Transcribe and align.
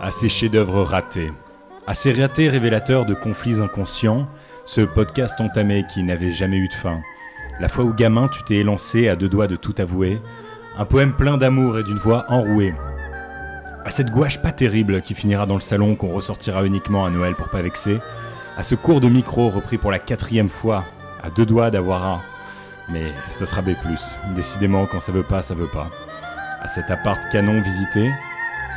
à 0.00 0.10
ces 0.10 0.28
chefs-d'œuvre 0.28 0.82
ratés, 0.82 1.32
à 1.86 1.94
ces 1.94 2.12
ratés 2.12 2.48
révélateurs 2.48 3.04
de 3.04 3.14
conflits 3.14 3.60
inconscients, 3.60 4.28
ce 4.64 4.82
podcast 4.82 5.40
entamé 5.40 5.84
qui 5.92 6.02
n'avait 6.02 6.30
jamais 6.30 6.56
eu 6.56 6.68
de 6.68 6.74
fin. 6.74 7.00
La 7.60 7.68
fois 7.68 7.84
où 7.84 7.92
gamin 7.92 8.28
tu 8.28 8.44
t'es 8.44 8.56
élancé 8.56 9.08
à 9.08 9.16
deux 9.16 9.28
doigts 9.28 9.48
de 9.48 9.56
tout 9.56 9.74
avouer, 9.78 10.20
un 10.76 10.84
poème 10.84 11.14
plein 11.14 11.36
d'amour 11.36 11.78
et 11.78 11.82
d'une 11.82 11.98
voix 11.98 12.26
enrouée. 12.28 12.74
À 13.84 13.90
cette 13.90 14.10
gouache 14.10 14.40
pas 14.40 14.52
terrible 14.52 15.02
qui 15.02 15.14
finira 15.14 15.46
dans 15.46 15.54
le 15.54 15.60
salon 15.60 15.96
qu'on 15.96 16.12
ressortira 16.12 16.64
uniquement 16.64 17.04
à 17.04 17.10
Noël 17.10 17.34
pour 17.34 17.48
pas 17.48 17.62
vexer, 17.62 17.98
à 18.56 18.62
ce 18.62 18.74
cours 18.74 19.00
de 19.00 19.08
micro 19.08 19.48
repris 19.48 19.78
pour 19.78 19.90
la 19.90 19.98
quatrième 19.98 20.48
fois, 20.50 20.84
à 21.22 21.30
deux 21.30 21.46
doigts 21.46 21.70
d'avoir 21.70 22.06
un. 22.06 22.20
Mais 22.88 23.12
ce 23.32 23.44
sera 23.44 23.62
B+. 23.62 23.74
Décidément, 24.34 24.86
quand 24.86 25.00
ça 25.00 25.12
veut 25.12 25.22
pas, 25.22 25.42
ça 25.42 25.54
veut 25.54 25.68
pas. 25.68 25.90
À 26.60 26.68
cet 26.68 26.90
appart 26.90 27.20
canon 27.30 27.60
visité, 27.60 28.10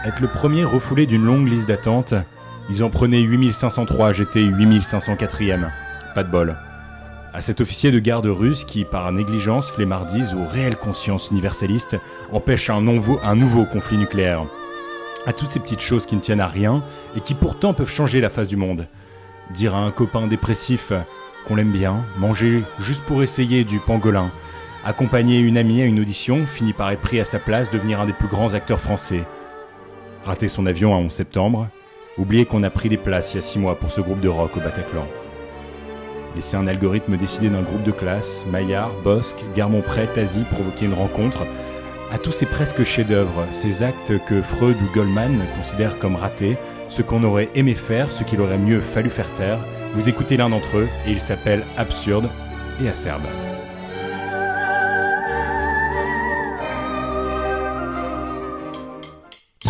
être 0.05 0.19
le 0.19 0.27
premier 0.27 0.63
refoulé 0.63 1.05
d'une 1.05 1.25
longue 1.25 1.47
liste 1.47 1.67
d'attente, 1.67 2.15
ils 2.69 2.83
en 2.83 2.89
prenaient 2.89 3.21
8503, 3.21 4.13
j'étais 4.13 4.43
8504ème. 4.43 5.69
Pas 6.15 6.23
de 6.23 6.31
bol. 6.31 6.55
À 7.33 7.41
cet 7.41 7.61
officier 7.61 7.91
de 7.91 7.99
garde 7.99 8.25
russe 8.25 8.65
qui, 8.65 8.83
par 8.83 9.11
négligence, 9.11 9.69
flemmardise 9.69 10.33
ou 10.33 10.45
réelle 10.45 10.75
conscience 10.75 11.29
universaliste, 11.31 11.97
empêche 12.31 12.69
un, 12.69 12.81
nouveau, 12.81 13.19
un 13.23 13.35
nouveau 13.35 13.65
conflit 13.65 13.97
nucléaire. 13.97 14.45
À 15.25 15.33
toutes 15.33 15.49
ces 15.49 15.59
petites 15.59 15.81
choses 15.81 16.05
qui 16.05 16.15
ne 16.15 16.21
tiennent 16.21 16.41
à 16.41 16.47
rien 16.47 16.83
et 17.15 17.21
qui 17.21 17.35
pourtant 17.35 17.73
peuvent 17.73 17.91
changer 17.91 18.21
la 18.21 18.29
face 18.29 18.47
du 18.47 18.57
monde. 18.57 18.87
Dire 19.53 19.75
à 19.75 19.79
un 19.79 19.91
copain 19.91 20.27
dépressif 20.27 20.91
qu'on 21.45 21.55
l'aime 21.55 21.71
bien, 21.71 22.03
manger 22.17 22.63
juste 22.79 23.03
pour 23.03 23.23
essayer 23.23 23.63
du 23.63 23.79
pangolin, 23.79 24.31
accompagner 24.83 25.39
une 25.39 25.57
amie 25.57 25.81
à 25.81 25.85
une 25.85 25.99
audition, 25.99 26.45
finit 26.45 26.73
par 26.73 26.89
être 26.89 27.01
pris 27.01 27.19
à 27.19 27.25
sa 27.25 27.39
place, 27.39 27.71
devenir 27.71 28.01
un 28.01 28.07
des 28.07 28.13
plus 28.13 28.27
grands 28.27 28.55
acteurs 28.55 28.79
français. 28.79 29.25
Rater 30.23 30.47
son 30.47 30.67
avion 30.67 30.93
à 30.93 30.97
11 30.97 31.11
septembre, 31.11 31.67
oublier 32.17 32.45
qu'on 32.45 32.61
a 32.63 32.69
pris 32.69 32.89
des 32.89 32.97
places 32.97 33.33
il 33.33 33.37
y 33.37 33.39
a 33.39 33.41
6 33.41 33.59
mois 33.59 33.75
pour 33.75 33.89
ce 33.89 34.01
groupe 34.01 34.19
de 34.19 34.29
rock 34.29 34.55
au 34.55 34.59
Bataclan. 34.59 35.07
Laisser 36.35 36.55
un 36.57 36.67
algorithme 36.67 37.17
décider 37.17 37.49
d'un 37.49 37.63
groupe 37.63 37.83
de 37.83 37.91
classe, 37.91 38.45
Maillard, 38.51 38.91
Bosque, 39.03 39.43
Garmont-Prêt, 39.55 40.07
Tazi 40.13 40.43
provoquer 40.43 40.85
une 40.85 40.93
rencontre, 40.93 41.45
à 42.11 42.17
tous 42.17 42.31
ces 42.31 42.45
presque 42.45 42.83
chefs-d'œuvre, 42.83 43.47
ces 43.51 43.83
actes 43.83 44.13
que 44.25 44.41
Freud 44.41 44.77
ou 44.81 44.93
Goldman 44.93 45.41
considèrent 45.55 45.97
comme 45.97 46.15
ratés, 46.15 46.57
ce 46.87 47.01
qu'on 47.01 47.23
aurait 47.23 47.49
aimé 47.55 47.73
faire, 47.73 48.11
ce 48.11 48.23
qu'il 48.23 48.41
aurait 48.41 48.57
mieux 48.57 48.81
fallu 48.81 49.09
faire 49.09 49.31
taire, 49.33 49.59
vous 49.93 50.07
écoutez 50.07 50.37
l'un 50.37 50.49
d'entre 50.49 50.77
eux 50.77 50.89
et 51.07 51.11
il 51.11 51.21
s'appelle 51.21 51.63
Absurde 51.77 52.29
et 52.81 52.87
Acerbe. 52.87 53.25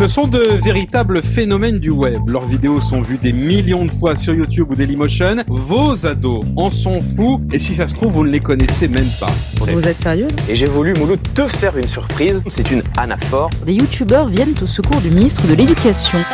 Ce 0.02 0.08
sont 0.08 0.26
de 0.26 0.58
véritables 0.60 1.22
phénomènes 1.22 1.78
du 1.78 1.90
web. 1.90 2.28
Leurs 2.28 2.48
vidéos 2.48 2.80
sont 2.80 3.02
vues 3.02 3.18
des 3.18 3.32
millions 3.32 3.84
de 3.84 3.90
fois 3.92 4.16
sur 4.16 4.34
YouTube 4.34 4.66
ou 4.68 4.74
Dailymotion. 4.74 5.44
Vos 5.46 6.04
ados 6.04 6.44
en 6.56 6.70
sont 6.70 7.00
fous 7.00 7.40
et 7.52 7.60
si 7.60 7.76
ça 7.76 7.86
se 7.86 7.94
trouve, 7.94 8.10
vous 8.10 8.24
ne 8.24 8.30
les 8.30 8.40
connaissez 8.40 8.88
même 8.88 9.08
pas. 9.20 9.30
Vous 9.60 9.86
êtes 9.86 10.00
sérieux 10.00 10.26
Et 10.48 10.56
j'ai 10.56 10.66
voulu, 10.66 10.92
Mouloud, 10.94 11.20
te 11.34 11.46
faire 11.46 11.78
une 11.78 11.86
surprise. 11.86 12.42
C'est 12.48 12.72
une 12.72 12.82
anaphore. 12.96 13.48
Des 13.64 13.74
youtubeurs 13.74 14.26
viennent 14.26 14.56
au 14.60 14.66
secours 14.66 15.00
du 15.00 15.10
ministre 15.10 15.46
de 15.46 15.54
l'Éducation. 15.54 16.18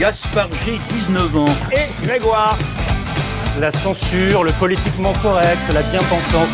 Gaspard 0.00 0.48
G, 0.64 0.80
19 0.88 1.36
ans. 1.36 1.44
et 1.72 2.06
Grégoire. 2.06 2.58
La 3.60 3.70
censure, 3.70 4.44
le 4.44 4.52
politiquement 4.52 5.12
correct, 5.22 5.60
la 5.74 5.82
bien-pensance. 5.82 6.48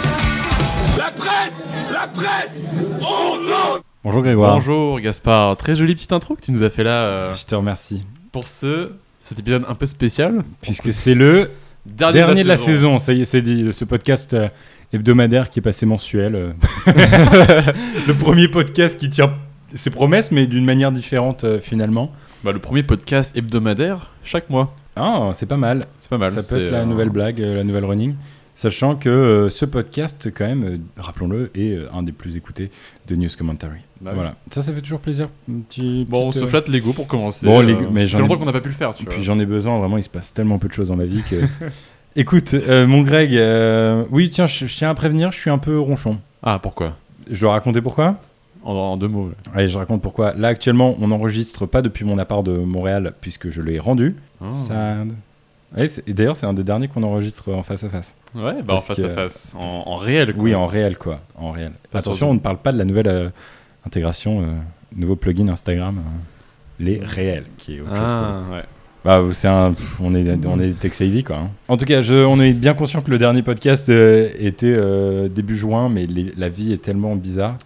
Bonjour 4.02 4.22
Grégoire. 4.22 4.54
Bonjour 4.54 4.98
Gaspard, 5.00 5.56
très 5.56 5.76
jolie 5.76 5.94
petite 5.94 6.12
intro 6.12 6.34
que 6.34 6.40
tu 6.40 6.52
nous 6.52 6.62
as 6.62 6.70
fait 6.70 6.84
là 6.84 7.02
euh, 7.02 7.34
Je 7.34 7.44
te 7.44 7.54
remercie. 7.54 8.04
pour 8.32 8.48
ce 8.48 8.92
cet 9.20 9.38
épisode 9.38 9.64
un 9.68 9.74
peu 9.74 9.84
spécial. 9.86 10.42
Puisque 10.62 10.92
c'est 10.92 11.14
le 11.14 11.50
Dernier, 11.86 12.18
dernier 12.18 12.42
de 12.42 12.48
la 12.48 12.58
saison, 12.58 12.98
ça 12.98 13.12
y 13.14 13.22
est, 13.22 13.24
c'est 13.24 13.40
dit, 13.40 13.72
ce 13.72 13.84
podcast 13.86 14.34
euh, 14.34 14.48
hebdomadaire 14.92 15.48
qui 15.48 15.60
est 15.60 15.62
passé 15.62 15.86
mensuel. 15.86 16.34
euh. 16.34 16.52
le 18.06 18.12
premier 18.12 18.48
podcast 18.48 18.98
qui 19.00 19.08
tient 19.08 19.32
ses 19.74 19.90
promesses, 19.90 20.30
mais 20.30 20.46
d'une 20.46 20.64
manière 20.64 20.92
différente 20.92 21.44
euh, 21.44 21.58
finalement. 21.58 22.12
Bah, 22.44 22.52
le 22.52 22.58
premier 22.58 22.82
podcast 22.82 23.36
hebdomadaire 23.36 24.10
chaque 24.24 24.50
mois. 24.50 24.74
Ah, 24.96 25.30
c'est 25.32 25.46
pas 25.46 25.56
mal. 25.56 25.80
C'est 25.98 26.10
pas 26.10 26.18
mal. 26.18 26.30
ça 26.30 26.36
peut 26.36 26.42
c'est, 26.42 26.64
être 26.64 26.70
la 26.70 26.80
euh, 26.80 26.84
nouvelle 26.84 27.10
blague, 27.10 27.40
euh, 27.40 27.56
la 27.56 27.64
nouvelle 27.64 27.84
running. 27.84 28.14
Sachant 28.60 28.94
que 28.94 29.08
euh, 29.08 29.48
ce 29.48 29.64
podcast, 29.64 30.30
quand 30.36 30.44
même, 30.46 30.64
euh, 30.64 30.76
rappelons-le, 30.98 31.50
est 31.54 31.78
euh, 31.78 31.88
un 31.94 32.02
des 32.02 32.12
plus 32.12 32.36
écoutés 32.36 32.68
de 33.08 33.16
News 33.16 33.30
Commentary. 33.38 33.78
bah 34.02 34.10
oui. 34.10 34.16
voilà. 34.16 34.34
Ça, 34.50 34.60
ça 34.60 34.70
fait 34.70 34.82
toujours 34.82 35.00
plaisir. 35.00 35.30
Petit, 35.66 36.04
Bon, 36.06 36.26
on 36.28 36.32
se 36.32 36.46
flatte 36.46 36.68
l'ego 36.68 36.92
pour 36.92 37.06
commencer. 37.06 37.46
Bon, 37.46 37.62
euh, 37.66 37.74
mais 37.90 38.04
ça 38.04 38.10
fait 38.10 38.16
ai- 38.18 38.20
longtemps 38.20 38.36
qu'on 38.36 38.44
n'a 38.44 38.52
pas 38.52 38.60
pu 38.60 38.68
le 38.68 38.74
faire, 38.74 38.94
tu 38.94 39.06
puis 39.06 39.22
j'en 39.24 39.38
ai 39.38 39.46
besoin, 39.46 39.78
vraiment, 39.78 39.96
il 39.96 40.02
se 40.02 40.10
passe 40.10 40.34
tellement 40.34 40.58
peu 40.58 40.68
de 40.68 40.74
choses 40.74 40.88
dans 40.88 40.96
ma 40.96 41.06
vie 41.06 41.22
que. 41.22 41.36
Écoute, 42.16 42.52
euh, 42.52 42.86
mon 42.86 43.00
Greg, 43.00 43.34
euh, 43.34 44.04
oui, 44.10 44.28
tiens, 44.28 44.46
je, 44.46 44.66
je 44.66 44.76
tiens 44.76 44.90
à 44.90 44.94
prévenir, 44.94 45.32
je 45.32 45.38
suis 45.38 45.48
un 45.48 45.56
peu 45.56 45.78
ronchon. 45.80 46.18
Ah, 46.42 46.58
pourquoi? 46.62 46.98
Je 47.30 47.40
dois 47.40 47.52
raconter 47.52 47.80
pourquoi? 47.80 48.16
En, 48.62 48.72
en 48.74 48.96
deux 48.98 49.08
mots. 49.08 49.28
ouais. 49.28 49.34
Allez, 49.54 49.68
je 49.68 49.78
raconte 49.78 50.02
pourquoi. 50.02 50.34
Là, 50.34 50.48
actuellement, 50.48 50.96
on 51.00 51.08
n'enregistre 51.08 51.64
pas 51.64 51.80
depuis 51.80 52.04
mon 52.04 52.18
appart 52.18 52.44
de 52.44 52.52
Montréal, 52.58 53.14
puisque 53.22 53.48
je 53.48 53.62
l'ai 53.62 53.78
rendu. 53.78 54.16
Ah. 54.42 54.50
Sad. 54.52 55.12
Ouais, 55.76 55.86
c'est- 55.88 56.08
et 56.08 56.12
d'ailleurs, 56.12 56.34
c'est 56.36 56.46
un 56.46 56.52
des 56.52 56.64
derniers 56.64 56.88
qu'on 56.88 57.02
enregistre 57.02 57.52
en 57.52 57.62
face 57.62 57.84
à 57.84 57.88
face. 57.88 58.14
Ouais, 58.34 58.62
bah 58.64 58.74
en 58.74 58.78
face 58.78 58.96
que- 59.00 59.06
à 59.06 59.10
face, 59.10 59.54
en, 59.58 59.84
en 59.86 59.96
réel. 59.96 60.34
quoi. 60.34 60.42
Oui, 60.42 60.54
en 60.54 60.66
réel, 60.66 60.98
quoi. 60.98 61.20
En 61.36 61.52
réel. 61.52 61.72
Attention, 61.94 62.30
on 62.30 62.34
ne 62.34 62.38
parle 62.40 62.58
pas 62.58 62.72
de 62.72 62.78
la 62.78 62.84
nouvelle 62.84 63.06
euh, 63.08 63.28
intégration, 63.86 64.40
euh, 64.42 64.44
nouveau 64.96 65.16
plugin 65.16 65.48
Instagram, 65.48 65.98
euh, 65.98 66.02
les 66.84 67.00
réels, 67.04 67.44
qui 67.58 67.76
est 67.76 67.80
autre 67.80 67.90
chose 67.90 67.98
pour 67.98 68.06
Ah, 68.08 68.42
ouais. 68.52 68.62
Bah, 69.04 69.22
c'est 69.32 69.48
un, 69.48 69.74
on 70.02 70.12
est, 70.14 70.46
on 70.46 70.58
est 70.58 70.78
Tech 70.78 70.92
Savvy, 70.92 71.24
quoi. 71.24 71.36
hein. 71.36 71.50
En 71.68 71.76
tout 71.78 71.86
cas, 71.86 72.02
je, 72.02 72.14
on 72.16 72.38
est 72.40 72.52
bien 72.52 72.74
conscient 72.74 73.00
que 73.00 73.10
le 73.10 73.16
dernier 73.18 73.42
podcast 73.42 73.88
était 73.88 74.76
début 75.30 75.56
juin, 75.56 75.88
mais 75.88 76.04
les- 76.06 76.32
la 76.36 76.48
vie 76.50 76.72
est 76.72 76.82
tellement 76.82 77.16
bizarre. 77.16 77.56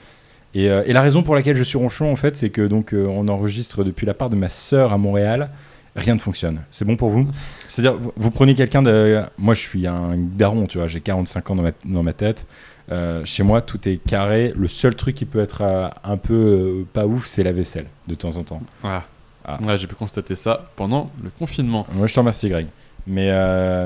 Et, 0.54 0.66
et 0.66 0.92
la 0.92 1.00
raison 1.03 1.25
pour 1.25 1.34
laquelle 1.34 1.56
je 1.56 1.65
suis 1.65 1.78
ronchon, 1.78 2.12
en 2.12 2.16
fait, 2.16 2.36
c'est 2.36 2.50
que 2.50 2.62
donc 2.66 2.94
on 2.94 3.26
enregistre 3.26 3.82
depuis 3.82 4.06
la 4.06 4.15
part 4.15 4.31
de 4.31 4.36
ma 4.36 4.48
sœur 4.48 4.92
à 4.92 4.98
Montréal. 4.98 5.48
Rien 5.97 6.15
ne 6.15 6.21
fonctionne. 6.21 6.60
C'est 6.71 6.84
bon 6.84 6.97
pour 6.97 7.09
vous? 7.10 7.28
C'est-à-dire, 7.69 7.94
vous, 7.97 8.12
vous 8.16 8.31
prenez 8.31 8.55
quelqu'un 8.55 8.82
de. 8.82 9.22
Moi, 9.38 9.55
je 9.55 9.60
suis 9.60 9.87
un 9.87 10.16
daron, 10.16 10.66
tu 10.66 10.78
vois, 10.78 10.87
j'ai 10.88 11.00
45 11.00 11.50
ans 11.50 11.56
dans 11.56 11.62
ma, 11.62 11.71
dans 11.84 12.03
ma 12.03 12.12
tête. 12.12 12.47
Euh, 12.93 13.25
chez 13.25 13.43
moi, 13.44 13.62
tout 13.62 13.88
est 13.88 13.97
carré. 13.97 14.53
Le 14.56 14.69
seul 14.69 14.94
truc 14.97 15.15
qui 15.15 15.25
peut 15.25 15.41
être 15.41 15.62
euh, 15.62 15.88
un 16.03 16.16
peu 16.16 16.34
euh, 16.34 16.84
pas 16.93 17.06
ouf, 17.06 17.27
c'est 17.27 17.43
la 17.44 17.53
vaisselle, 17.53 17.87
de 18.09 18.15
temps 18.15 18.37
en 18.37 18.43
temps. 18.43 18.60
Ah. 18.83 19.04
Ah. 19.47 19.59
Ouais, 19.62 19.78
j'ai 19.78 19.87
pu 19.87 19.94
constater 19.94 20.34
ça 20.34 20.71
pendant 20.75 21.10
le 21.22 21.31
confinement. 21.31 21.87
Moi, 21.93 22.06
je 22.06 22.15
te 22.15 22.19
remercie, 22.21 22.49
Greg. 22.49 22.66
Mais, 23.06 23.31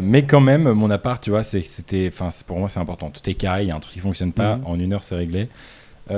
mais 0.00 0.22
quand 0.24 0.38
même, 0.40 0.70
mon 0.70 0.90
appart, 0.92 1.20
tu 1.20 1.30
vois, 1.30 1.42
c'était, 1.42 2.10
pour 2.46 2.58
moi, 2.60 2.68
c'est 2.68 2.78
important. 2.78 3.10
Tout 3.10 3.28
est 3.28 3.34
carré, 3.34 3.64
il 3.64 3.68
y 3.68 3.70
a 3.72 3.74
un 3.74 3.80
truc 3.80 3.92
qui 3.94 3.98
fonctionne 3.98 4.32
pas, 4.32 4.56
Mhm. 4.56 4.66
en 4.66 4.78
une 4.78 4.92
heure, 4.92 5.02
c'est 5.02 5.16
réglé. 5.16 5.48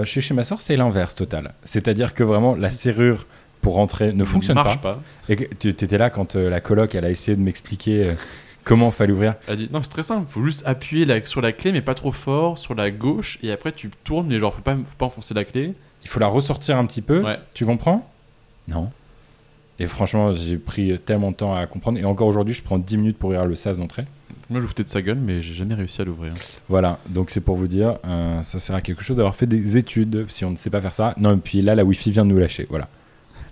Chez, 0.05 0.21
chez 0.21 0.35
ma 0.35 0.45
soeur, 0.45 0.61
c'est 0.61 0.77
l'inverse 0.77 1.15
total. 1.15 1.55
C'est-à-dire 1.65 2.13
que 2.13 2.23
vraiment, 2.23 2.55
la 2.55 2.71
serrure 2.71 3.27
pour 3.63 3.75
rentrer 3.75 4.13
ne 4.13 4.25
fonctionne 4.25 4.55
marche 4.55 4.81
pas. 4.81 4.95
pas. 4.95 5.03
Et 5.29 5.37
tu 5.59 5.69
étais 5.69 5.99
là 5.99 6.11
quand 6.11 6.37
euh, 6.37 6.49
la 6.51 6.61
coloc, 6.61 6.95
elle 6.95 7.05
a 7.05 7.11
essayé 7.11 7.37
de 7.37 7.43
m'expliquer 7.43 8.05
euh, 8.05 8.13
comment 8.65 8.91
fallait 8.91 9.13
ouvrir. 9.13 9.35
Elle 9.47 9.53
a 9.53 9.57
dit 9.57 9.69
non, 9.73 9.83
c'est 9.83 9.91
très 9.91 10.03
simple, 10.03 10.27
faut 10.31 10.43
juste 10.45 10.63
appuyer 10.67 11.05
la- 11.05 11.25
sur 11.25 11.41
la 11.41 11.53
clé, 11.53 11.73
mais 11.73 11.81
pas 11.83 11.95
trop 11.95 12.13
fort, 12.13 12.59
sur 12.59 12.75
la 12.75 12.91
gauche, 12.91 13.39
et 13.43 13.53
après 13.53 13.73
tu 13.73 13.91
tournes, 14.05 14.27
mais 14.29 14.39
genre 14.41 14.55
faut 14.55 14.63
pas, 14.63 14.75
faut 14.77 14.83
pas 14.99 15.07
enfoncer 15.07 15.35
la 15.35 15.45
clé. 15.45 15.75
Il 16.03 16.09
faut 16.09 16.21
la 16.21 16.29
ressortir 16.29 16.79
un 16.79 16.87
petit 16.87 17.03
peu. 17.03 17.23
Ouais. 17.23 17.39
Tu 17.55 17.67
comprends? 17.67 18.11
Non. 18.69 18.91
Et 19.79 19.87
franchement, 19.87 20.33
j'ai 20.33 20.57
pris 20.59 20.99
tellement 20.99 21.31
de 21.31 21.37
temps 21.37 21.55
à 21.55 21.67
comprendre. 21.67 21.99
Et 21.99 22.05
encore 22.05 22.29
aujourd'hui, 22.29 22.55
je 22.55 22.63
prends 22.63 22.79
10 22.79 22.97
minutes 22.99 23.19
pour 23.19 23.31
ouvrir 23.31 23.47
le 23.47 23.55
sas 23.55 23.79
d'entrée. 23.79 24.05
Moi 24.51 24.61
je 24.61 24.67
foutais 24.67 24.83
de 24.85 24.89
sa 24.89 25.01
gueule, 25.01 25.19
mais 25.19 25.43
j'ai 25.43 25.55
jamais 25.55 25.75
réussi 25.75 26.01
à 26.03 26.05
l'ouvrir. 26.05 26.33
Voilà, 26.69 26.99
donc 27.09 27.31
c'est 27.31 27.41
pour 27.41 27.55
vous 27.57 27.69
dire, 27.69 27.99
euh, 28.07 28.43
ça 28.43 28.59
sert 28.59 28.75
à 28.75 28.81
quelque 28.81 29.03
chose 29.05 29.17
d'avoir 29.17 29.37
fait 29.37 29.47
des 29.47 29.77
études 29.77 30.27
si 30.29 30.45
on 30.45 30.51
ne 30.51 30.57
sait 30.57 30.71
pas 30.71 30.81
faire 30.81 30.93
ça. 30.93 31.15
Non, 31.19 31.35
et 31.35 31.39
puis 31.39 31.63
là, 31.63 31.75
la 31.75 31.85
Wi-Fi 31.85 32.11
vient 32.11 32.25
de 32.25 32.31
nous 32.31 32.39
lâcher, 32.39 32.67
voilà. 32.69 32.89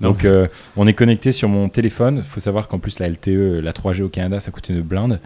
Donc 0.00 0.24
euh, 0.24 0.46
on 0.76 0.86
est 0.86 0.92
connecté 0.94 1.32
sur 1.32 1.48
mon 1.48 1.68
téléphone. 1.68 2.16
Il 2.18 2.22
faut 2.22 2.40
savoir 2.40 2.68
qu'en 2.68 2.78
plus 2.78 2.98
la 2.98 3.08
LTE, 3.08 3.60
la 3.62 3.72
3G 3.72 4.02
au 4.02 4.08
Canada, 4.08 4.40
ça 4.40 4.50
coûte 4.50 4.68
une 4.68 4.80
blinde. 4.82 5.20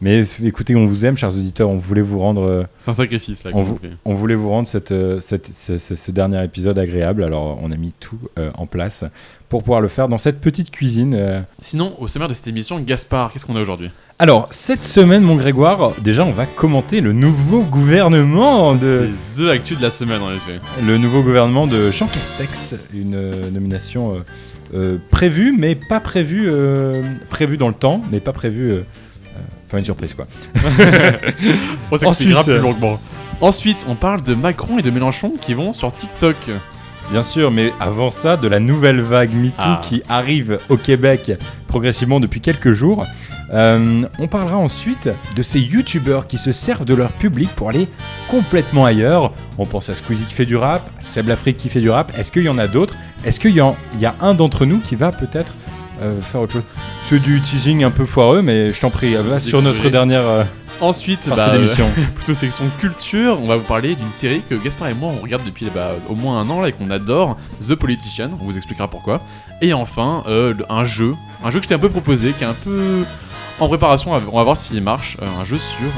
Mais 0.00 0.22
écoutez, 0.42 0.74
on 0.74 0.86
vous 0.86 1.04
aime, 1.06 1.16
chers 1.16 1.30
auditeurs. 1.34 1.70
On 1.70 1.76
voulait 1.76 2.02
vous 2.02 2.18
rendre, 2.18 2.42
euh, 2.42 2.64
C'est 2.78 2.90
un 2.90 2.94
sacrifice 2.94 3.44
là 3.44 3.52
on, 3.54 3.62
vou- 3.62 3.78
on 4.04 4.14
voulait 4.14 4.34
vous 4.34 4.50
rendre 4.50 4.66
cette, 4.66 4.90
euh, 4.92 5.20
cette- 5.20 5.54
ce, 5.54 5.76
ce- 5.78 5.94
ce 5.94 6.10
dernier 6.10 6.42
épisode 6.44 6.78
agréable. 6.78 7.22
Alors 7.22 7.58
on 7.62 7.70
a 7.70 7.76
mis 7.76 7.92
tout 8.00 8.18
euh, 8.38 8.50
en 8.54 8.66
place 8.66 9.04
pour 9.54 9.62
pouvoir 9.62 9.80
le 9.80 9.86
faire 9.86 10.08
dans 10.08 10.18
cette 10.18 10.40
petite 10.40 10.72
cuisine. 10.72 11.14
euh, 11.16 11.40
Sinon, 11.60 11.94
au 12.00 12.08
sommaire 12.08 12.28
de 12.28 12.34
cette 12.34 12.48
émission, 12.48 12.80
Gaspard, 12.80 13.30
qu'est-ce 13.32 13.46
qu'on 13.46 13.54
a 13.54 13.60
aujourd'hui? 13.60 13.88
Alors, 14.18 14.48
cette 14.50 14.84
semaine, 14.84 15.22
mon 15.22 15.36
Grégoire, 15.36 15.92
déjà, 16.02 16.24
on 16.24 16.32
va 16.32 16.44
commenter 16.44 17.00
le 17.00 17.12
nouveau 17.12 17.62
gouvernement 17.62 18.74
de, 18.74 19.10
C'est 19.16 19.44
The 19.44 19.50
Actu 19.50 19.76
de 19.76 19.82
la 19.82 19.90
semaine 19.90 20.22
en 20.22 20.32
effet. 20.32 20.58
le 20.84 20.98
nouveau 20.98 21.22
gouvernement 21.22 21.68
de 21.68 21.92
Jean 21.92 22.08
Castex, 22.08 22.74
une 22.92 23.14
euh, 23.14 23.48
nomination 23.52 24.16
euh, 24.16 24.18
euh, 24.74 24.98
prévue, 25.10 25.54
mais 25.56 25.76
pas 25.76 26.00
prévue, 26.00 26.46
euh, 26.50 27.00
prévue 27.30 27.56
dans 27.56 27.68
le 27.68 27.74
temps, 27.74 28.00
mais 28.10 28.18
pas 28.18 28.32
prévue. 28.32 28.72
euh, 28.72 28.74
euh, 28.78 29.40
Enfin, 29.68 29.78
une 29.78 29.84
surprise, 29.84 30.14
quoi. 30.14 30.26
On 31.92 31.96
s'expliquera 31.96 32.40
Ensuite, 32.40 32.54
plus 32.56 32.60
longuement. 32.60 32.98
Ensuite, 33.40 33.86
on 33.88 33.94
parle 33.94 34.22
de 34.22 34.34
Macron 34.34 34.78
et 34.78 34.82
de 34.82 34.90
Mélenchon 34.90 35.34
qui 35.40 35.54
vont 35.54 35.72
sur 35.72 35.94
TikTok. 35.94 36.34
Bien 37.10 37.22
sûr, 37.22 37.50
mais 37.50 37.72
avant 37.80 38.10
ça, 38.10 38.36
de 38.36 38.48
la 38.48 38.60
nouvelle 38.60 39.00
vague 39.00 39.34
MeToo 39.34 39.54
Ah. 39.58 39.80
qui 39.82 40.02
arrive 40.08 40.58
au 40.68 40.76
Québec 40.76 41.32
progressivement 41.68 42.18
depuis 42.20 42.40
quelques 42.40 42.72
jours. 42.72 43.04
Euh, 43.52 44.04
on 44.18 44.26
parlera 44.26 44.56
ensuite 44.56 45.10
de 45.36 45.42
ces 45.42 45.60
youtubeurs 45.60 46.26
qui 46.26 46.38
se 46.38 46.50
servent 46.50 46.84
de 46.84 46.94
leur 46.94 47.12
public 47.12 47.50
pour 47.54 47.68
aller 47.68 47.88
complètement 48.28 48.84
ailleurs. 48.84 49.32
On 49.58 49.66
pense 49.66 49.90
à 49.90 49.94
Squeezie 49.94 50.24
qui 50.24 50.34
fait 50.34 50.46
du 50.46 50.56
rap, 50.56 50.90
Seb 51.00 51.28
Lafrique 51.28 51.58
qui 51.58 51.68
fait 51.68 51.80
du 51.80 51.90
rap. 51.90 52.10
Est-ce 52.18 52.32
qu'il 52.32 52.42
y 52.44 52.48
en 52.48 52.58
a 52.58 52.66
d'autres? 52.66 52.96
Est-ce 53.24 53.38
qu'il 53.38 53.54
y, 53.54 53.60
a 53.60 53.74
un 54.20 54.34
d'entre 54.34 54.64
nous 54.66 54.80
qui 54.80 54.96
va 54.96 55.12
peut-être 55.12 55.54
euh, 56.04 56.20
faire 56.20 56.42
autre 56.42 56.52
chose 56.52 56.62
C'est 57.02 57.18
du 57.18 57.40
teasing 57.40 57.84
un 57.84 57.90
peu 57.90 58.04
foireux, 58.04 58.42
mais 58.42 58.72
je 58.72 58.80
t'en 58.80 58.90
prie, 58.90 59.14
va 59.14 59.40
sur 59.40 59.62
notre 59.62 59.88
dernière 59.88 60.26
euh, 60.26 60.44
Ensuite, 60.80 61.28
partie 61.28 61.50
bah, 61.50 61.56
d'émission. 61.56 61.88
plutôt 62.14 62.34
section 62.34 62.64
culture, 62.78 63.38
on 63.40 63.46
va 63.46 63.56
vous 63.56 63.64
parler 63.64 63.94
d'une 63.94 64.10
série 64.10 64.42
que 64.48 64.54
Gaspard 64.54 64.88
et 64.88 64.94
moi 64.94 65.12
on 65.16 65.22
regarde 65.22 65.44
depuis 65.44 65.70
bah, 65.74 65.92
au 66.08 66.14
moins 66.14 66.40
un 66.40 66.50
an 66.50 66.60
là 66.60 66.68
et 66.68 66.72
qu'on 66.72 66.90
adore, 66.90 67.38
The 67.66 67.74
Politician, 67.74 68.30
on 68.40 68.44
vous 68.44 68.56
expliquera 68.56 68.88
pourquoi. 68.88 69.20
Et 69.62 69.72
enfin, 69.72 70.24
euh, 70.26 70.54
un 70.68 70.84
jeu, 70.84 71.14
un 71.42 71.50
jeu 71.50 71.60
que 71.60 71.64
je 71.64 71.68
t'ai 71.68 71.74
un 71.74 71.78
peu 71.78 71.90
proposé, 71.90 72.32
qui 72.32 72.44
est 72.44 72.48
un 72.48 72.54
peu 72.54 73.04
en 73.60 73.68
préparation, 73.68 74.10
on 74.12 74.36
va 74.36 74.42
voir 74.42 74.56
s'il 74.56 74.82
marche, 74.82 75.16
un 75.40 75.44
jeu 75.44 75.58
sur 75.58 75.88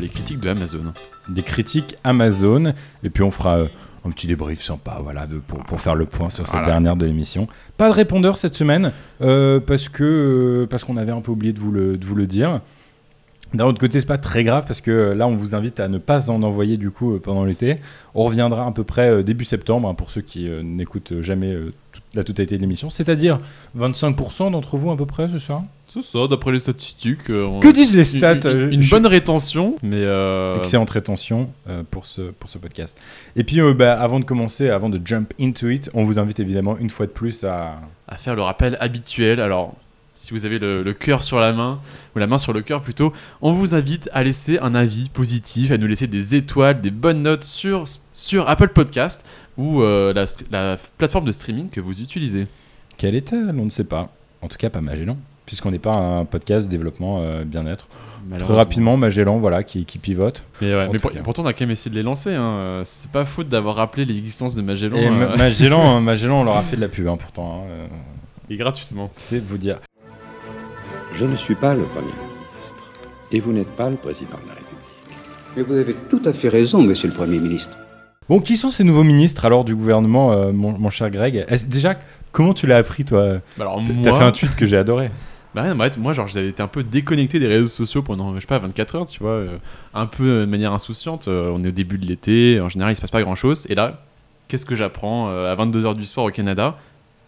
les 0.00 0.08
critiques 0.08 0.40
de 0.40 0.50
Amazon. 0.50 0.92
des 1.28 1.42
critiques 1.42 1.94
Amazon, 2.02 2.74
et 3.04 3.10
puis 3.10 3.22
on 3.22 3.30
fera 3.30 3.58
un 4.06 4.10
petit 4.10 4.26
débrief 4.26 4.62
sympa, 4.62 4.98
voilà, 5.02 5.26
de, 5.26 5.38
pour, 5.38 5.58
pour 5.64 5.80
faire 5.80 5.94
le 5.94 6.06
point 6.06 6.30
sur 6.30 6.44
cette 6.46 6.52
Voilà. 6.54 6.68
dernière 6.68 6.96
de 6.96 7.06
l'émission. 7.06 7.48
Pas 7.76 7.88
de 7.88 7.94
répondeur 7.94 8.36
cette 8.36 8.54
semaine, 8.54 8.92
euh, 9.20 9.60
parce 9.60 9.88
que 9.88 10.04
euh, 10.04 10.66
parce 10.66 10.84
qu'on 10.84 10.96
avait 10.96 11.12
un 11.12 11.20
peu 11.20 11.32
oublié 11.32 11.52
de 11.52 11.58
vous 11.58 11.72
le, 11.72 11.96
de 11.96 12.04
vous 12.06 12.14
le 12.14 12.26
dire. 12.26 12.60
D'un 13.54 13.66
autre 13.66 13.78
côté, 13.78 14.00
c'est 14.00 14.06
pas 14.06 14.18
très 14.18 14.42
grave 14.44 14.64
parce 14.66 14.80
que 14.80 14.90
euh, 14.90 15.14
là, 15.14 15.26
on 15.28 15.36
vous 15.36 15.54
invite 15.54 15.78
à 15.80 15.86
ne 15.88 15.98
pas 15.98 16.30
en 16.30 16.42
envoyer 16.42 16.76
du 16.76 16.90
coup 16.90 17.18
pendant 17.20 17.44
l'été. 17.44 17.78
On 18.14 18.24
reviendra 18.24 18.66
à 18.66 18.72
peu 18.72 18.82
près 18.84 19.22
début 19.22 19.44
septembre 19.44 19.88
hein, 19.88 19.94
pour 19.94 20.10
ceux 20.10 20.20
qui 20.20 20.48
euh, 20.48 20.62
n'écoutent 20.62 21.20
jamais 21.20 21.52
euh, 21.52 21.72
toute- 21.92 22.02
la 22.14 22.24
totalité 22.24 22.56
de 22.56 22.60
l'émission. 22.62 22.90
C'est-à-dire 22.90 23.38
25% 23.78 24.50
d'entre 24.50 24.76
vous 24.76 24.90
à 24.90 24.96
peu 24.96 25.06
près, 25.06 25.28
c'est 25.30 25.38
ça? 25.38 25.62
C'est 25.96 26.18
ça, 26.18 26.26
d'après 26.28 26.52
les 26.52 26.58
statistiques. 26.58 27.30
euh, 27.30 27.44
on- 27.46 27.60
Que 27.60 27.68
disent 27.72 27.94
les 27.94 28.04
stats 28.04 28.34
Une, 28.34 28.46
euh, 28.46 28.70
une 28.70 28.82
je- 28.82 28.90
bonne 28.90 29.06
rétention, 29.06 29.76
mais 29.82 29.96
euh, 30.02 30.58
Excellente 30.58 30.90
rétention 30.90 31.50
euh, 31.68 31.82
pour, 31.90 32.06
ce, 32.06 32.22
pour 32.22 32.50
ce 32.50 32.58
podcast. 32.58 32.96
Et 33.36 33.44
puis, 33.44 33.60
euh, 33.60 33.72
bah, 33.74 34.00
avant 34.00 34.20
de 34.20 34.24
commencer, 34.24 34.68
avant 34.70 34.88
de 34.90 35.00
jump 35.04 35.32
into 35.40 35.68
it, 35.68 35.90
on 35.94 36.04
vous 36.04 36.18
invite 36.18 36.38
évidemment 36.40 36.76
une 36.78 36.90
fois 36.90 37.06
de 37.06 37.12
plus 37.12 37.44
à. 37.44 37.80
à 38.08 38.16
faire 38.18 38.36
le 38.36 38.42
rappel 38.42 38.76
habituel. 38.80 39.40
Alors, 39.40 39.74
si 40.14 40.32
vous 40.32 40.46
avez 40.46 40.58
le, 40.58 40.82
le 40.82 40.92
cœur 40.94 41.22
sur 41.22 41.38
la 41.40 41.52
main, 41.52 41.80
ou 42.14 42.18
la 42.18 42.26
main 42.26 42.38
sur 42.38 42.52
le 42.52 42.62
cœur 42.62 42.82
plutôt, 42.82 43.12
on 43.42 43.52
vous 43.52 43.74
invite 43.74 44.08
à 44.14 44.22
laisser 44.24 44.58
un 44.60 44.74
avis 44.74 45.08
positif, 45.10 45.70
à 45.70 45.76
nous 45.78 45.86
laisser 45.86 46.06
des 46.06 46.34
étoiles, 46.34 46.80
des 46.80 46.90
bonnes 46.90 47.22
notes 47.22 47.44
sur, 47.44 47.84
sur 48.14 48.48
Apple 48.48 48.68
Podcast 48.68 49.26
ou 49.58 49.82
euh, 49.82 50.12
la, 50.14 50.24
la 50.50 50.78
plateforme 50.98 51.26
de 51.26 51.32
streaming 51.32 51.68
que 51.70 51.80
vous 51.80 52.00
utilisez. 52.02 52.46
Quelle 52.96 53.14
est-elle 53.14 53.54
On 53.58 53.64
ne 53.66 53.70
sait 53.70 53.84
pas? 53.84 54.10
En 54.42 54.48
tout 54.48 54.56
cas, 54.56 54.70
pas 54.70 54.80
Magellan, 54.80 55.18
puisqu'on 55.46 55.70
n'est 55.70 55.78
pas 55.78 55.94
un 55.94 56.24
podcast 56.24 56.66
de 56.66 56.70
développement 56.70 57.20
euh, 57.22 57.44
bien-être. 57.44 57.86
Très 58.38 58.54
rapidement, 58.54 58.96
Magellan, 58.96 59.38
voilà, 59.38 59.62
qui, 59.62 59.84
qui 59.84 59.98
pivote. 59.98 60.44
Mais, 60.60 60.74
ouais, 60.74 60.98
pour- 60.98 61.12
pourtant, 61.22 61.44
on 61.44 61.46
a 61.46 61.52
quand 61.52 61.60
même 61.60 61.70
essayé 61.70 61.92
de 61.92 61.96
les 61.96 62.02
lancer. 62.02 62.34
Hein. 62.34 62.80
C'est 62.84 63.10
pas 63.12 63.24
faute 63.24 63.48
d'avoir 63.48 63.76
rappelé 63.76 64.04
l'existence 64.04 64.56
de 64.56 64.62
Magellan. 64.62 64.96
Et 64.96 65.06
euh, 65.06 65.10
Ma- 65.12 65.36
Magellan, 65.36 65.96
euh, 65.96 66.00
Magellan, 66.00 66.40
on 66.40 66.44
leur 66.44 66.56
a 66.56 66.62
fait 66.62 66.74
de 66.76 66.80
la 66.80 66.88
pub, 66.88 67.06
hein, 67.06 67.16
pourtant. 67.16 67.62
hein, 67.64 67.68
euh, 67.70 67.86
et 68.50 68.56
gratuitement. 68.56 69.08
c'est 69.12 69.38
vous 69.38 69.58
dire. 69.58 69.78
Je 71.12 71.24
ne 71.24 71.36
suis 71.36 71.54
pas 71.54 71.74
le 71.74 71.84
Premier 71.84 72.06
ministre. 72.08 72.84
Et 73.32 73.40
vous 73.40 73.52
n'êtes 73.52 73.70
pas 73.76 73.88
le 73.90 73.96
Président 73.96 74.38
de 74.42 74.48
la 74.48 74.54
République. 74.54 74.66
Mais 75.56 75.62
vous 75.62 75.74
avez 75.74 75.94
tout 76.10 76.22
à 76.24 76.32
fait 76.32 76.48
raison, 76.48 76.82
monsieur 76.82 77.08
le 77.08 77.14
Premier 77.14 77.38
ministre. 77.38 77.78
Bon, 78.28 78.40
qui 78.40 78.56
sont 78.56 78.70
ces 78.70 78.82
nouveaux 78.82 79.04
ministres 79.04 79.44
alors 79.44 79.64
du 79.64 79.74
gouvernement, 79.76 80.32
euh, 80.32 80.50
mon, 80.52 80.76
mon 80.76 80.90
cher 80.90 81.10
Greg? 81.10 81.46
Déjà, 81.68 81.94
comment 82.32 82.54
tu 82.54 82.66
l'as 82.66 82.78
appris, 82.78 83.04
toi? 83.04 83.34
Bah 83.56 83.64
alors, 83.66 83.80
T'as 84.02 84.12
fait 84.18 84.24
un 84.24 84.32
tweet 84.32 84.56
que 84.56 84.66
j'ai 84.66 84.76
adoré. 84.76 85.10
Bah 85.56 85.62
rien, 85.62 85.74
bah, 85.74 85.88
moi, 85.96 86.12
genre, 86.12 86.28
j'avais 86.28 86.50
été 86.50 86.62
un 86.62 86.68
peu 86.68 86.84
déconnecté 86.84 87.38
des 87.38 87.46
réseaux 87.46 87.66
sociaux 87.66 88.02
pendant, 88.02 88.34
je 88.34 88.40
sais 88.40 88.46
pas, 88.46 88.58
24 88.58 88.94
heures, 88.94 89.06
tu 89.06 89.20
vois, 89.20 89.30
euh, 89.30 89.56
un 89.94 90.04
peu 90.04 90.42
de 90.42 90.44
manière 90.44 90.74
insouciante. 90.74 91.28
Euh, 91.28 91.50
on 91.50 91.64
est 91.64 91.68
au 91.68 91.72
début 91.72 91.96
de 91.96 92.04
l'été, 92.04 92.60
en 92.60 92.68
général, 92.68 92.92
il 92.92 92.96
se 92.96 93.00
passe 93.00 93.10
pas 93.10 93.22
grand 93.22 93.36
chose. 93.36 93.66
Et 93.70 93.74
là, 93.74 94.02
qu'est-ce 94.48 94.66
que 94.66 94.76
j'apprends 94.76 95.30
euh, 95.30 95.50
à 95.50 95.56
22h 95.56 95.94
du 95.94 96.04
soir 96.04 96.26
au 96.26 96.30
Canada? 96.30 96.76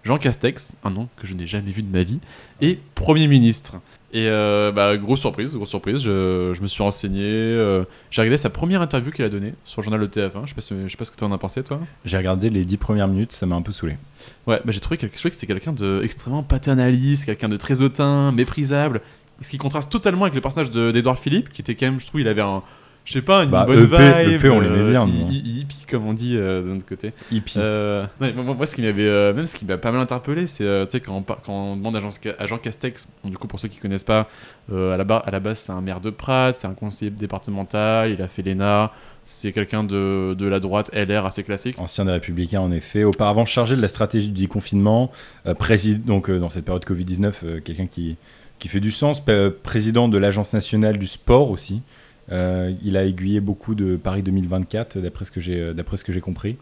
Jean 0.04 0.16
Castex, 0.18 0.74
un 0.84 0.90
nom 0.90 1.08
que 1.16 1.26
je 1.26 1.34
n'ai 1.34 1.46
jamais 1.46 1.70
vu 1.70 1.82
de 1.82 1.92
ma 1.92 2.02
vie, 2.02 2.20
est 2.60 2.78
Premier 2.94 3.26
ministre. 3.26 3.76
Et 4.14 4.26
euh, 4.28 4.72
bah, 4.72 4.96
grosse 4.96 5.20
surprise, 5.20 5.54
grosse 5.54 5.68
surprise, 5.68 6.00
je, 6.00 6.52
je 6.54 6.62
me 6.62 6.66
suis 6.66 6.82
renseigné, 6.82 7.22
euh, 7.24 7.84
j'ai 8.10 8.22
regardé 8.22 8.38
sa 8.38 8.48
première 8.48 8.80
interview 8.80 9.10
qu'il 9.12 9.22
a 9.24 9.28
donnée 9.28 9.52
sur 9.66 9.82
le 9.82 9.84
journal 9.84 10.00
de 10.00 10.06
TF1, 10.06 10.44
je 10.44 10.48
sais 10.48 10.54
pas, 10.54 10.60
si- 10.62 10.74
je 10.84 10.88
sais 10.88 10.96
pas 10.96 11.04
ce 11.04 11.10
que 11.10 11.16
tu 11.16 11.24
en 11.24 11.32
as 11.32 11.36
pensé 11.36 11.62
toi. 11.62 11.78
J'ai 12.06 12.16
regardé 12.16 12.48
les 12.48 12.64
dix 12.64 12.78
premières 12.78 13.06
minutes, 13.08 13.32
ça 13.32 13.44
m'a 13.44 13.54
un 13.56 13.60
peu 13.60 13.70
saoulé. 13.72 13.98
Ouais, 14.46 14.62
bah 14.64 14.72
j'ai 14.72 14.80
trouvé 14.80 14.96
quelque 14.96 15.18
chose 15.18 15.30
que 15.32 15.36
c'était 15.36 15.46
quelqu'un 15.52 15.72
de 15.72 16.00
extrêmement 16.02 16.42
paternaliste, 16.42 17.26
quelqu'un 17.26 17.50
de 17.50 17.58
très 17.58 17.82
hautain, 17.82 18.32
méprisable, 18.32 19.02
ce 19.42 19.50
qui 19.50 19.58
contraste 19.58 19.92
totalement 19.92 20.22
avec 20.22 20.34
le 20.34 20.40
personnage 20.40 20.70
de- 20.70 20.90
d'Edouard 20.90 21.18
Philippe, 21.18 21.50
qui 21.52 21.60
était 21.60 21.74
quand 21.74 21.86
même, 21.86 22.00
je 22.00 22.06
trouve, 22.06 22.22
il 22.22 22.28
avait 22.28 22.40
un, 22.40 22.62
je 23.08 23.14
sais 23.14 23.22
pas, 23.22 23.44
une 23.44 23.50
Bah, 23.50 23.64
bonne 23.64 23.84
EP, 23.84 24.24
vibe. 24.26 24.34
EP, 24.34 24.50
on 24.50 24.60
l'aimait 24.60 24.90
bien, 24.90 25.06
hi- 25.06 25.10
nous, 25.12 25.24
hein. 25.24 25.28
hi- 25.30 25.60
hippie 25.60 25.86
comme 25.90 26.04
on 26.06 26.12
dit 26.12 26.36
euh, 26.36 26.60
de 26.62 26.66
notre 26.68 26.84
côté. 26.84 27.14
Hippie. 27.32 27.54
Euh, 27.56 28.06
moi, 28.20 28.66
ce 28.66 28.76
qui 28.76 28.82
m'avait, 28.82 29.08
euh, 29.08 29.32
même 29.32 29.46
ce 29.46 29.56
qui 29.56 29.64
m'a 29.64 29.78
pas 29.78 29.92
mal 29.92 30.02
interpellé, 30.02 30.46
c'est 30.46 30.64
euh, 30.64 30.84
tu 30.84 30.92
sais 30.92 31.00
quand, 31.00 31.22
quand 31.22 31.38
on 31.52 31.76
demande 31.76 31.96
à 31.96 32.46
Jean, 32.46 32.58
Castex, 32.58 33.08
du 33.24 33.38
coup 33.38 33.48
pour 33.48 33.60
ceux 33.60 33.68
qui 33.68 33.78
connaissent 33.78 34.04
pas, 34.04 34.28
euh, 34.72 34.92
à 34.92 34.98
la 34.98 35.04
base, 35.04 35.22
à 35.24 35.30
la 35.30 35.40
base 35.40 35.58
c'est 35.58 35.72
un 35.72 35.80
maire 35.80 36.00
de 36.02 36.10
Prat, 36.10 36.52
c'est 36.54 36.66
un 36.66 36.74
conseiller 36.74 37.10
départemental, 37.10 38.10
il 38.10 38.20
a 38.20 38.28
fait 38.28 38.42
l'ENA, 38.42 38.92
c'est 39.24 39.52
quelqu'un 39.52 39.84
de, 39.84 40.34
de 40.38 40.46
la 40.46 40.60
droite 40.60 40.90
LR 40.92 41.24
assez 41.24 41.42
classique. 41.44 41.78
Ancien 41.78 42.04
des 42.04 42.12
Républicains, 42.12 42.60
en 42.60 42.72
effet. 42.72 43.04
Auparavant 43.04 43.44
chargé 43.46 43.74
de 43.76 43.80
la 43.82 43.88
stratégie 43.88 44.28
du 44.28 44.40
déconfinement. 44.42 45.10
euh, 45.46 45.54
donc, 46.04 46.28
euh, 46.30 46.38
dans 46.38 46.48
cette 46.50 46.64
période 46.64 46.84
Covid-19, 46.84 47.32
euh, 47.44 47.60
quelqu'un 47.60 47.86
qui, 47.86 48.16
qui 48.58 48.68
fait 48.68 48.80
du 48.80 48.90
sens. 48.90 49.22
président 49.62 50.08
de 50.08 50.16
l'Agence 50.18 50.52
nationale 50.52 50.98
du 50.98 51.06
sport 51.06 51.50
aussi. 51.50 51.82
Euh, 52.32 52.72
il 52.82 52.96
a 52.96 53.04
aiguillé 53.04 53.40
beaucoup 53.40 53.74
de 53.74 53.96
Paris 53.96 54.22
2024, 54.22 54.98
d'après 54.98 55.24
ce 55.24 55.30
que 55.30 55.40
j'ai 55.40 55.60
euh, 55.60 55.72
d'après 55.72 55.96
ce 55.96 56.04
que 56.04 56.12
j'ai 56.12 56.20
compris. 56.20 56.56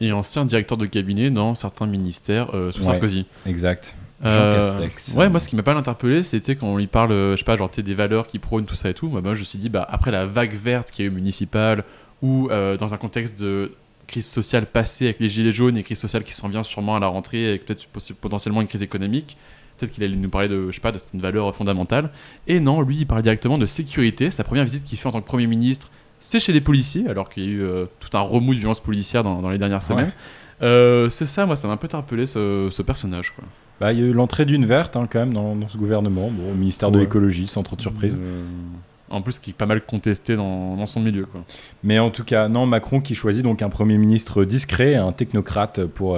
Et 0.00 0.12
ancien 0.12 0.44
directeur 0.44 0.76
de 0.76 0.86
cabinet 0.86 1.30
dans 1.30 1.54
certains 1.54 1.86
ministères 1.86 2.54
euh, 2.54 2.70
sous 2.70 2.80
Ouais. 2.80 2.86
Sarkozy. 2.86 3.26
Exact. 3.46 3.96
Jean 4.22 4.52
Castex. 4.52 5.14
Ouais, 5.14 5.28
moi 5.28 5.40
ce 5.40 5.48
qui 5.48 5.56
m'a 5.56 5.62
pas 5.62 5.74
interpellé, 5.74 6.22
c'était 6.22 6.56
quand 6.56 6.68
on 6.68 6.78
lui 6.78 6.86
parle, 6.86 7.10
je 7.10 7.36
sais 7.36 7.44
pas, 7.44 7.56
genre 7.56 7.70
des 7.70 7.94
valeurs 7.94 8.26
qui 8.26 8.38
prônent 8.38 8.64
tout 8.64 8.74
ça 8.74 8.88
et 8.88 8.94
tout. 8.94 9.08
Bah, 9.08 9.20
moi 9.22 9.34
je 9.34 9.40
me 9.40 9.44
suis 9.44 9.58
dit, 9.58 9.68
bah, 9.68 9.86
après 9.90 10.10
la 10.10 10.24
vague 10.24 10.54
verte 10.54 10.90
qui 10.90 11.02
a 11.02 11.04
eu 11.04 11.10
municipale, 11.10 11.84
ou 12.22 12.48
dans 12.48 12.94
un 12.94 12.96
contexte 12.96 13.38
de 13.38 13.72
crise 14.06 14.26
sociale 14.26 14.64
passée 14.66 15.04
avec 15.04 15.20
les 15.20 15.28
gilets 15.28 15.52
jaunes 15.52 15.76
et 15.76 15.82
crise 15.82 15.98
sociale 15.98 16.24
qui 16.24 16.32
s'en 16.32 16.48
vient 16.48 16.62
sûrement 16.62 16.96
à 16.96 17.00
la 17.00 17.08
rentrée 17.08 17.46
avec 17.48 17.66
peut-être 17.66 17.86
potentiellement 18.20 18.62
une 18.62 18.68
crise 18.68 18.82
économique, 18.82 19.36
peut-être 19.76 19.92
qu'il 19.92 20.04
allait 20.04 20.16
nous 20.16 20.28
parler 20.28 20.48
de, 20.48 20.70
je 20.70 20.74
sais 20.74 20.80
pas, 20.80 20.92
de 20.92 20.98
certaines 20.98 21.20
valeurs 21.20 21.54
fondamentales. 21.54 22.10
Et 22.46 22.60
non, 22.60 22.80
lui 22.80 22.96
il 22.96 23.06
parle 23.06 23.22
directement 23.22 23.58
de 23.58 23.66
sécurité. 23.66 24.30
Sa 24.30 24.44
première 24.44 24.64
visite 24.64 24.84
qu'il 24.84 24.98
fait 24.98 25.08
en 25.08 25.12
tant 25.12 25.20
que 25.20 25.26
Premier 25.26 25.46
ministre, 25.46 25.90
c'est 26.18 26.40
chez 26.40 26.52
les 26.52 26.60
policiers, 26.60 27.08
alors 27.08 27.28
qu'il 27.28 27.44
y 27.44 27.46
a 27.46 27.50
eu 27.50 27.62
euh, 27.62 27.86
tout 28.00 28.16
un 28.16 28.20
remous 28.20 28.54
de 28.54 28.58
violence 28.58 28.80
policière 28.80 29.22
dans, 29.22 29.42
dans 29.42 29.50
les 29.50 29.58
dernières 29.58 29.82
semaines. 29.82 30.12
Euh, 30.62 31.10
c'est 31.10 31.26
ça, 31.26 31.44
moi 31.44 31.54
ça 31.56 31.68
m'a 31.68 31.74
un 31.74 31.76
peu 31.76 31.84
interpellé 31.84 32.24
ce, 32.26 32.68
ce 32.70 32.82
personnage. 32.82 33.32
Quoi. 33.34 33.44
Bah, 33.78 33.92
il 33.92 34.00
y 34.00 34.02
a 34.02 34.06
eu 34.06 34.12
l'entrée 34.14 34.46
d'une 34.46 34.64
verte, 34.64 34.96
hein, 34.96 35.06
quand 35.10 35.18
même, 35.18 35.34
dans, 35.34 35.54
dans 35.54 35.68
ce 35.68 35.76
gouvernement. 35.76 36.30
Bon, 36.30 36.52
au 36.52 36.54
ministère 36.54 36.90
de 36.90 36.98
l'écologie, 36.98 37.46
sans 37.46 37.62
trop 37.62 37.76
de 37.76 37.82
surprise. 37.82 38.16
Euh, 38.18 38.42
en 39.10 39.20
plus, 39.20 39.38
qui 39.38 39.50
est 39.50 39.52
pas 39.52 39.66
mal 39.66 39.82
contesté 39.82 40.34
dans, 40.34 40.76
dans 40.76 40.86
son 40.86 41.00
milieu. 41.00 41.26
Quoi. 41.26 41.44
Mais 41.84 41.98
en 41.98 42.10
tout 42.10 42.24
cas, 42.24 42.48
non, 42.48 42.64
Macron 42.64 43.00
qui 43.00 43.14
choisit 43.14 43.42
donc 43.42 43.60
un 43.60 43.68
Premier 43.68 43.98
ministre 43.98 44.44
discret, 44.44 44.94
un 44.94 45.12
technocrate 45.12 45.84
pour, 45.84 46.16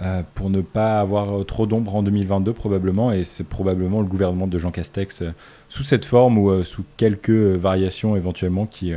euh, 0.00 0.22
pour 0.34 0.48
ne 0.48 0.62
pas 0.62 0.98
avoir 0.98 1.40
euh, 1.40 1.44
trop 1.44 1.66
d'ombre 1.66 1.94
en 1.94 2.02
2022 2.02 2.54
probablement. 2.54 3.12
Et 3.12 3.24
c'est 3.24 3.46
probablement 3.46 4.00
le 4.00 4.06
gouvernement 4.06 4.46
de 4.46 4.58
Jean 4.58 4.70
Castex 4.70 5.20
euh, 5.20 5.32
sous 5.68 5.82
cette 5.82 6.06
forme 6.06 6.38
ou 6.38 6.64
sous 6.64 6.84
quelques 6.96 7.30
variations 7.30 8.16
éventuellement 8.16 8.64
qui, 8.64 8.92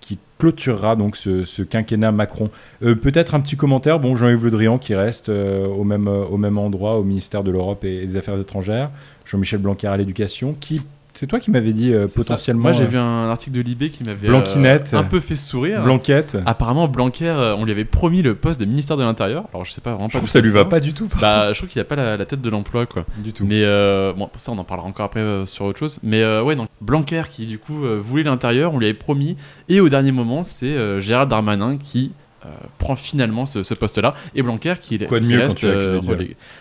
qui 0.00 0.18
clôturera 0.38 0.94
donc 0.94 1.16
ce, 1.16 1.62
quinquennat 1.62 2.12
Macron. 2.12 2.50
Peut-être 2.80 3.34
un 3.34 3.40
petit 3.40 3.56
commentaire. 3.56 3.98
Bon, 3.98 4.16
Jean-Yves 4.16 4.44
Le 4.44 4.50
Drian 4.50 4.78
qui 4.78 4.94
reste 4.94 5.28
au, 5.28 5.84
même, 5.84 6.08
au 6.08 6.38
même 6.38 6.56
endroit 6.56 6.98
au 6.98 7.04
ministère 7.04 7.42
de 7.42 7.50
l'Europe 7.50 7.84
et, 7.84 8.02
et 8.02 8.06
des 8.06 8.16
Affaires 8.16 8.38
étrangères. 8.38 8.90
Jean-Michel 9.26 9.60
Blanquer 9.60 9.88
à 9.88 9.96
l'éducation. 9.98 10.54
Qui, 10.54 10.80
c'est 11.14 11.26
toi 11.26 11.40
qui 11.40 11.50
m'avais 11.50 11.72
dit 11.72 11.92
euh, 11.92 12.08
ça. 12.08 12.14
potentiellement 12.14 12.62
Moi, 12.62 12.72
j'ai 12.72 12.84
euh, 12.84 12.88
vu 12.88 12.98
un 12.98 13.30
article 13.30 13.56
de 13.56 13.60
Libé 13.60 13.90
qui 13.90 14.04
m'avait 14.04 14.28
Blanquinette. 14.28 14.90
euh, 14.94 14.98
un 14.98 15.04
peu 15.04 15.20
fait 15.20 15.36
sourire. 15.36 15.82
Blanquette. 15.82 16.36
Apparemment, 16.44 16.88
Blanquer, 16.88 17.30
on 17.58 17.64
lui 17.64 17.72
avait 17.72 17.84
promis 17.84 18.22
le 18.22 18.34
poste 18.34 18.60
de 18.60 18.64
ministère 18.64 18.96
de 18.96 19.02
l'Intérieur. 19.02 19.44
Alors, 19.52 19.64
je 19.64 19.72
sais 19.72 19.80
pas 19.80 19.92
vraiment 19.92 20.08
Je 20.08 20.14
pas 20.14 20.18
trouve 20.18 20.28
ça 20.28 20.40
lui 20.40 20.50
va 20.50 20.64
pas 20.64 20.80
du 20.80 20.92
tout. 20.92 21.08
Bah, 21.20 21.52
je 21.52 21.58
trouve 21.58 21.68
qu'il 21.70 21.80
a 21.80 21.84
pas 21.84 21.96
la, 21.96 22.16
la 22.16 22.24
tête 22.26 22.40
de 22.42 22.50
l'emploi, 22.50 22.86
quoi. 22.86 23.04
Du 23.18 23.32
tout. 23.32 23.44
Mais 23.46 23.62
euh, 23.64 24.12
bon, 24.12 24.28
ça, 24.36 24.52
on 24.52 24.58
en 24.58 24.64
parlera 24.64 24.88
encore 24.88 25.06
après 25.06 25.46
sur 25.46 25.64
autre 25.64 25.78
chose. 25.78 25.98
Mais 26.02 26.22
ouais, 26.40 26.56
donc 26.56 26.68
Blanquer 26.80 27.22
qui 27.30 27.46
du 27.46 27.58
coup 27.58 27.82
voulait 28.00 28.24
l'intérieur, 28.24 28.74
on 28.74 28.78
lui 28.78 28.86
avait 28.86 28.94
promis. 28.94 29.36
Et 29.68 29.80
au 29.80 29.88
dernier 29.88 30.12
moment, 30.12 30.44
c'est 30.44 31.00
Gérard 31.00 31.26
Darmanin 31.26 31.76
qui 31.76 32.12
euh, 32.44 32.48
prend 32.78 32.96
finalement 32.96 33.46
ce, 33.46 33.62
ce 33.62 33.74
poste-là. 33.74 34.14
Et 34.34 34.42
Blanquer 34.42 34.74
qui, 34.80 34.98
Quoi 34.98 35.20
de 35.20 35.24
qui 35.24 35.30
mieux 35.32 35.40
quand 35.46 35.54
tu 35.54 35.66
euh. 35.66 36.00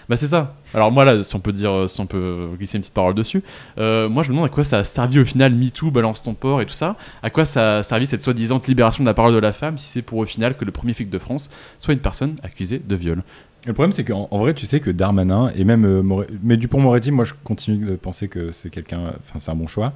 Bah 0.10 0.18
c'est 0.18 0.28
ça. 0.28 0.56
Alors 0.74 0.92
moi 0.92 1.06
là, 1.06 1.24
si 1.24 1.36
on 1.36 1.40
peut 1.40 1.52
dire, 1.52 1.90
si 1.90 2.00
on 2.02 2.06
peut 2.06 2.50
glisser 2.58 2.78
une 2.78 2.82
petite 2.82 2.94
parole 2.94 3.14
dessus, 3.16 3.44
euh, 3.78 4.10
moi 4.10 4.24
je 4.24 4.30
me 4.30 4.34
demande 4.36 4.48
à 4.48 4.50
quoi 4.54 4.64
ça 4.64 4.80
a 4.80 4.84
servi 4.84 5.20
au 5.20 5.26
final 5.26 5.54
MeToo, 5.54 5.92
balance 5.92 6.24
ton 6.24 6.34
port 6.34 6.62
et 6.62 6.66
tout 6.66 6.74
ça. 6.74 6.96
À 7.22 7.30
quoi 7.30 7.46
ça 7.46 7.78
a 7.78 7.84
servi 7.84 8.08
cette 8.08 8.22
soi-disant 8.22 8.62
libération 8.68 9.04
de 9.04 9.10
la 9.10 9.14
parole 9.14 9.34
de 9.34 9.40
la 9.40 9.52
femme 9.54 9.78
si 9.78 9.88
c'est 9.88 10.02
pour 10.02 10.20
au 10.20 10.26
final 10.26 10.56
que 10.56 10.66
le 10.66 10.72
premier 10.72 10.94
flic 10.94 11.10
de 11.10 11.20
France 11.20 11.50
soit 11.80 11.94
une 11.94 12.00
personne 12.00 12.38
accusée 12.44 12.80
de 12.80 12.96
viol. 12.96 13.22
Le 13.66 13.72
problème, 13.72 13.94
c'est 13.94 14.04
qu'en 14.04 14.28
en 14.30 14.40
vrai, 14.40 14.54
tu 14.54 14.66
sais 14.66 14.82
que 14.82 14.90
Darmanin 14.90 15.50
et 15.56 15.64
même 15.64 15.86
euh, 15.86 16.02
More- 16.02 16.26
mais 16.44 16.58
Dupont-Moretti, 16.58 17.12
moi, 17.12 17.24
je 17.24 17.34
continue 17.46 17.86
de 17.86 17.96
penser 17.96 18.28
que 18.28 18.52
c'est 18.52 18.70
quelqu'un, 18.70 19.14
enfin, 19.22 19.40
c'est 19.40 19.52
un 19.52 19.56
bon 19.56 19.68
choix. 19.68 19.94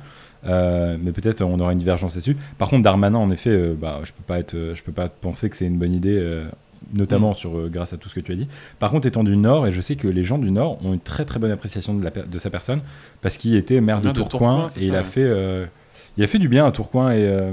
Euh, 0.48 0.98
mais 1.01 1.12
peut-être 1.12 1.42
on 1.42 1.60
aura 1.60 1.74
une 1.74 1.80
divergence 1.80 2.16
là-dessus. 2.16 2.38
Par 2.58 2.70
contre, 2.70 2.84
Darmanin, 2.84 3.18
en 3.18 3.30
effet, 3.30 3.50
euh, 3.50 3.75
bah, 3.80 4.00
je 4.04 4.12
peux 4.13 4.24
pas 4.25 4.39
être, 4.39 4.54
euh, 4.56 4.75
je 4.75 4.84
peux 4.84 4.92
pas 4.92 5.10
penser 5.10 5.50
que 5.50 5.56
c'est 5.58 5.66
une 5.66 5.77
bonne 5.77 5.94
idée, 5.94 6.18
euh, 6.18 6.46
notamment 6.94 7.34
sur 7.34 7.58
euh, 7.58 7.70
grâce 7.70 7.92
à 7.94 7.98
tout 7.98 8.08
ce 8.08 8.16
que 8.16 8.20
tu 8.22 8.32
as 8.32 8.36
dit. 8.36 8.48
Par 8.80 8.89
contre, 8.92 9.08
étant 9.08 9.24
du 9.24 9.36
Nord, 9.36 9.68
et 9.68 9.72
je 9.72 9.82
sais 9.82 9.96
que 9.96 10.08
les 10.08 10.24
gens 10.24 10.38
du 10.38 10.51
Nord 10.51 10.77
ont 10.86 10.94
une 10.94 11.00
très 11.00 11.25
très 11.25 11.39
bonne 11.39 11.51
appréciation 11.51 11.94
de, 11.94 12.04
la 12.04 12.12
per- 12.12 12.24
de 12.32 12.39
sa 12.39 12.50
personne 12.50 12.82
parce 13.22 13.36
qu'il 13.38 13.56
était 13.56 13.82
maire 13.82 14.01
de 14.01 14.12
Tourcoing, 14.12 14.68
et 14.80 14.86
il 14.86 14.96
a 14.96 15.00
ouais. 15.00 15.04
fait, 15.04 15.68
il 16.18 16.24
a 16.24 16.27
fait 16.27 16.39
du 16.39 16.48
bien 16.48 16.66
à 16.66 16.72
Tourcoing 16.72 17.12
et, 17.12 17.51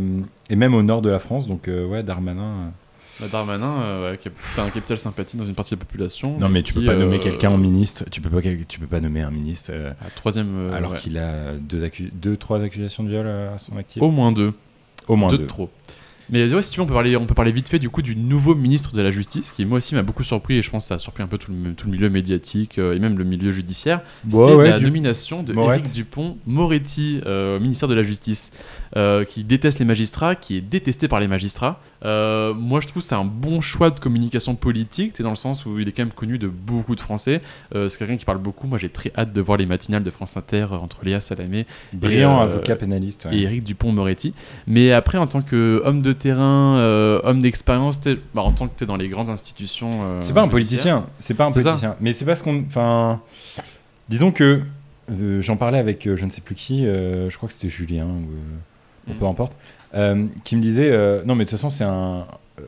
et 0.51 0.57
même 0.57 0.75
au 0.75 0.83
nord 0.83 1.03
de 1.03 1.11
la 1.11 1.19
France. 1.19 1.49
Donc 1.49 1.69
ouais, 1.69 2.03
Darmanin. 2.03 2.73
Bah, 3.21 3.27
Darmanin, 3.31 3.81
euh, 3.83 4.11
ouais, 4.13 4.19
qui 4.19 4.29
a 4.29 4.63
un 4.65 4.71
capital 4.71 4.99
sympathie 4.99 5.37
dans 5.37 5.45
une 5.45 5.55
partie 5.55 5.75
de 5.75 5.81
la 5.81 5.85
population. 5.85 6.37
Non, 6.39 6.49
mais 6.49 6.63
tu 6.63 6.73
qui, 6.73 6.81
peux 6.81 6.87
pas 6.87 6.97
nommer 6.97 7.17
euh, 7.17 7.21
quelqu'un 7.21 7.51
en 7.51 7.59
ministre. 7.59 8.05
Tu 8.11 8.21
peux 8.21 8.29
pas, 8.31 8.41
tu 8.69 8.81
peux 8.81 8.87
pas 8.87 9.01
nommer 9.01 9.23
un 9.23 9.31
ministre. 9.31 9.71
euh, 9.73 9.93
à 10.05 10.11
troisième. 10.11 10.55
euh, 10.57 10.77
alors 10.77 10.93
ouais. 10.93 10.99
qu'il 10.99 11.17
a 11.19 11.53
deux, 11.53 11.85
accu- 11.85 12.11
deux, 12.13 12.37
trois 12.37 12.61
accusations 12.61 13.05
de 13.05 13.11
viol 13.11 13.27
à 13.27 13.57
son 13.59 13.77
actif. 13.77 14.03
Au 14.03 14.11
moins 14.11 14.33
deux. 14.33 14.53
Au 15.07 15.17
moins 15.17 15.29
deux 15.31 15.37
deux. 15.39 15.43
de 15.45 15.49
trop. 15.49 15.71
Mais 16.31 16.51
ouais, 16.51 16.63
si 16.63 16.71
tu 16.71 16.79
veux, 16.79 16.85
on 16.85 16.87
peut, 16.87 16.95
parler, 16.95 17.17
on 17.19 17.27
peut 17.27 17.35
parler 17.35 17.53
vite 17.53 17.69
fait 17.69 17.79
du 17.79 17.91
coup 17.91 18.01
du 18.01 18.17
nouveau 18.17 18.55
ministre 18.55 18.95
de 18.95 19.03
la 19.03 19.11
Justice, 19.11 19.53
qui 19.53 19.67
moi 19.67 19.77
aussi 19.77 19.95
m'a 19.95 20.01
beaucoup 20.03 20.25
surpris 20.25 20.57
et 20.57 20.63
je 20.63 20.71
pense 20.71 20.85
que 20.85 20.89
ça 20.89 20.95
a 20.95 20.99
surpris 20.99 21.23
un 21.23 21.27
peu 21.27 21.37
tout 21.37 21.53
le, 21.53 21.75
tout 21.75 21.85
le 21.85 21.93
milieu 21.93 22.09
médiatique 22.09 22.79
euh, 22.79 22.95
et 22.95 22.99
même 22.99 23.19
le 23.19 23.25
milieu 23.25 23.53
judiciaire. 23.53 24.01
C'est 24.31 24.37
ouais, 24.55 24.71
la 24.71 24.79
du- 24.79 24.87
nomination 24.87 25.43
de. 25.43 25.53
Éric 25.55 25.93
Dupont-Moretti 25.93 27.21
euh, 27.27 27.59
au 27.59 27.61
ministère 27.61 27.89
de 27.91 27.95
la 27.95 28.03
Justice, 28.03 28.53
euh, 28.97 29.25
qui 29.25 29.45
déteste 29.45 29.79
les 29.79 29.85
magistrats, 29.85 30.35
qui 30.35 30.57
est 30.57 30.61
détesté 30.61 31.09
par 31.09 31.21
les 31.21 31.29
magistrats. 31.29 31.81
Euh, 32.05 32.55
moi, 32.55 32.81
je 32.81 32.87
trouve 32.87 33.03
que 33.03 33.09
c'est 33.09 33.15
un 33.15 33.25
bon 33.25 33.61
choix 33.61 33.91
de 33.91 33.99
communication 33.99 34.55
politique, 34.55 35.21
dans 35.21 35.31
le 35.31 35.37
sens 35.37 35.67
où 35.67 35.79
il 35.79 35.89
est 35.89 35.93
quand 35.93 36.05
même 36.05 36.13
connu 36.13 36.39
de 36.39 36.49
beaucoup 36.49 36.95
de 36.95 37.01
Français. 37.01 37.41
Euh, 37.75 37.89
c'est 37.89 37.99
quelqu'un 37.99 38.17
qui 38.17 38.25
parle 38.25 38.39
beaucoup. 38.39 38.67
Moi, 38.67 38.79
j'ai 38.79 38.89
très 38.89 39.13
hâte 39.17 39.33
de 39.33 39.41
voir 39.41 39.59
les 39.59 39.67
matinales 39.67 40.03
de 40.05 40.11
France 40.11 40.37
Inter 40.37 40.67
entre 40.71 41.05
Léa 41.05 41.21
Salamé 41.21 41.67
Brillant 41.93 42.39
et, 42.39 42.43
avocat 42.43 42.77
pénaliste. 42.77 43.27
ouais. 43.27 43.37
et 43.37 43.43
Éric 43.43 43.65
Dupont-Moretti. 43.65 44.35
Mais 44.67 44.93
après, 44.93 45.19
en 45.19 45.27
tant 45.27 45.43
qu'homme 45.43 46.03
de 46.03 46.13
terrain, 46.13 46.79
homme 47.25 47.41
d'expérience, 47.41 48.01
bah, 48.35 48.43
en 48.43 48.53
tant 48.53 48.69
que 48.69 48.77
tu 48.77 48.85
es 48.85 48.87
dans 48.87 48.97
les 48.97 49.09
grandes 49.09 49.31
institutions. 49.31 50.21
C'est 50.21 50.35
pas 50.35 50.43
un 50.43 50.49
politicien. 50.49 51.07
C'est 51.19 51.35
pas 51.35 51.47
un 51.47 51.53
ça. 51.53 51.61
politicien. 51.63 51.97
Mais 52.01 52.13
c'est 52.13 52.25
parce 52.25 52.43
qu'on. 52.43 52.65
Enfin. 52.67 53.21
Disons 54.09 54.33
que. 54.33 54.63
euh, 55.11 55.43
J'en 55.43 55.57
parlais 55.57 55.79
avec 55.79 56.07
euh, 56.07 56.17
je 56.17 56.25
ne 56.25 56.31
sais 56.31 56.41
plus 56.41 56.55
qui, 56.55 56.87
euh, 56.87 57.31
je 57.31 57.37
crois 57.37 57.49
que 57.49 57.53
c'était 57.53 57.69
Julien, 57.69 58.07
ou, 58.07 58.29
ou 59.09 59.13
Mm. 59.13 59.17
peu 59.17 59.27
importe, 59.27 59.53
euh, 59.95 60.27
qui 60.45 60.57
me 60.57 60.61
disait 60.63 60.91
euh, 60.91 61.23
Non, 61.25 61.35
mais 61.35 61.45
de 61.45 61.51
toute 61.51 61.59
façon, 61.59 61.71
c'est 61.71 61.85
un. 61.85 62.27
euh, 62.61 62.63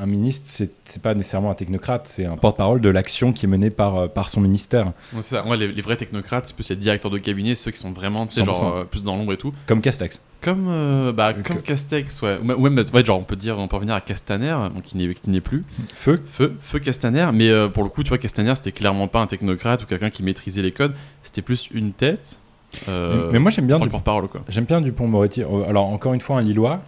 un 0.00 0.06
ministre, 0.06 0.48
c'est 0.84 1.02
pas 1.02 1.12
nécessairement 1.14 1.50
un 1.50 1.54
technocrate, 1.54 2.06
c'est 2.06 2.24
un 2.24 2.36
porte-parole 2.36 2.80
de 2.80 2.88
l'action 2.88 3.32
qui 3.32 3.46
est 3.46 3.48
menée 3.48 3.70
par, 3.70 4.08
par 4.10 4.28
son 4.30 4.40
ministère, 4.40 4.86
Ouais, 5.12 5.22
c'est 5.22 5.34
ça. 5.34 5.42
Moi, 5.42 5.56
les, 5.56 5.68
les 5.72 5.82
vrais 5.82 5.96
technocrates, 5.96 6.46
c'est 6.46 6.54
plus 6.54 6.68
les 6.70 6.76
directeurs 6.76 7.10
de 7.10 7.18
cabinet, 7.18 7.54
ceux 7.56 7.70
qui 7.72 7.78
sont 7.78 7.90
vraiment 7.90 8.26
tu 8.26 8.34
sais, 8.36 8.42
100%. 8.42 8.44
genre, 8.60 8.86
plus 8.86 9.02
dans 9.02 9.16
l'ombre 9.16 9.32
et 9.32 9.36
tout. 9.36 9.52
comme 9.66 9.80
Castex. 9.80 10.20
Comme, 10.40 11.12
bah, 11.16 11.32
comme 11.34 11.42
que- 11.42 11.62
Castex, 11.62 12.22
ouais. 12.22 12.38
Ou 12.40 12.44
même- 12.44 12.56
ou 12.58 12.62
même, 12.70 12.84
ouais, 12.94 13.04
genre, 13.04 13.18
on 13.18 13.24
peut 13.24 13.34
dire, 13.36 13.58
on 13.58 13.66
peut 13.66 13.74
revenir 13.76 13.94
à 13.96 14.00
Castaner, 14.00 14.56
qui 14.84 14.96
n'est 14.96 15.12
qui 15.14 15.30
n'est 15.30 15.40
plus. 15.40 15.64
Feu 15.96 16.22
Feu, 16.32 16.54
Feu 16.60 16.78
Castaner, 16.78 17.28
mais 17.34 17.50
pour 17.70 17.82
le 17.82 17.88
coup, 17.88 18.04
tu 18.04 18.10
vois, 18.10 18.18
Castaner, 18.18 18.54
c'était 18.54 18.72
clairement 18.72 19.08
pas 19.08 19.20
un 19.20 19.26
technocrate 19.26 19.82
ou 19.82 19.86
quelqu'un 19.86 20.10
qui 20.10 20.22
maîtrisait 20.22 20.62
les 20.62 20.70
codes, 20.70 20.94
c'était 21.24 21.42
plus 21.42 21.68
une 21.72 21.92
tête. 21.92 22.38
Euh, 22.88 23.30
Mais 23.32 23.38
moi, 23.38 23.50
j'aime 23.50 23.66
bien 23.66 23.78
du- 23.78 23.88
porte-parole, 23.88 24.28
quoi. 24.28 24.42
J'aime 24.48 24.64
bien 24.64 24.80
Dupont-Moretti. 24.80 25.42
Euh, 25.42 25.68
Alors, 25.68 25.86
encore 25.86 26.14
une 26.14 26.20
fois, 26.20 26.38
un 26.38 26.42
Lillois. 26.42 26.80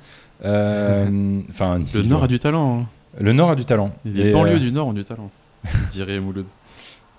Euh, 0.45 1.41
Enfin, 1.51 1.73
un 1.73 1.79
Le 1.79 1.85
Lillois. 1.85 2.03
Nord 2.05 2.25
a 2.25 2.29
du 2.29 2.39
talent. 2.39 2.81
hein. 2.81 2.87
Le 3.19 3.33
Nord 3.33 3.51
a 3.51 3.55
du 3.57 3.65
talent. 3.65 3.91
Les 4.05 4.33
banlieues 4.33 4.57
euh, 4.57 4.59
du 4.59 4.73
Nord 4.73 4.89
ont 4.89 4.93
du 4.93 5.05
talent, 5.05 5.31
dirait 5.91 6.21
Mouloud. 6.21 6.47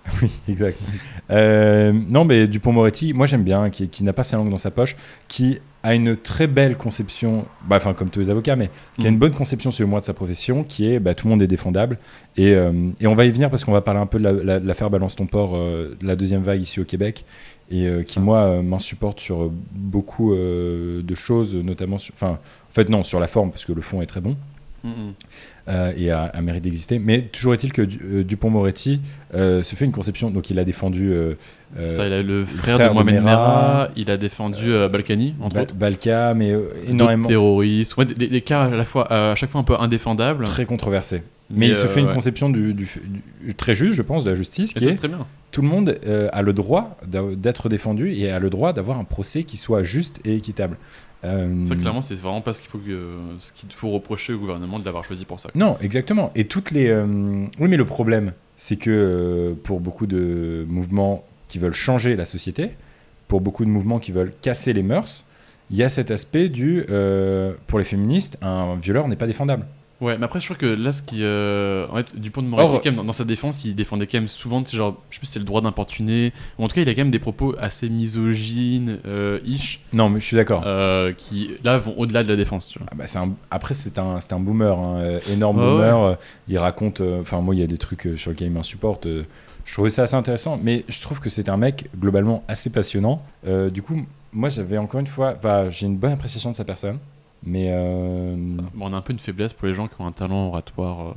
Oui, 0.22 0.32
exact. 0.50 0.80
Euh, 1.30 1.94
non, 1.94 2.26
mais 2.26 2.48
Dupont-Moretti, 2.48 3.14
moi 3.14 3.28
j'aime 3.28 3.44
bien, 3.44 3.70
qui, 3.70 3.88
qui 3.88 4.04
n'a 4.04 4.14
pas 4.14 4.24
sa 4.24 4.38
langue 4.38 4.50
dans 4.50 4.58
sa 4.58 4.72
poche, 4.72 4.96
qui 5.28 5.60
a 5.84 5.96
une 5.96 6.16
très 6.16 6.46
belle 6.48 6.78
conception, 6.78 7.46
bah, 7.68 7.78
enfin 7.78 7.94
comme 7.94 8.10
tous 8.10 8.20
les 8.20 8.30
avocats, 8.30 8.56
mais 8.56 8.70
qui 9.00 9.06
a 9.08 9.10
une 9.10 9.18
bonne 9.18 9.32
conception 9.34 9.72
sur 9.72 9.84
le 9.84 9.90
moi 9.90 10.00
de 10.00 10.06
sa 10.06 10.14
profession, 10.14 10.64
qui 10.64 10.88
est 10.92 11.00
bah, 11.00 11.16
tout 11.16 11.26
le 11.28 11.32
monde 11.32 11.42
est 11.42 11.48
défendable. 11.48 11.98
Et, 12.38 12.54
euh, 12.54 12.72
et 13.00 13.08
on 13.08 13.16
va 13.16 13.26
y 13.26 13.32
venir 13.32 13.50
parce 13.50 13.64
qu'on 13.64 13.72
va 13.72 13.82
parler 13.82 14.00
un 14.00 14.06
peu 14.06 14.20
de 14.20 14.24
la- 14.24 14.32
la- 14.32 14.60
de 14.60 14.68
l'affaire 14.68 14.90
Balance 14.92 15.16
ton 15.16 15.26
port, 15.26 15.52
euh, 15.56 15.96
de 16.00 16.06
la 16.06 16.16
deuxième 16.16 16.44
vague 16.44 16.62
ici 16.62 16.80
au 16.80 16.86
Québec, 16.86 17.26
et 17.72 17.88
euh, 17.88 18.04
qui 18.04 18.20
moi 18.20 18.40
euh, 18.40 18.62
m'insupporte 18.62 19.20
sur 19.20 19.52
beaucoup 19.72 20.36
de 20.36 21.16
choses, 21.16 21.56
notamment 21.56 21.98
sur. 21.98 22.14
Enfin, 22.14 22.34
en 22.70 22.74
fait, 22.74 22.88
non, 22.90 23.02
sur 23.04 23.20
la 23.20 23.28
forme, 23.28 23.50
parce 23.52 23.66
que 23.66 23.74
le 23.74 23.82
fond 23.82 24.02
est 24.02 24.06
très 24.08 24.22
bon 24.22 24.36
euh, 25.68 25.92
et 25.98 26.12
a, 26.12 26.24
a 26.24 26.42
mérite 26.42 26.64
d'exister. 26.64 27.00
Mais 27.00 27.22
toujours 27.22 27.54
est-il 27.54 27.72
que 27.74 27.82
euh, 27.82 28.24
Dupont-Moretti 28.24 29.00
euh, 29.36 29.64
se 29.64 29.76
fait 29.76 29.86
une 29.86 29.92
conception, 29.92 30.32
donc 30.32 30.50
il 30.50 30.60
a 30.60 30.64
défendu 30.64 31.12
euh, 31.12 31.36
ça, 31.80 32.06
il 32.08 32.14
a 32.14 32.22
le 32.22 32.46
frère, 32.46 32.76
frère 32.76 32.90
de 32.90 32.94
Mohamed 32.96 33.16
Merah, 33.16 33.24
Merah, 33.24 33.90
il 33.96 34.12
a 34.12 34.18
défendu 34.18 34.72
Balkany, 34.92 35.36
entre 35.42 35.56
Ba- 35.56 35.62
autres. 35.62 35.76
Balka, 35.76 36.34
mais 36.34 36.54
énormément 36.88 37.28
terroristes, 37.28 37.96
ouais, 37.98 38.06
des, 38.06 38.28
des- 38.28 38.42
cas 38.42 38.64
à 38.64 38.70
la 38.70 38.84
fois, 38.86 39.12
à 39.12 39.36
chaque 39.36 39.52
fois 39.52 39.62
un 39.62 39.64
peu 39.64 39.76
indéfendables. 39.80 40.44
très 40.46 40.66
controversé. 40.66 41.24
Mais, 41.56 41.68
il 41.70 41.76
se 41.76 41.86
euh, 41.86 41.90
fait 41.90 42.00
une 42.02 42.08
ouais. 42.08 42.14
conception 42.14 42.50
du, 42.50 42.74
du- 42.74 42.88
du- 43.44 43.56
très 43.56 43.76
juste, 43.76 43.96
je 43.96 44.02
pense, 44.02 44.24
de 44.24 44.30
la 44.30 44.36
justice, 44.36 44.72
Et 44.72 44.74
qui 44.80 44.80
ça, 44.84 44.88
est 44.90 44.92
c'est 44.92 44.98
très 44.98 45.08
bien. 45.08 45.26
tout 45.52 45.62
le 45.62 45.68
monde 45.68 45.98
euh, 46.06 46.30
a 46.32 46.42
le 46.42 46.54
droit 46.54 46.98
d'être 47.08 47.70
défendu 47.70 48.12
et 48.14 48.30
a 48.32 48.40
le 48.40 48.50
droit 48.50 48.74
d'avoir 48.74 48.98
un 49.00 49.04
procès 49.04 49.44
qui 49.44 49.58
soit 49.58 49.84
juste 49.84 50.22
et 50.26 50.36
équitable. 50.36 50.78
Euh, 51.24 51.68
Ça, 51.68 51.76
clairement, 51.76 52.02
c'est 52.02 52.16
vraiment 52.16 52.42
pas 52.42 52.54
ce 52.54 52.62
qu'il 52.62 52.70
faut, 52.72 52.80
que- 52.80 53.18
ce 53.40 53.54
qu'il 53.54 53.72
faut 53.72 53.90
reprocher 53.90 54.34
au 54.34 54.40
gouvernement 54.40 54.80
de 54.80 54.86
l'avoir 54.86 55.04
choisi 55.04 55.26
pour 55.26 55.40
ça. 55.40 55.50
Non, 55.54 55.78
exactement. 55.82 56.32
Et 56.36 56.46
toutes 56.46 56.72
les. 56.72 56.88
euh, 56.90 57.06
Oui, 57.60 57.68
mais 57.70 57.78
le 57.78 57.86
problème, 57.86 58.32
c'est 58.58 58.76
que 58.76 58.90
euh, 58.90 59.54
pour 59.64 59.80
beaucoup 59.82 60.08
de 60.08 60.66
mouvements 60.68 61.24
qui 61.48 61.60
veulent 61.60 61.74
changer 61.74 62.16
la 62.16 62.26
société, 62.26 62.72
pour 63.28 63.40
beaucoup 63.42 63.66
de 63.66 63.70
mouvements 63.70 64.00
qui 64.00 64.12
veulent 64.12 64.32
casser 64.42 64.74
les 64.74 64.82
mœurs, 64.84 65.26
il 65.70 65.78
y 65.78 65.84
a 65.84 65.90
cet 65.90 66.10
aspect 66.12 66.50
du. 66.50 66.84
euh, 66.90 67.54
pour 67.68 67.78
les 67.78 67.86
féministes, 67.86 68.38
un 68.42 68.76
violeur 68.78 69.08
n'est 69.08 69.16
pas 69.16 69.28
défendable. 69.28 69.66
Ouais, 70.02 70.18
mais 70.18 70.26
après, 70.26 70.40
je 70.40 70.46
crois 70.46 70.58
que 70.58 70.66
là, 70.66 70.92
ce 70.92 71.02
qui. 71.04 71.20
euh, 71.22 71.86
en 71.92 71.96
fait, 71.98 72.20
Dupont 72.20 72.42
de 72.42 72.48
Moretti, 72.48 72.74
Or- 72.76 72.82
quand 72.82 72.90
même, 72.90 72.96
dans, 72.96 73.04
dans 73.04 73.14
sa 73.14 73.24
défense, 73.24 73.64
il 73.66 73.76
défendait 73.76 74.08
quand 74.08 74.18
même 74.18 74.28
souvent, 74.28 74.64
tu 74.64 74.72
sais, 74.72 74.78
genre, 74.78 75.00
je 75.12 75.16
sais 75.16 75.20
plus 75.20 75.28
si 75.28 75.34
c'est 75.34 75.40
le 75.40 75.46
droit 75.46 75.62
d'importuner, 75.62 76.34
ou 76.58 76.64
en 76.66 76.68
tout 76.68 76.74
cas, 76.74 76.82
il 76.82 76.90
a 76.90 76.94
quand 76.96 77.02
même 77.02 77.12
des 77.12 77.20
propos 77.20 77.54
assez 77.60 77.88
misogynes, 77.88 78.98
euh, 79.06 79.40
ish, 79.46 79.82
Non, 79.94 80.10
mais 80.10 80.20
je 80.20 80.26
suis 80.26 80.36
d'accord. 80.38 80.64
euh, 80.66 81.14
qui, 81.14 81.52
là, 81.64 81.78
vont 81.78 81.94
au-delà 81.98 82.24
de 82.24 82.30
la 82.30 82.36
défense, 82.36 82.68
tu 82.68 82.80
vois. 82.80 82.88
Ah 82.92 82.96
bah, 82.96 83.06
un- 83.16 83.34
Après, 83.52 83.74
c'est 83.74 84.00
un, 84.00 84.18
un 84.32 84.40
boomer, 84.40 84.78
hein, 84.78 84.96
euh, 85.02 85.20
énorme 85.32 85.58
boomer. 85.58 86.18
Il 86.48 86.58
raconte. 86.58 87.02
Enfin, 87.02 87.42
moi, 87.42 87.54
il 87.56 87.62
y 87.62 87.64
a 87.64 87.68
des 87.68 87.78
trucs 87.78 88.10
sur 88.18 88.32
lesquels 88.32 88.48
il 88.48 88.54
m'insupporte. 88.54 89.08
je 89.66 89.74
trouvais 89.74 89.90
ça 89.92 90.04
assez 90.04 90.16
intéressant, 90.16 90.60
mais 90.62 90.84
je 90.90 91.00
trouve 91.02 91.20
que 91.20 91.30
c'est 91.30 91.48
un 91.48 91.58
mec 91.58 91.90
globalement 92.00 92.44
assez 92.48 92.70
passionnant. 92.72 93.22
Du 93.72 93.82
coup, 93.84 94.04
moi, 94.34 94.50
j'avais 94.50 94.78
encore 94.80 95.00
une 95.00 95.08
fois. 95.08 95.36
bah, 95.42 95.70
J'ai 95.70 95.86
une 95.86 95.98
bonne 95.98 96.14
appréciation 96.14 96.50
de 96.52 96.56
sa 96.56 96.64
personne, 96.64 96.98
mais. 97.44 97.68
euh, 97.72 98.36
on 98.80 98.94
a 98.94 98.98
un 98.98 99.02
peu 99.02 99.14
une 99.14 99.20
faiblesse 99.20 99.54
pour 99.54 99.68
les 99.68 99.74
gens 99.74 99.88
qui 99.88 100.00
ont 100.00 100.06
un 100.06 100.12
talent 100.12 100.48
oratoire 100.50 101.08
euh, 101.10 101.14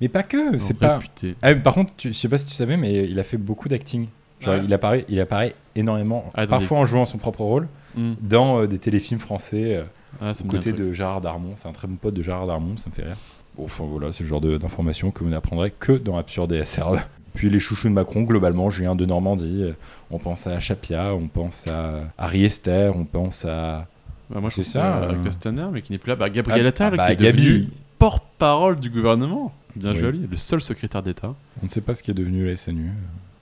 mais 0.00 0.08
pas 0.08 0.22
que, 0.22 0.58
c'est 0.58 0.74
pas. 0.74 1.00
Ah, 1.42 1.54
par 1.54 1.74
contre, 1.74 1.94
tu, 1.96 2.08
je 2.12 2.18
sais 2.18 2.28
pas 2.28 2.38
si 2.38 2.46
tu 2.46 2.54
savais, 2.54 2.76
mais 2.76 3.04
il 3.08 3.18
a 3.18 3.22
fait 3.22 3.36
beaucoup 3.36 3.68
d'acting. 3.68 4.06
Genre, 4.40 4.54
Ouais. 4.54 4.60
il, 4.64 4.72
apparaît, 4.72 5.04
il 5.08 5.18
apparaît 5.20 5.54
énormément, 5.74 6.30
Ah, 6.34 6.46
parfois 6.46 6.78
en 6.78 6.86
jouant 6.86 7.06
son 7.06 7.18
propre 7.18 7.40
rôle, 7.42 7.68
Hmm. 7.96 8.12
dans 8.20 8.60
euh, 8.60 8.66
des 8.66 8.78
téléfilms 8.78 9.18
français. 9.18 9.76
euh, 9.76 9.82
Ah, 10.20 10.32
aux 10.32 10.44
côtés 10.48 10.72
de 10.72 10.92
Gérard 10.92 11.20
Darmon. 11.20 11.52
C'est 11.56 11.68
un 11.68 11.72
très 11.72 11.86
bon 11.88 11.96
pote 11.96 12.14
de 12.14 12.22
Gérard 12.22 12.46
Darmon, 12.46 12.76
ça 12.76 12.88
me 12.90 12.94
fait 12.94 13.02
rire. 13.04 13.16
Bon, 13.56 13.64
enfin 13.64 13.84
voilà, 13.84 14.12
c'est 14.12 14.22
le 14.22 14.28
genre 14.28 14.40
d'informations 14.40 15.10
que 15.10 15.24
vous 15.24 15.30
n'apprendrez 15.30 15.70
que 15.72 15.92
dans 15.92 16.16
Absurde 16.16 16.52
et 16.52 16.64
SRD. 16.64 16.98
Puis 17.34 17.50
les 17.50 17.58
chouchous 17.60 17.88
de 17.88 17.92
Macron, 17.94 18.22
globalement, 18.22 18.70
Julien 18.70 18.94
de 18.94 19.04
Normandie, 19.04 19.64
on 20.10 20.18
pense 20.18 20.46
à 20.46 20.58
Chapia, 20.60 21.14
on 21.14 21.28
pense 21.28 21.66
à 21.68 22.00
Harry 22.16 22.44
Esther, 22.44 22.96
on 22.96 23.04
pense 23.04 23.44
à. 23.44 23.86
Bah, 24.30 24.40
moi, 24.40 24.50
je 24.50 24.56
C'est 24.56 24.62
ça, 24.64 24.96
euh. 25.02 25.12
Castaner, 25.24 25.66
mais 25.72 25.82
qui 25.82 25.92
n'est 25.92 25.98
plus 25.98 26.10
là. 26.10 26.16
Bah, 26.16 26.28
Gabriel 26.30 26.66
Ah, 26.66 26.68
Attal, 26.68 26.92
ah, 26.94 26.96
bah, 26.96 27.06
qui 27.06 27.12
est 27.12 27.16
Gabi. 27.26 27.42
devenu 27.42 27.68
porte-parole 27.98 28.78
du 28.78 28.90
gouvernement. 28.90 29.52
Bien 29.76 29.92
Oui. 29.92 29.98
joué 29.98 30.08
à 30.08 30.10
lui, 30.10 30.26
le 30.30 30.36
seul 30.36 30.60
secrétaire 30.60 31.02
d'État. 31.02 31.34
On 31.62 31.66
ne 31.66 31.70
sait 31.70 31.80
pas 31.80 31.94
ce 31.94 32.02
qui 32.02 32.10
est 32.10 32.14
devenu 32.14 32.44
le 32.44 32.54
SNU. 32.56 32.90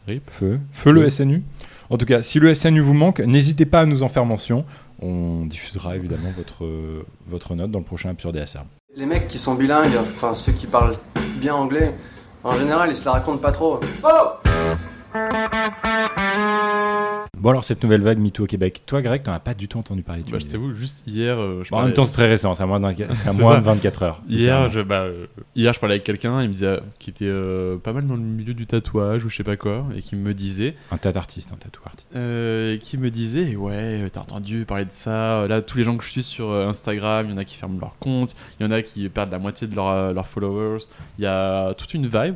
Rip. 0.06 0.22
Feu. 0.30 0.60
Feu 0.70 0.92
le. 0.92 1.08
SNU. 1.10 1.42
En 1.90 1.98
tout 1.98 2.06
cas, 2.06 2.22
si 2.22 2.38
le 2.38 2.52
SNU 2.54 2.80
vous 2.80 2.94
manque, 2.94 3.20
n'hésitez 3.20 3.64
pas 3.66 3.80
à 3.80 3.86
nous 3.86 4.02
en 4.02 4.08
faire 4.08 4.24
mention. 4.24 4.64
On 5.00 5.44
diffusera 5.46 5.94
évidemment 5.96 6.30
votre, 6.36 6.66
votre 7.28 7.54
note 7.54 7.70
dans 7.70 7.78
le 7.80 7.84
prochain 7.84 8.10
Absurde 8.10 8.36
et 8.36 8.46
SRD. 8.46 8.64
Les 8.96 9.04
mecs 9.06 9.28
qui 9.28 9.38
sont 9.38 9.54
bilingues, 9.54 9.92
enfin 10.00 10.32
ceux 10.34 10.52
qui 10.52 10.66
parlent 10.66 10.96
bien 11.38 11.54
anglais, 11.54 11.94
en 12.44 12.58
général 12.58 12.88
ils 12.90 12.96
se 12.96 13.04
la 13.04 13.12
racontent 13.12 13.36
pas 13.38 13.52
trop. 13.52 13.78
Bon, 14.02 14.08
Bon 17.46 17.50
alors 17.50 17.62
cette 17.62 17.80
nouvelle 17.84 18.02
vague 18.02 18.18
MeToo 18.18 18.42
au 18.42 18.46
Québec, 18.48 18.82
toi 18.86 19.02
Greg, 19.02 19.22
t'en 19.22 19.32
as 19.32 19.38
pas 19.38 19.54
du 19.54 19.68
tout 19.68 19.78
entendu 19.78 20.02
parler. 20.02 20.24
tu 20.24 20.32
Bah, 20.32 20.40
je 20.40 20.48
t'avoue, 20.48 20.74
juste 20.74 21.04
hier. 21.06 21.38
euh, 21.38 21.62
je 21.62 21.70
Bon, 21.70 21.76
en 21.76 21.84
même 21.84 21.92
temps 21.92 22.04
c'est 22.04 22.14
très 22.14 22.26
récent, 22.26 22.56
c'est 22.56 22.64
à 22.64 22.66
moins 22.66 22.80
de, 22.80 22.86
24 22.86 23.14
c'est 23.14 23.28
à 23.28 23.32
C'est 23.34 23.40
moins 23.40 23.54
ça. 23.54 23.60
de 23.60 23.64
24 23.66 24.02
heures. 24.02 24.22
Hier, 24.28 24.68
je, 24.68 24.80
bah, 24.80 25.02
euh, 25.02 25.26
hier, 25.54 25.72
je 25.72 25.78
parlais 25.78 25.92
avec 25.94 26.02
quelqu'un, 26.02 26.42
il 26.42 26.48
me 26.48 26.54
disait 26.54 26.80
qu'il 26.98 27.12
était 27.12 27.28
euh, 27.28 27.76
pas 27.76 27.92
mal 27.92 28.04
dans 28.08 28.16
le 28.16 28.20
milieu 28.20 28.52
du 28.52 28.66
tatouage 28.66 29.24
ou 29.24 29.28
je 29.28 29.36
sais 29.36 29.44
pas 29.44 29.56
quoi, 29.56 29.86
et 29.96 30.02
qui 30.02 30.16
me 30.16 30.34
disait, 30.34 30.74
Un 30.90 30.96
tat 30.96 31.12
artiste, 31.14 31.52
un 31.52 31.56
tatou 31.56 31.80
artiste. 31.86 32.08
euh, 32.16 32.78
qui 32.78 32.98
me 32.98 33.12
disait, 33.12 33.54
ouais, 33.54 33.74
euh, 33.76 34.08
t'as 34.08 34.22
entendu 34.22 34.64
parler 34.64 34.84
de 34.86 34.90
ça. 34.90 35.46
Là, 35.46 35.62
tous 35.62 35.78
les 35.78 35.84
gens 35.84 35.96
que 35.96 36.02
je 36.02 36.10
suis 36.10 36.24
sur 36.24 36.50
euh, 36.50 36.66
Instagram, 36.66 37.26
il 37.28 37.30
y 37.30 37.34
en 37.34 37.38
a 37.38 37.44
qui 37.44 37.54
ferment 37.54 37.78
leur 37.80 37.96
compte, 38.00 38.34
il 38.58 38.66
y 38.66 38.68
en 38.68 38.72
a 38.72 38.82
qui 38.82 39.08
perdent 39.08 39.30
la 39.30 39.38
moitié 39.38 39.68
de 39.68 39.76
leur, 39.76 39.86
euh, 39.86 40.12
leurs 40.12 40.26
followers. 40.26 40.80
Il 41.20 41.22
y 41.22 41.28
a 41.28 41.74
toute 41.74 41.94
une 41.94 42.06
vibe. 42.08 42.34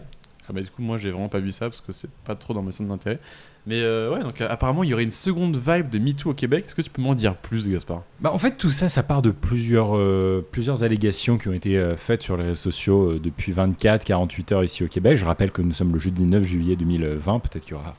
Ah 0.48 0.52
bah, 0.52 0.60
du 0.60 0.68
coup, 0.68 0.82
moi, 0.82 0.98
j'ai 0.98 1.10
vraiment 1.10 1.28
pas 1.28 1.40
vu 1.40 1.50
ça 1.50 1.68
parce 1.68 1.80
que 1.80 1.92
c'est 1.92 2.10
pas 2.24 2.36
trop 2.36 2.54
dans 2.54 2.62
mes 2.62 2.70
centres 2.70 2.90
d'intérêt. 2.90 3.18
Mais 3.66 3.82
euh, 3.82 4.12
ouais, 4.12 4.22
donc 4.22 4.40
euh, 4.40 4.48
apparemment, 4.48 4.82
il 4.82 4.90
y 4.90 4.94
aurait 4.94 5.02
une 5.02 5.10
seconde 5.10 5.56
vibe 5.56 5.90
de 5.90 5.98
MeToo 5.98 6.30
au 6.30 6.34
Québec. 6.34 6.64
Est-ce 6.66 6.74
que 6.74 6.82
tu 6.82 6.90
peux 6.90 7.02
m'en 7.02 7.14
dire 7.14 7.36
plus, 7.36 7.68
Gaspard? 7.68 8.02
Bah, 8.20 8.32
en 8.32 8.38
fait, 8.38 8.56
tout 8.56 8.70
ça, 8.70 8.88
ça 8.88 9.02
part 9.02 9.22
de 9.22 9.30
plusieurs, 9.30 9.96
euh, 9.96 10.46
plusieurs 10.50 10.82
allégations 10.82 11.38
qui 11.38 11.48
ont 11.48 11.52
été 11.52 11.94
faites 11.96 12.22
sur 12.22 12.36
les 12.36 12.44
réseaux 12.44 12.54
sociaux 12.54 13.18
depuis 13.18 13.52
24-48 13.52 14.54
heures 14.54 14.64
ici 14.64 14.84
au 14.84 14.88
Québec. 14.88 15.16
Je 15.16 15.24
rappelle 15.24 15.50
que 15.50 15.62
nous 15.62 15.72
sommes 15.72 15.92
le 15.92 15.98
jeudi 15.98 16.24
9 16.24 16.42
juillet 16.44 16.76
2020. 16.76 17.40
Peut-être 17.40 17.64
qu'il 17.64 17.72
y 17.72 17.76
aura 17.76 17.94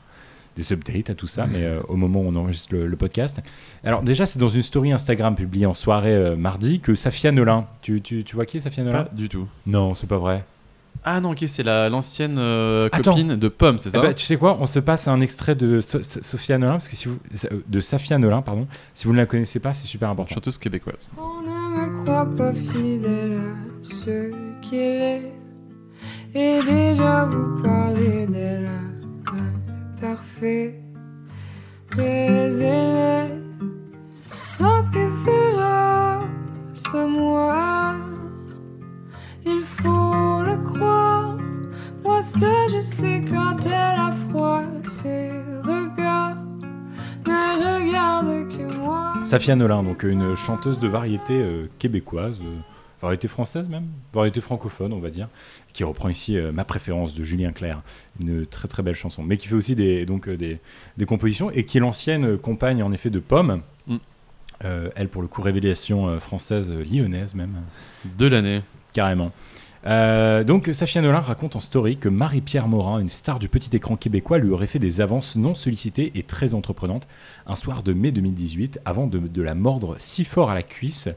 des 0.56 0.72
updates 0.72 1.08
à 1.08 1.14
tout 1.14 1.26
ça, 1.26 1.46
mais 1.46 1.66
au 1.88 1.96
moment 1.96 2.20
où 2.20 2.26
on 2.26 2.36
enregistre 2.36 2.74
le, 2.74 2.86
le 2.86 2.96
podcast. 2.96 3.40
Alors, 3.84 4.02
déjà, 4.02 4.26
c'est 4.26 4.38
dans 4.38 4.48
une 4.48 4.62
story 4.62 4.92
Instagram 4.92 5.34
publiée 5.34 5.64
en 5.64 5.72
soirée 5.72 6.36
mardi 6.36 6.80
que 6.80 6.94
Safia 6.94 7.32
Nolin. 7.32 7.66
Tu, 7.80 8.02
tu, 8.02 8.22
tu 8.24 8.34
vois 8.34 8.44
qui 8.44 8.58
est 8.58 8.60
Safia 8.60 8.84
Nolin? 8.84 9.04
Pas 9.04 9.10
du 9.14 9.28
tout. 9.30 9.48
Non, 9.64 9.94
c'est 9.94 10.08
pas 10.08 10.18
vrai. 10.18 10.44
Ah 11.04 11.20
non, 11.20 11.30
ok, 11.32 11.42
c'est 11.46 11.62
la- 11.64 11.88
l'ancienne 11.88 12.36
euh, 12.38 12.88
Attends. 12.92 13.10
copine 13.12 13.34
de 13.36 13.48
Pomme, 13.48 13.78
c'est 13.78 13.88
Eh 13.88 13.92
ça 13.92 14.00
ben, 14.00 14.14
tu 14.14 14.24
sais 14.24 14.36
quoi 14.36 14.56
On 14.60 14.66
se 14.66 14.78
passe 14.78 15.08
un 15.08 15.20
extrait 15.20 15.54
de 15.56 15.80
So- 15.80 16.02
So- 16.02 16.20
Sophia 16.22 16.58
Nolin, 16.58 16.74
parce 16.74 16.86
que 16.88 16.94
si 16.96 17.08
vous, 17.08 17.18
euh, 17.50 17.60
de 17.66 17.80
Safia 17.80 18.18
Nolin, 18.18 18.40
pardon. 18.42 18.68
Si 18.94 19.06
vous 19.06 19.12
ne 19.12 19.18
la 19.18 19.26
connaissez 19.26 19.58
pas, 19.58 19.72
c'est 19.72 19.86
super 19.88 20.10
important. 20.10 20.34
Chanteuse 20.34 20.58
québécoise. 20.58 21.10
On 21.18 21.42
ne 21.42 21.86
me 21.90 22.02
croit 22.04 22.26
pas 22.36 22.52
fidèle 22.52 23.32
à 23.32 23.84
ce 23.84 24.30
qu'il 24.60 24.78
est. 24.78 25.32
Et 26.34 26.60
déjà 26.62 27.24
vous 27.24 27.62
parlez 27.62 28.26
d'elle 28.26 28.66
à 29.26 30.00
parfait. 30.00 30.78
Mais 31.96 32.50
Safia 49.32 49.56
Nolin, 49.56 49.82
donc 49.82 50.02
une 50.02 50.36
chanteuse 50.36 50.78
de 50.78 50.86
variété 50.86 51.32
euh, 51.32 51.66
québécoise, 51.78 52.38
euh, 52.42 52.58
variété 53.00 53.28
française 53.28 53.66
même, 53.66 53.86
variété 54.12 54.42
francophone 54.42 54.92
on 54.92 54.98
va 54.98 55.08
dire, 55.08 55.26
qui 55.72 55.84
reprend 55.84 56.10
ici 56.10 56.36
euh, 56.36 56.52
ma 56.52 56.66
préférence 56.66 57.14
de 57.14 57.22
Julien 57.22 57.50
Clerc, 57.52 57.80
une 58.20 58.44
très 58.44 58.68
très 58.68 58.82
belle 58.82 58.94
chanson, 58.94 59.22
mais 59.22 59.38
qui 59.38 59.48
fait 59.48 59.54
aussi 59.54 59.74
des, 59.74 60.04
donc, 60.04 60.28
des, 60.28 60.58
des 60.98 61.06
compositions 61.06 61.50
et 61.50 61.64
qui 61.64 61.78
est 61.78 61.80
l'ancienne 61.80 62.36
compagne 62.36 62.82
en 62.82 62.92
effet 62.92 63.08
de 63.08 63.20
Pomme, 63.20 63.62
Mm. 63.86 63.96
Elle 64.94 65.08
pour 65.08 65.22
le 65.22 65.28
coup 65.28 65.42
révélation 65.42 66.20
française 66.20 66.70
lyonnaise 66.70 67.34
même, 67.34 67.62
De 68.04 68.26
l'année. 68.26 68.62
carrément. 68.92 69.32
Euh, 69.86 70.44
donc 70.44 70.70
Safia 70.72 71.02
Nolin 71.02 71.20
raconte 71.20 71.56
en 71.56 71.60
story 71.60 71.96
que 71.96 72.08
Marie-Pierre 72.08 72.68
Morin, 72.68 73.00
une 73.00 73.08
star 73.08 73.38
du 73.38 73.48
petit 73.48 73.74
écran 73.74 73.96
québécois, 73.96 74.38
lui 74.38 74.50
aurait 74.50 74.66
fait 74.66 74.78
des 74.78 75.00
avances 75.00 75.36
non 75.36 75.54
sollicitées 75.54 76.12
et 76.14 76.22
très 76.22 76.54
entreprenantes 76.54 77.08
un 77.46 77.56
soir 77.56 77.82
de 77.82 77.92
mai 77.92 78.12
2018 78.12 78.80
avant 78.84 79.06
de, 79.06 79.18
de 79.18 79.42
la 79.42 79.54
mordre 79.54 79.96
si 79.98 80.24
fort 80.24 80.50
à 80.50 80.54
la 80.54 80.62
cuisse 80.62 81.08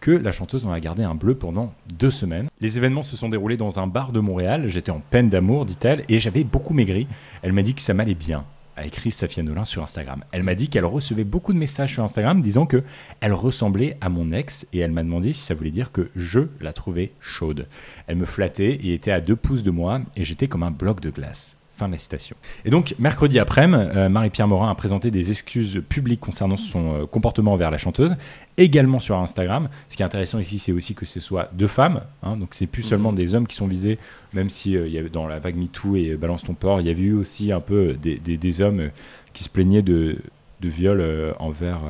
que 0.00 0.10
la 0.10 0.32
chanteuse 0.32 0.66
en 0.66 0.72
a 0.72 0.80
gardé 0.80 1.04
un 1.04 1.14
bleu 1.14 1.36
pendant 1.36 1.72
deux 1.96 2.10
semaines. 2.10 2.48
Les 2.60 2.76
événements 2.76 3.04
se 3.04 3.16
sont 3.16 3.28
déroulés 3.28 3.56
dans 3.56 3.78
un 3.78 3.86
bar 3.86 4.10
de 4.10 4.18
Montréal, 4.18 4.66
j'étais 4.66 4.90
en 4.90 5.00
peine 5.00 5.28
d'amour, 5.28 5.64
dit-elle, 5.64 6.04
et 6.08 6.18
j'avais 6.18 6.42
beaucoup 6.42 6.74
maigri. 6.74 7.06
Elle 7.42 7.52
m'a 7.52 7.62
dit 7.62 7.74
que 7.74 7.80
ça 7.80 7.94
m'allait 7.94 8.14
bien 8.14 8.44
a 8.76 8.84
écrit 8.86 9.10
Safia 9.10 9.42
Nolin 9.42 9.64
sur 9.64 9.82
Instagram. 9.82 10.24
Elle 10.32 10.42
m'a 10.42 10.54
dit 10.54 10.68
qu'elle 10.68 10.84
recevait 10.84 11.24
beaucoup 11.24 11.52
de 11.52 11.58
messages 11.58 11.92
sur 11.92 12.04
Instagram 12.04 12.40
disant 12.40 12.66
que 12.66 12.82
elle 13.20 13.32
ressemblait 13.32 13.96
à 14.00 14.08
mon 14.08 14.30
ex 14.30 14.66
et 14.72 14.78
elle 14.78 14.92
m'a 14.92 15.02
demandé 15.02 15.32
si 15.32 15.40
ça 15.40 15.54
voulait 15.54 15.70
dire 15.70 15.92
que 15.92 16.10
je 16.16 16.40
la 16.60 16.72
trouvais 16.72 17.12
chaude. 17.20 17.66
Elle 18.06 18.16
me 18.16 18.24
flattait 18.24 18.78
et 18.82 18.94
était 18.94 19.12
à 19.12 19.20
deux 19.20 19.36
pouces 19.36 19.62
de 19.62 19.70
moi 19.70 20.00
et 20.16 20.24
j'étais 20.24 20.48
comme 20.48 20.62
un 20.62 20.70
bloc 20.70 21.00
de 21.00 21.10
glace. 21.10 21.58
Fin 21.82 21.88
de 21.88 21.94
la 21.94 21.98
citation. 21.98 22.36
Et 22.64 22.70
donc, 22.70 22.94
mercredi 23.00 23.40
après-midi, 23.40 23.82
euh, 23.96 24.08
Marie-Pierre 24.08 24.46
Morin 24.46 24.70
a 24.70 24.74
présenté 24.76 25.10
des 25.10 25.32
excuses 25.32 25.82
publiques 25.88 26.20
concernant 26.20 26.56
son 26.56 26.94
euh, 26.94 27.06
comportement 27.06 27.52
envers 27.54 27.72
la 27.72 27.78
chanteuse, 27.78 28.14
également 28.56 29.00
sur 29.00 29.16
Instagram. 29.18 29.68
Ce 29.88 29.96
qui 29.96 30.02
est 30.02 30.06
intéressant 30.06 30.38
ici, 30.38 30.60
c'est 30.60 30.70
aussi 30.70 30.94
que 30.94 31.04
ce 31.06 31.18
soit 31.18 31.48
deux 31.54 31.66
femmes, 31.66 32.02
hein, 32.22 32.36
donc 32.36 32.50
c'est 32.52 32.68
plus 32.68 32.84
seulement 32.84 33.12
des 33.12 33.34
hommes 33.34 33.48
qui 33.48 33.56
sont 33.56 33.66
visés, 33.66 33.98
même 34.32 34.48
si 34.48 34.76
euh, 34.76 34.86
y 34.86 35.10
dans 35.10 35.26
la 35.26 35.40
vague 35.40 35.56
MeToo 35.56 35.96
et 35.96 36.14
Balance 36.14 36.44
ton 36.44 36.54
port, 36.54 36.80
il 36.80 36.86
y 36.86 36.90
avait 36.90 37.02
eu 37.02 37.14
aussi 37.14 37.50
un 37.50 37.60
peu 37.60 37.94
des, 37.94 38.16
des- 38.18 38.36
des 38.36 38.60
hommes 38.60 38.90
qui 39.32 39.42
se 39.42 39.48
plaignaient 39.48 39.82
de, 39.82 40.18
de 40.60 40.68
viols 40.68 41.00
euh, 41.00 41.32
envers, 41.40 41.80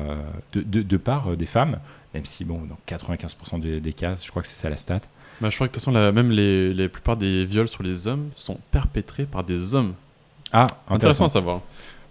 de, 0.53 0.61
de, 0.61 0.81
de 0.81 0.97
part 0.97 1.37
des 1.37 1.45
femmes, 1.45 1.77
même 2.15 2.25
si, 2.25 2.45
bon, 2.45 2.61
dans 2.67 2.77
95% 2.97 3.59
des, 3.59 3.79
des 3.79 3.93
cas, 3.93 4.15
je 4.15 4.29
crois 4.31 4.41
que 4.41 4.47
c'est 4.47 4.59
ça 4.59 4.69
la 4.71 4.77
stat. 4.77 5.01
Bah, 5.41 5.49
je 5.49 5.55
crois 5.55 5.67
que 5.67 5.71
de 5.71 5.75
toute 5.75 5.83
façon, 5.83 5.91
la- 5.91 6.11
même 6.11 6.31
les, 6.31 6.73
les 6.73 6.87
plupart 6.89 7.17
des 7.17 7.45
viols 7.45 7.67
sur 7.67 7.83
les 7.83 8.07
hommes 8.07 8.29
sont 8.35 8.57
perpétrés 8.71 9.25
par 9.25 9.43
des 9.43 9.75
hommes. 9.75 9.93
Ah, 10.51 10.67
Intéressant 10.89 11.25
à 11.25 11.29
savoir. 11.29 11.61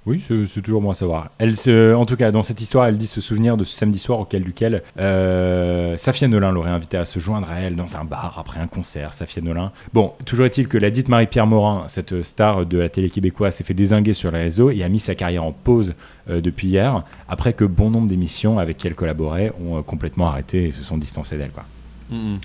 Oui, 0.04 0.20
c'est 0.20 0.62
toujours 0.62 0.82
bon 0.82 0.90
à 0.90 0.94
savoir. 0.94 1.30
Elle 1.38 1.56
se, 1.56 1.94
en 1.94 2.04
tout 2.06 2.16
cas, 2.16 2.32
dans 2.32 2.42
cette 2.42 2.60
histoire, 2.60 2.86
elle 2.86 2.98
dit 2.98 3.06
se 3.06 3.20
souvenir 3.20 3.56
de 3.56 3.62
ce 3.62 3.72
samedi 3.76 4.00
soir 4.00 4.18
auquel 4.18 4.42
duquel 4.42 4.82
euh, 4.98 5.96
Safia 5.96 6.26
Nolin 6.26 6.50
l'aurait 6.50 6.72
invité 6.72 6.96
à 6.96 7.04
se 7.04 7.20
joindre 7.20 7.48
à 7.48 7.60
elle 7.60 7.76
dans 7.76 7.96
un 7.96 8.02
bar 8.04 8.36
après 8.36 8.58
un 8.58 8.66
concert. 8.66 9.14
Safia 9.14 9.40
Nolin. 9.40 9.70
Bon, 9.92 10.12
toujours 10.24 10.44
est-il 10.46 10.66
que 10.66 10.76
la 10.76 10.90
dite 10.90 11.08
Marie-Pierre 11.08 11.46
Morin, 11.46 11.84
cette 11.86 12.24
star 12.24 12.66
de 12.66 12.78
la 12.78 12.88
télé 12.88 13.10
québécoise, 13.10 13.54
s'est 13.54 13.62
fait 13.62 13.74
désinguer 13.74 14.12
sur 14.12 14.32
les 14.32 14.40
réseaux 14.40 14.70
et 14.72 14.82
a 14.82 14.88
mis 14.88 14.98
sa 14.98 15.14
carrière 15.14 15.44
en 15.44 15.52
pause 15.52 15.94
euh, 16.28 16.40
depuis 16.40 16.66
hier, 16.66 17.04
après 17.28 17.52
que 17.52 17.64
bon 17.64 17.88
nombre 17.90 18.08
d'émissions 18.08 18.58
avec 18.58 18.78
qui 18.78 18.88
elle 18.88 18.96
collaborait 18.96 19.52
ont 19.64 19.78
euh, 19.78 19.82
complètement 19.82 20.26
arrêté 20.26 20.64
et 20.64 20.72
se 20.72 20.82
sont 20.82 20.98
distancées 20.98 21.38
d'elle. 21.38 21.52
Quoi. 21.52 21.64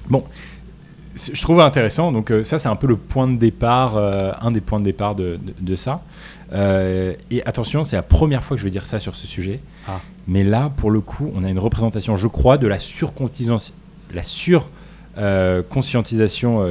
Bon, 0.10 0.24
je 1.34 1.42
trouve 1.42 1.60
intéressant. 1.62 2.12
Donc 2.12 2.32
euh, 2.32 2.44
ça, 2.44 2.60
c'est 2.60 2.68
un 2.70 2.76
peu 2.76 2.88
le 2.88 2.96
point 2.98 3.28
de 3.28 3.38
départ, 3.38 3.98
euh, 3.98 4.32
un 4.42 4.52
des 4.52 4.62
points 4.62 4.80
de 4.80 4.86
départ 4.86 5.16
de, 5.16 5.40
de- 5.42 5.54
de 5.60 5.76
ça. 5.76 6.02
Euh, 6.54 7.14
et 7.32 7.46
attention, 7.46 7.84
c'est 7.84 7.96
la 7.98 8.02
première 8.04 8.44
fois 8.44 8.56
que 8.56 8.60
je 8.60 8.66
vais 8.66 8.72
dire 8.72 8.88
ça 8.88 9.00
sur 9.00 9.16
ce 9.16 9.28
sujet. 9.28 9.60
Ah. 9.88 10.00
Mais 10.28 10.44
là, 10.44 10.72
pour 10.78 10.92
le 10.92 11.02
coup, 11.02 11.32
on 11.36 11.44
a 11.44 11.50
une 11.50 11.60
représentation, 11.60 12.16
je 12.16 12.28
crois, 12.28 12.58
de 12.58 12.68
la 12.68 12.80
surcontisance, 12.80 13.74
la 14.14 14.24
sur 14.24 14.70
conscientisation 15.70 16.64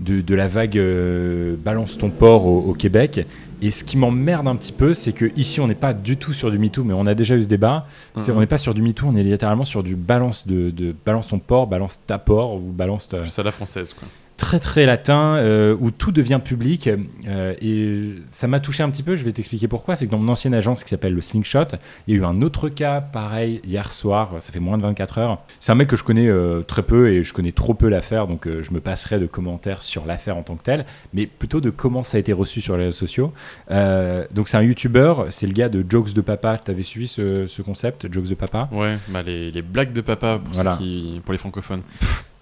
de, 0.00 0.20
de 0.20 0.34
la 0.34 0.48
vague 0.48 0.76
euh, 0.78 1.56
balance 1.56 1.96
ton 1.98 2.10
port 2.10 2.46
au, 2.46 2.60
au 2.60 2.74
Québec. 2.74 3.26
Et 3.62 3.70
ce 3.70 3.84
qui 3.84 3.96
m'emmerde 3.96 4.46
un 4.48 4.56
petit 4.56 4.72
peu, 4.72 4.92
c'est 4.92 5.12
que 5.12 5.30
ici, 5.36 5.60
on 5.60 5.66
n'est 5.66 5.74
pas 5.74 5.94
du 5.94 6.18
tout 6.18 6.34
sur 6.34 6.50
du 6.50 6.58
MeToo, 6.58 6.84
mais 6.84 6.92
on 6.92 7.06
a 7.06 7.14
déjà 7.14 7.36
eu 7.36 7.42
ce 7.42 7.48
débat. 7.48 7.86
C'est- 8.16 8.30
Mhm. 8.30 8.36
On 8.36 8.40
n'est 8.40 8.46
pas 8.46 8.58
sur 8.58 8.74
du 8.74 8.82
MeToo, 8.82 9.06
on 9.08 9.14
est 9.16 9.22
littéralement 9.22 9.64
sur 9.64 9.82
du 9.82 9.96
balance 9.96 10.46
de, 10.46 10.68
de 10.70 10.94
balance 11.06 11.28
ton 11.28 11.38
port, 11.38 11.66
balance 11.66 12.04
ta 12.06 12.18
port 12.18 12.56
ou 12.56 12.60
balance 12.60 13.08
ta- 13.08 13.24
à 13.40 13.42
la 13.44 13.50
française, 13.52 13.94
quoi. 13.94 14.06
Très 14.36 14.58
très 14.60 14.84
latin 14.86 15.36
euh, 15.36 15.74
où 15.80 15.90
tout 15.90 16.12
devient 16.12 16.40
public 16.44 16.88
euh, 17.26 17.54
et 17.60 18.14
ça 18.30 18.46
m'a 18.46 18.60
touché 18.60 18.82
un 18.82 18.90
petit 18.90 19.02
peu 19.02 19.16
je 19.16 19.24
vais 19.24 19.32
t'expliquer 19.32 19.66
pourquoi. 19.68 19.96
C'est 19.96 20.06
que 20.06 20.10
dans 20.10 20.18
mon 20.18 20.30
ancienne 20.30 20.54
agence 20.54 20.84
qui 20.84 20.90
s'appelle 20.90 21.14
le 21.14 21.20
Slingshot 21.22 21.76
il 22.06 22.14
y 22.14 22.16
a 22.18 22.20
eu 22.20 22.24
un 22.24 22.42
autre 22.42 22.68
cas 22.68 23.00
pareil 23.00 23.60
hier 23.64 23.92
soir 23.92 24.34
ça 24.40 24.52
fait 24.52 24.60
moins 24.60 24.76
de 24.78 24.82
24 24.82 25.18
heures. 25.18 25.42
C'est 25.60 25.72
un 25.72 25.74
mec 25.74 25.88
que 25.88 25.96
je 25.96 26.04
connais 26.04 26.28
euh, 26.28 26.60
très 26.62 26.82
peu 26.82 27.08
et 27.10 27.24
je 27.24 27.32
connais 27.32 27.52
trop 27.52 27.74
peu 27.74 27.88
l'affaire 27.88 28.26
donc 28.26 28.46
je 28.46 28.70
me 28.72 28.80
passerai 28.80 29.18
de 29.18 29.26
commentaires 29.26 29.82
sur 29.82 30.04
l'affaire 30.06 30.36
en 30.36 30.42
tant 30.42 30.56
que 30.56 30.62
telle 30.62 30.84
mais 31.14 31.26
plutôt 31.26 31.60
de 31.60 31.70
comment 31.70 32.02
ça 32.02 32.16
a 32.16 32.20
été 32.20 32.32
reçu 32.32 32.60
sur 32.60 32.76
les 32.76 32.84
réseaux 32.84 32.96
sociaux. 33.06 33.32
Donc 33.70 34.48
c'est 34.48 34.56
un 34.56 34.62
youtubeur 34.62 35.26
c'est 35.30 35.46
le 35.46 35.52
gars 35.52 35.68
de 35.68 35.84
Jokes 35.88 36.12
de 36.12 36.20
Papa. 36.20 36.58
T'avais 36.58 36.82
suivi 36.82 37.08
ce, 37.08 37.46
ce 37.46 37.62
concept 37.62 38.12
Jokes 38.12 38.28
de 38.28 38.34
Papa? 38.34 38.68
Ouais, 38.72 38.98
bah 39.08 39.22
les, 39.22 39.50
les 39.50 39.62
blagues 39.62 39.92
de 39.92 40.00
papa 40.00 40.38
pour, 40.44 40.52
Voilà. 40.54 40.72
ceux 40.74 40.78
qui, 40.78 41.20
pour 41.24 41.32
les 41.32 41.38
francophones. 41.38 41.82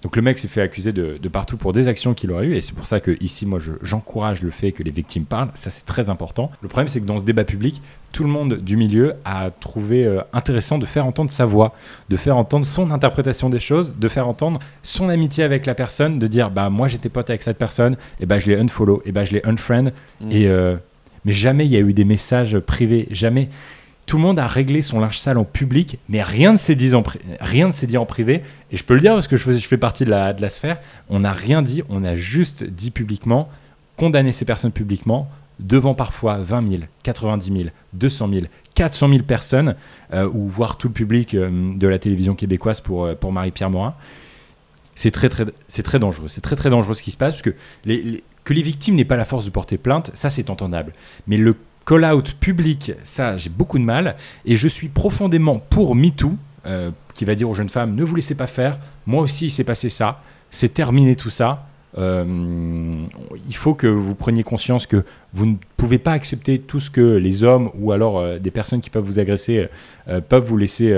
Donc 0.05 0.15
le 0.17 0.23
mec 0.23 0.39
s'est 0.39 0.47
fait 0.49 0.61
accuser 0.61 0.93
de, 0.93 1.19
de 1.21 1.29
partout 1.29 1.57
pour 1.57 1.73
des 1.73 1.89
actions 1.89 2.15
qu'il 2.15 2.31
aurait 2.31 2.47
eues, 2.47 2.55
et 2.55 2.61
c'est 2.61 2.75
pour 2.75 2.87
ça 2.87 3.01
que 3.01 3.17
ici, 3.21 3.47
moi, 3.47 3.59
je- 3.59 3.73
j'encourage 3.83 4.43
le 4.43 4.51
fait 4.51 4.71
que 4.71 4.83
les 4.83 4.91
victimes 4.91 5.25
parlent. 5.25 5.49
Ça, 5.55 5.71
c'est 5.71 5.87
très 5.87 6.11
important. 6.11 6.51
Le 6.61 6.69
problème, 6.69 6.89
c'est 6.89 7.01
que 7.01 7.07
dans 7.07 7.19
ce 7.19 7.25
débat 7.25 7.45
public, 7.45 7.81
tout 8.13 8.23
le 8.23 8.29
monde 8.29 8.59
du 8.61 8.77
milieu 8.77 9.15
a 9.25 9.51
trouvé 9.51 10.05
euh, 10.05 10.21
intéressant 10.33 10.79
de 10.79 10.87
faire 10.87 11.05
entendre 11.07 11.31
sa 11.33 11.47
voix, 11.47 11.75
de 12.11 12.17
faire 12.17 12.37
entendre 12.37 12.65
son 12.67 12.91
interprétation 12.91 13.49
des 13.51 13.59
choses, 13.61 13.95
de 13.99 14.09
faire 14.09 14.29
entendre 14.29 14.61
son 14.83 15.09
amitié 15.09 15.43
avec 15.43 15.65
la 15.67 15.75
personne, 15.75 16.19
de 16.19 16.27
dire, 16.27 16.51
bah 16.51 16.69
moi, 16.71 16.87
j'étais 16.87 17.09
pote 17.09 17.31
avec 17.31 17.43
cette 17.43 17.59
personne, 17.59 17.97
et 18.21 18.27
bah 18.27 18.39
je 18.39 18.47
l'ai 18.51 18.57
unfollow, 18.61 19.03
et 19.07 19.11
bah 19.11 19.25
je 19.25 19.33
l'ai 19.33 19.45
unfriend, 19.47 19.91
Mm. 20.21 20.31
et 20.31 20.47
euh, 20.49 20.77
mais 21.25 21.33
jamais 21.33 21.65
il 21.65 21.73
y 21.73 21.77
a 21.77 21.81
eu 21.81 21.95
des 21.95 22.05
messages 22.05 22.59
privés, 22.59 23.09
jamais. 23.11 23.49
Tout 24.07 24.17
le 24.17 24.23
monde 24.23 24.39
a 24.39 24.47
réglé 24.47 24.83
son 24.83 25.01
linge 25.01 25.19
sale 25.19 25.39
en 25.39 25.45
public, 25.45 25.99
mais 26.11 26.23
rien 26.23 26.53
ne 26.53 26.57
s'est 26.59 26.75
dit 26.75 26.95
en, 26.95 27.03
rien 27.41 27.69
ne 27.69 27.87
dit 27.87 27.97
en 27.97 28.05
privé. 28.05 28.43
Et 28.71 28.77
je 28.77 28.85
peux 28.85 28.95
le 28.95 29.01
dire 29.01 29.15
parce 29.15 29.29
que 29.29 29.37
je 29.37 29.43
fais, 29.45 29.59
je 29.59 29.67
fais 29.67 29.79
partie 29.79 30.05
de 30.05 30.11
la, 30.11 30.33
de 30.35 30.43
la 30.43 30.51
sphère. 30.51 30.79
On 31.09 31.21
n'a 31.21 31.33
rien 31.33 31.63
dit, 31.63 31.83
on 31.89 32.05
a 32.05 32.15
juste 32.15 32.65
dit 32.65 32.91
publiquement, 32.91 33.49
condamné 33.97 34.33
ces 34.33 34.45
personnes 34.45 34.73
publiquement, 34.73 35.29
devant 35.61 35.95
parfois 35.95 36.37
20 36.39 36.69
000, 36.69 36.83
90 37.03 37.47
000, 37.53 37.69
200 37.95 38.29
000, 38.29 38.41
400 38.75 39.09
000 39.09 39.23
personnes, 39.23 39.75
euh, 40.13 40.29
ou 40.33 40.49
voire 40.49 40.77
tout 40.77 40.89
le 40.89 40.93
public 40.95 41.35
euh, 41.35 41.73
de 41.75 41.87
la 41.87 41.99
télévision 41.99 42.35
québécoise 42.35 42.81
pour, 42.81 43.05
euh, 43.07 43.15
pour 43.15 43.33
Marie-Pierre 43.33 43.71
Morin. 43.71 43.95
C'est 44.97 45.11
très, 45.13 45.29
très, 45.29 45.45
très 45.83 45.99
dangereux. 45.99 46.29
C'est 46.29 46.41
très, 46.41 46.57
très 46.57 46.71
dangereux 46.71 46.95
ce 46.95 47.03
qui 47.03 47.11
se 47.11 47.17
passe, 47.17 47.35
parce 47.35 47.43
que 47.43 47.55
les, 47.85 48.03
les- 48.03 48.25
que 48.45 48.53
les 48.53 48.61
victimes 48.61 48.95
n'aient 48.97 49.07
pas 49.07 49.17
la 49.17 49.25
force 49.25 49.47
de 49.47 49.51
porter 49.51 49.79
plainte, 49.79 50.11
ça 50.13 50.29
c'est 50.29 50.51
entendable. 50.51 50.93
Mais 51.27 51.39
le 51.39 51.57
call-out 51.85 52.37
public, 52.41 52.93
ça 53.05 53.37
j'ai 53.37 53.51
beaucoup 53.51 53.79
de 53.79 53.85
mal, 53.85 54.17
et 54.45 54.57
je 54.57 54.69
suis 54.69 54.89
profondément 54.89 55.59
pour 55.59 55.95
MeToo, 55.95 56.37
euh, 56.67 56.91
qui 57.15 57.25
va 57.25 57.35
dire 57.35 57.49
aux 57.49 57.55
jeunes 57.55 57.69
femmes, 57.69 57.95
ne 57.95 58.05
vous 58.05 58.17
laissez 58.17 58.35
pas 58.35 58.47
faire, 58.47 58.79
moi 59.07 59.23
aussi 59.23 59.47
il 59.47 59.51
s'est 59.51 59.65
passé 59.65 59.91
ça, 59.91 60.23
c'est 60.51 60.73
terminé 60.73 61.17
tout 61.17 61.31
ça. 61.31 61.67
Euh, 61.97 63.05
il 63.47 63.55
faut 63.55 63.75
que 63.75 63.87
vous 63.87 64.17
preniez 64.17 64.43
conscience 64.43 64.89
que 64.89 65.05
vous 65.33 65.47
ne 65.47 65.55
pouvez 65.77 65.99
pas 65.99 66.11
accepter 66.11 66.59
tout 66.59 66.81
ce 66.81 66.91
que 66.91 67.17
les 67.17 67.45
hommes 67.45 67.71
ou 67.79 67.93
alors 67.93 68.19
euh, 68.19 68.41
des 68.41 68.51
personnes 68.51 68.81
qui 68.81 68.91
peuvent 68.91 69.05
vous 69.05 69.21
agresser 69.21 69.69
peuvent 70.29 70.45
vous 70.45 70.57
laisser 70.57 70.93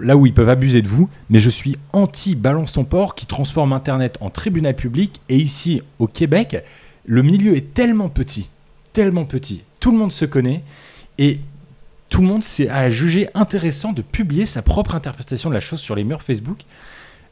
là 0.00 0.16
où 0.16 0.26
ils 0.26 0.32
peuvent 0.32 0.48
abuser 0.48 0.80
de 0.80 0.88
vous. 0.88 1.08
Mais 1.28 1.40
je 1.40 1.50
suis 1.50 1.76
anti-balance 1.92 2.74
ton 2.74 2.84
port 2.84 3.14
qui 3.14 3.26
transforme 3.26 3.72
Internet 3.74 4.16
en 4.20 4.30
tribunal 4.30 4.74
public. 4.74 5.20
Et 5.28 5.36
ici, 5.36 5.82
au 5.98 6.06
Québec, 6.06 6.64
le 7.04 7.22
milieu 7.22 7.54
est 7.56 7.74
tellement 7.74 8.08
petit, 8.08 8.50
tellement 8.96 9.26
petit. 9.26 9.62
Tout 9.78 9.92
le 9.92 9.98
monde 9.98 10.10
se 10.10 10.24
connaît 10.24 10.62
et 11.18 11.40
tout 12.08 12.22
le 12.22 12.26
monde 12.26 12.42
s'est 12.42 12.70
a 12.70 12.88
jugé 12.88 13.28
intéressant 13.34 13.92
de 13.92 14.00
publier 14.00 14.46
sa 14.46 14.62
propre 14.62 14.94
interprétation 14.94 15.50
de 15.50 15.54
la 15.54 15.60
chose 15.60 15.80
sur 15.80 15.94
les 15.94 16.02
murs 16.02 16.22
Facebook 16.22 16.60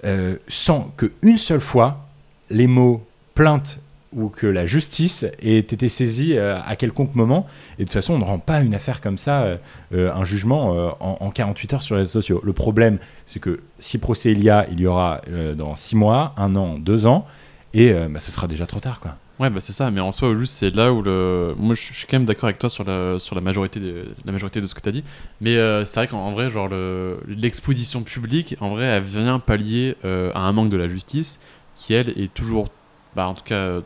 euh, 0.05 0.37
sans 0.47 0.93
que 0.99 1.13
une 1.23 1.39
seule 1.39 1.61
fois 1.61 2.07
les 2.51 2.67
mots 2.67 3.03
plainte 3.35 3.81
ou 4.13 4.29
que 4.29 4.47
la 4.47 4.67
justice 4.67 5.25
ait 5.41 5.57
été 5.57 5.89
saisie 5.89 6.37
euh, 6.37 6.61
à 6.63 6.77
quelconque 6.77 7.15
moment. 7.15 7.47
Et 7.79 7.85
de 7.85 7.85
toute 7.85 7.95
façon, 7.95 8.13
on 8.13 8.19
ne 8.19 8.25
rend 8.25 8.41
pas 8.41 8.61
une 8.61 8.75
affaire 8.75 9.01
comme 9.01 9.17
ça, 9.17 9.57
euh, 9.95 10.13
un 10.13 10.25
jugement 10.25 10.95
en, 11.01 11.17
en 11.19 11.31
48 11.31 11.73
heures 11.73 11.83
sur 11.83 11.95
les 11.95 12.03
réseaux 12.03 12.21
sociaux. 12.21 12.43
Le 12.45 12.53
problème, 12.53 12.99
c'est 13.25 13.41
que 13.41 13.61
si 13.79 13.97
procès 13.97 14.33
il 14.33 14.45
y 14.45 14.51
a, 14.51 14.67
il 14.71 14.81
y 14.81 14.87
aura 14.87 15.23
dans 15.57 15.75
6 15.77 15.97
mois, 15.97 16.35
1 16.37 16.57
an, 16.57 16.79
2 16.79 17.07
ans, 17.07 17.27
et 17.73 17.95
bah, 17.95 18.21
ce 18.21 18.31
sera 18.31 18.47
déjà 18.47 18.67
trop 18.67 18.81
tard. 18.81 19.01
Quoi. 19.01 19.17
Ouais, 19.41 19.51
bah 19.51 19.59
c'est 19.61 19.73
ça, 19.73 19.91
mais 19.91 20.01
en 20.01 20.13
soi, 20.13 20.37
juste, 20.37 20.55
c'est 20.55 20.71
là 20.71 20.93
où 20.93 21.03
le. 21.03 21.55
Moi, 21.59 21.75
je 21.75 21.83
suis 21.93 22.07
quand 22.07 22.17
même 22.19 22.25
d'accord 22.25 22.45
avec 22.45 22.59
toi 22.61 22.71
sur 22.71 22.85
la, 22.85 23.19
sur 23.19 23.35
la, 23.35 23.41
majorité, 23.41 23.81
de, 23.81 24.15
la 24.25 24.31
majorité 24.31 24.61
de 24.61 24.69
ce 24.69 24.75
que 24.77 24.81
tu 24.81 24.89
as 24.89 24.93
dit. 24.93 25.03
Mais 25.41 25.57
euh, 25.57 25.85
c'est 25.85 25.99
vrai 25.99 26.07
qu'en 26.07 26.19
en 26.25 26.31
vrai, 26.31 26.51
genre, 26.51 26.69
le- 26.69 27.19
l'exposition 27.27 28.05
publique, 28.05 28.57
en 28.61 28.69
vrai, 28.71 28.85
elle 28.85 29.03
vient 29.03 29.41
pallier 29.41 29.97
euh, 30.05 30.31
à 30.35 30.41
un 30.41 30.53
manque 30.53 30.69
de 30.69 30.77
la 30.77 30.87
justice 30.89 31.41
qui, 31.75 31.95
elle, 31.95 32.11
est 32.11 32.33
toujours, 32.33 32.69
bah, 33.17 33.27
en 33.27 33.35
tout 33.35 33.43
cas, 33.43 33.57
euh, 33.57 33.81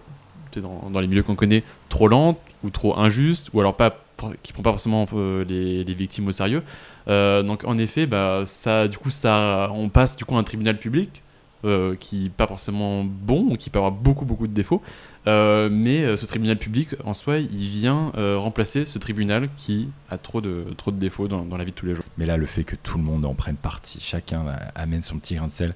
dans, 0.56 0.90
dans 0.90 1.00
les 1.00 1.06
milieux 1.08 1.22
qu'on 1.22 1.34
connaît, 1.36 1.64
trop 1.88 2.08
lente 2.08 2.38
ou 2.62 2.68
trop 2.68 2.98
injuste, 2.98 3.48
ou 3.54 3.60
alors 3.60 3.74
pas, 3.74 4.04
qui 4.42 4.52
prend 4.52 4.62
pas 4.62 4.72
forcément 4.72 5.06
les, 5.48 5.82
les 5.84 5.94
victimes 5.94 6.26
au 6.28 6.32
sérieux. 6.32 6.62
Donc, 7.06 7.64
en 7.64 7.78
effet, 7.78 8.06
bah, 8.06 8.42
ça, 8.46 8.86
du 8.88 8.98
coup, 8.98 9.10
ça, 9.10 9.70
on 9.72 9.88
passe 9.88 10.16
du 10.16 10.24
coup 10.26 10.36
à 10.36 10.40
un 10.40 10.44
tribunal 10.44 10.78
public. 10.78 11.22
euh, 11.64 11.96
qui 11.98 12.28
pas 12.30 12.46
forcément 12.46 13.02
bon 13.04 13.48
ou 13.50 13.56
qui 13.56 13.68
peut 13.68 13.78
avoir 13.80 13.90
beaucoup 13.90 14.24
beaucoup 14.24 14.46
de 14.46 14.52
défauts 14.52 14.80
euh, 15.28 15.68
mais 15.70 16.04
euh, 16.04 16.16
ce 16.16 16.24
tribunal 16.24 16.56
public, 16.56 16.88
en 17.04 17.12
soi, 17.12 17.38
il 17.38 17.68
vient 17.68 18.12
euh, 18.16 18.38
remplacer 18.38 18.86
ce 18.86 18.98
tribunal 18.98 19.48
qui 19.58 19.88
a 20.08 20.16
trop 20.16 20.40
de, 20.40 20.64
trop 20.78 20.90
de 20.90 20.96
défauts 20.96 21.28
dans, 21.28 21.44
la 21.56 21.64
vie 21.64 21.72
de 21.72 21.76
tous 21.76 21.84
les 21.84 21.94
jours. 21.94 22.04
Mais 22.16 22.24
là, 22.24 22.38
le 22.38 22.46
fait 22.46 22.64
que 22.64 22.76
tout 22.76 22.96
le 22.96 23.04
monde 23.04 23.26
en 23.26 23.34
prenne 23.34 23.56
parti, 23.56 23.98
chacun 24.00 24.46
amène 24.74 25.02
son 25.02 25.18
petit 25.18 25.34
grain 25.34 25.46
de 25.46 25.52
sel. 25.52 25.74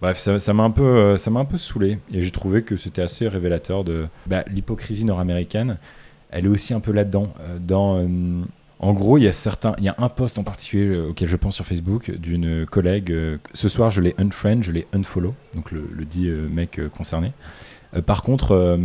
Bref, 0.00 0.16
ça 0.16 0.52
m'a 0.54 0.62
un 0.62 0.70
peu, 0.70 1.16
ça 1.16 1.30
m'a 1.30 1.40
un 1.40 1.44
peu 1.44 1.58
saoulé 1.58 1.98
et 2.12 2.22
j'ai 2.22 2.30
trouvé 2.30 2.62
que 2.62 2.76
c'était 2.76 3.02
assez 3.02 3.26
révélateur 3.26 3.82
de 3.82 4.06
bah, 4.26 4.44
l'hypocrisie 4.46 5.04
nord-américaine. 5.04 5.76
Elle 6.30 6.46
est 6.46 6.48
aussi 6.48 6.72
un 6.72 6.78
peu 6.78 6.92
là-dedans. 6.92 7.34
Dans, 7.58 8.06
en 8.78 8.92
gros, 8.92 9.18
il 9.18 9.24
y 9.24 9.28
a 9.28 9.32
certains, 9.32 9.74
il 9.78 9.84
y 9.84 9.88
a 9.88 9.96
un 9.98 10.08
post 10.08 10.38
en 10.38 10.44
particulier 10.44 10.96
auquel 10.98 11.26
je 11.26 11.34
pense 11.34 11.56
sur 11.56 11.66
Facebook 11.66 12.12
d'une 12.12 12.64
collègue. 12.64 13.12
ce 13.54 13.68
soir, 13.68 13.90
je 13.90 14.00
l'ai 14.00 14.14
unfriend, 14.18 14.62
je 14.62 14.70
l'ai 14.70 14.86
unfollow, 14.94 15.34
donc 15.56 15.72
le, 15.72 16.04
dit 16.04 16.28
mec 16.28 16.80
concerné. 16.96 17.32
Euh, 17.96 18.02
par 18.02 18.22
contre, 18.22 18.52
euh, 18.54 18.76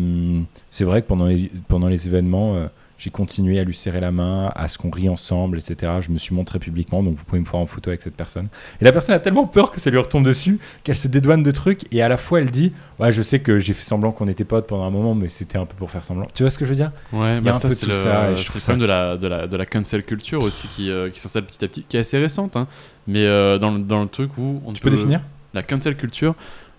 c'est 0.71 0.83
vrai 0.85 1.01
que 1.01 1.07
pendant 1.07 1.25
les, 1.25 1.51
pendant 1.67 1.87
les 1.87 2.07
événements, 2.07 2.55
euh, 2.55 2.67
j'ai 2.97 3.09
continué 3.09 3.59
à 3.59 3.65
lui 3.65 3.75
serrer 3.75 3.99
la 3.99 4.11
main, 4.11 4.49
à 4.55 4.69
ce 4.69 4.77
qu'on 4.77 4.89
rie 4.89 5.09
ensemble, 5.09 5.57
etc. 5.57 5.91
Je 5.99 6.09
me 6.09 6.17
suis 6.17 6.33
montré 6.33 6.57
publiquement, 6.57 7.03
donc 7.03 7.15
vous 7.15 7.25
pouvez 7.25 7.41
me 7.41 7.45
voir 7.45 7.61
en 7.61 7.65
photo 7.65 7.89
avec 7.89 8.01
cette 8.01 8.15
personne. 8.15 8.47
Et 8.79 8.85
la 8.85 8.93
personne 8.93 9.13
a 9.13 9.19
tellement 9.19 9.45
peur 9.45 9.71
que 9.71 9.81
ça 9.81 9.89
lui 9.89 9.97
retombe 9.97 10.23
dessus 10.25 10.57
qu'elle 10.85 10.95
se 10.95 11.09
dédouane 11.09 11.43
de 11.43 11.51
trucs 11.51 11.81
et 11.91 12.01
à 12.01 12.07
la 12.07 12.15
fois 12.15 12.39
elle 12.39 12.49
dit 12.51 12.71
Ouais, 12.99 13.11
je 13.11 13.21
sais 13.21 13.39
que 13.39 13.59
j'ai 13.59 13.73
fait 13.73 13.83
semblant 13.83 14.13
qu'on 14.13 14.27
était 14.27 14.45
potes 14.45 14.67
pendant 14.67 14.85
un 14.85 14.89
moment, 14.91 15.15
mais 15.15 15.27
c'était 15.27 15.57
un 15.57 15.65
peu 15.65 15.75
pour 15.75 15.91
faire 15.91 16.03
semblant. 16.05 16.27
Tu 16.33 16.43
vois 16.43 16.49
ce 16.49 16.57
que 16.57 16.63
je 16.63 16.69
veux 16.69 16.77
dire? 16.77 16.91
Ouais, 17.11 17.41
bah 17.41 17.55
ça, 17.55 17.69
c'est 17.71 17.87
le, 17.87 17.91
ça. 17.93 18.29
le 18.29 18.35
problème 18.59 18.79
de 18.79 18.85
la, 18.85 19.17
de, 19.17 19.27
la, 19.27 19.47
de 19.47 19.57
la 19.57 19.65
cancel 19.65 20.03
culture 20.03 20.41
aussi 20.41 20.69
qui, 20.69 20.89
euh, 20.89 21.09
qui 21.09 21.19
s'installe 21.19 21.43
petit 21.45 21.65
à 21.65 21.67
petit, 21.67 21.83
qui 21.83 21.97
est 21.97 22.01
assez 22.01 22.19
récente, 22.19 22.55
hein, 22.55 22.67
mais 23.07 23.25
euh, 23.25 23.57
dans, 23.57 23.71
le, 23.71 23.79
dans 23.79 24.01
le 24.01 24.07
truc 24.07 24.37
où 24.37 24.61
on 24.65 24.71
Tu 24.71 24.81
peux 24.81 24.89
peut- 24.89 24.95
définir? 24.95 25.19
La 25.55 25.61
cancel 25.61 25.95
culture, 25.95 26.33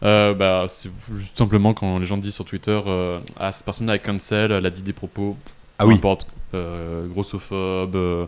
euh, 0.04 0.34
bah, 0.34 0.66
c'est 0.68 0.90
juste 1.14 1.36
simplement 1.38 1.72
quand 1.74 1.98
les 1.98 2.06
gens 2.06 2.16
disent 2.18 2.34
sur 2.34 2.44
Twitter 2.44 2.78
euh, 2.86 3.18
Ah, 3.38 3.52
cette 3.52 3.64
personne-là 3.64 3.94
est 3.96 4.00
cancel, 4.00 4.52
elle 4.52 4.66
a 4.66 4.70
dit 4.70 4.82
des 4.82 4.92
propos, 4.92 5.36
Ah 5.78 5.86
oui. 5.86 5.94
importe, 5.94 6.26
euh, 6.54 7.06
grossophobe, 7.08 7.96
euh, 7.96 8.26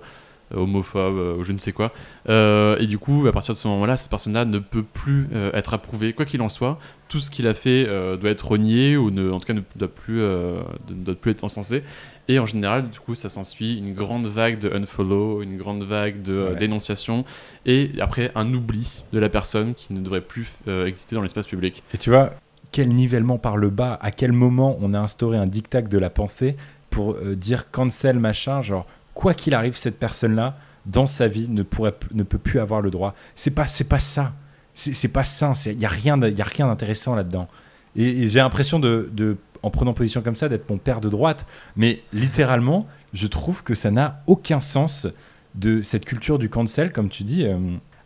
homophobe, 0.54 1.16
euh, 1.16 1.36
ou 1.36 1.44
je 1.44 1.52
ne 1.52 1.58
sais 1.58 1.72
quoi. 1.72 1.92
Euh, 2.28 2.76
et 2.78 2.86
du 2.86 2.98
coup, 2.98 3.26
à 3.26 3.32
partir 3.32 3.54
de 3.54 3.58
ce 3.58 3.66
moment-là, 3.68 3.96
cette 3.96 4.10
personne-là 4.10 4.44
ne 4.44 4.58
peut 4.58 4.82
plus 4.82 5.28
euh, 5.34 5.50
être 5.54 5.74
approuvée, 5.74 6.12
quoi 6.12 6.24
qu'il 6.24 6.42
en 6.42 6.48
soit. 6.48 6.78
Tout 7.08 7.20
ce 7.20 7.30
qu'il 7.30 7.46
a 7.46 7.54
fait 7.54 7.84
euh, 7.88 8.16
doit 8.16 8.30
être 8.30 8.46
renié 8.48 8.96
ou 8.96 9.10
ne, 9.10 9.30
en 9.30 9.38
tout 9.38 9.46
cas 9.46 9.52
ne 9.54 9.60
doit 9.76 9.88
plus, 9.88 10.20
euh, 10.20 10.60
ne 10.88 10.94
doit 11.04 11.14
plus 11.14 11.30
être 11.32 11.44
encensé. 11.44 11.82
Et 12.28 12.38
en 12.40 12.46
général, 12.46 12.90
du 12.90 12.98
coup, 12.98 13.14
ça 13.14 13.28
s'ensuit 13.28 13.78
une 13.78 13.94
grande 13.94 14.26
vague 14.26 14.58
de 14.58 14.68
unfollow, 14.74 15.42
une 15.42 15.56
grande 15.56 15.84
vague 15.84 16.22
de 16.22 16.32
euh, 16.34 16.50
Ouais. 16.50 16.56
dénonciation, 16.56 17.24
et 17.64 17.90
après 18.00 18.32
un 18.34 18.52
oubli 18.52 19.04
de 19.12 19.18
la 19.20 19.28
personne 19.28 19.74
qui 19.74 19.92
ne 19.94 20.00
devrait 20.00 20.20
plus 20.20 20.48
euh, 20.68 20.86
exister 20.86 21.14
dans 21.14 21.22
l'espace 21.22 21.46
public. 21.46 21.82
Et 21.94 21.98
tu 21.98 22.10
vois, 22.10 22.32
quel 22.72 22.88
nivellement 22.88 23.38
par 23.38 23.56
le 23.56 23.70
bas, 23.70 23.96
à 24.02 24.10
quel 24.10 24.32
moment 24.32 24.76
on 24.80 24.92
a 24.92 24.98
instauré 24.98 25.36
un 25.38 25.46
diktat 25.46 25.82
de 25.82 25.98
la 25.98 26.10
pensée 26.10 26.56
pour 26.90 27.12
euh, 27.14 27.36
dire 27.36 27.70
cancel 27.70 28.18
machin, 28.18 28.60
genre 28.62 28.86
quoi 29.16 29.34
qu'il 29.34 29.54
arrive, 29.54 29.76
cette 29.76 29.98
personne-là, 29.98 30.56
dans 30.84 31.06
sa 31.06 31.26
vie, 31.26 31.48
ne, 31.48 31.62
pourrait, 31.62 31.94
ne 32.14 32.22
peut 32.22 32.38
plus 32.38 32.60
avoir 32.60 32.82
le 32.82 32.90
droit. 32.90 33.14
C'est 33.34 33.50
pas, 33.50 33.66
c'est 33.66 33.88
pas 33.88 33.98
ça. 33.98 34.32
C'est 34.74 35.08
pas 35.08 35.24
sain. 35.24 35.54
Il 35.64 35.78
n'y 35.78 35.86
a 35.86 35.88
rien 35.88 36.18
d'intéressant 36.18 37.14
là-dedans. 37.14 37.48
Et, 37.96 38.28
j'ai 38.28 38.40
l'impression 38.40 38.78
de, 38.78 39.38
en 39.62 39.70
prenant 39.70 39.94
position 39.94 40.20
comme 40.20 40.34
ça, 40.34 40.50
d'être 40.50 40.68
mon 40.68 40.76
père 40.76 41.00
de 41.00 41.08
droite. 41.08 41.46
Mais 41.76 42.02
littéralement, 42.12 42.86
je 43.14 43.26
trouve 43.26 43.64
que 43.64 43.74
ça 43.74 43.90
n'a 43.90 44.22
aucun 44.26 44.60
sens 44.60 45.08
de 45.54 45.80
cette 45.80 46.04
culture 46.04 46.38
du 46.38 46.50
cancel, 46.50 46.92
comme 46.92 47.08
tu 47.08 47.24
dis. 47.24 47.46
euh, 47.46 47.56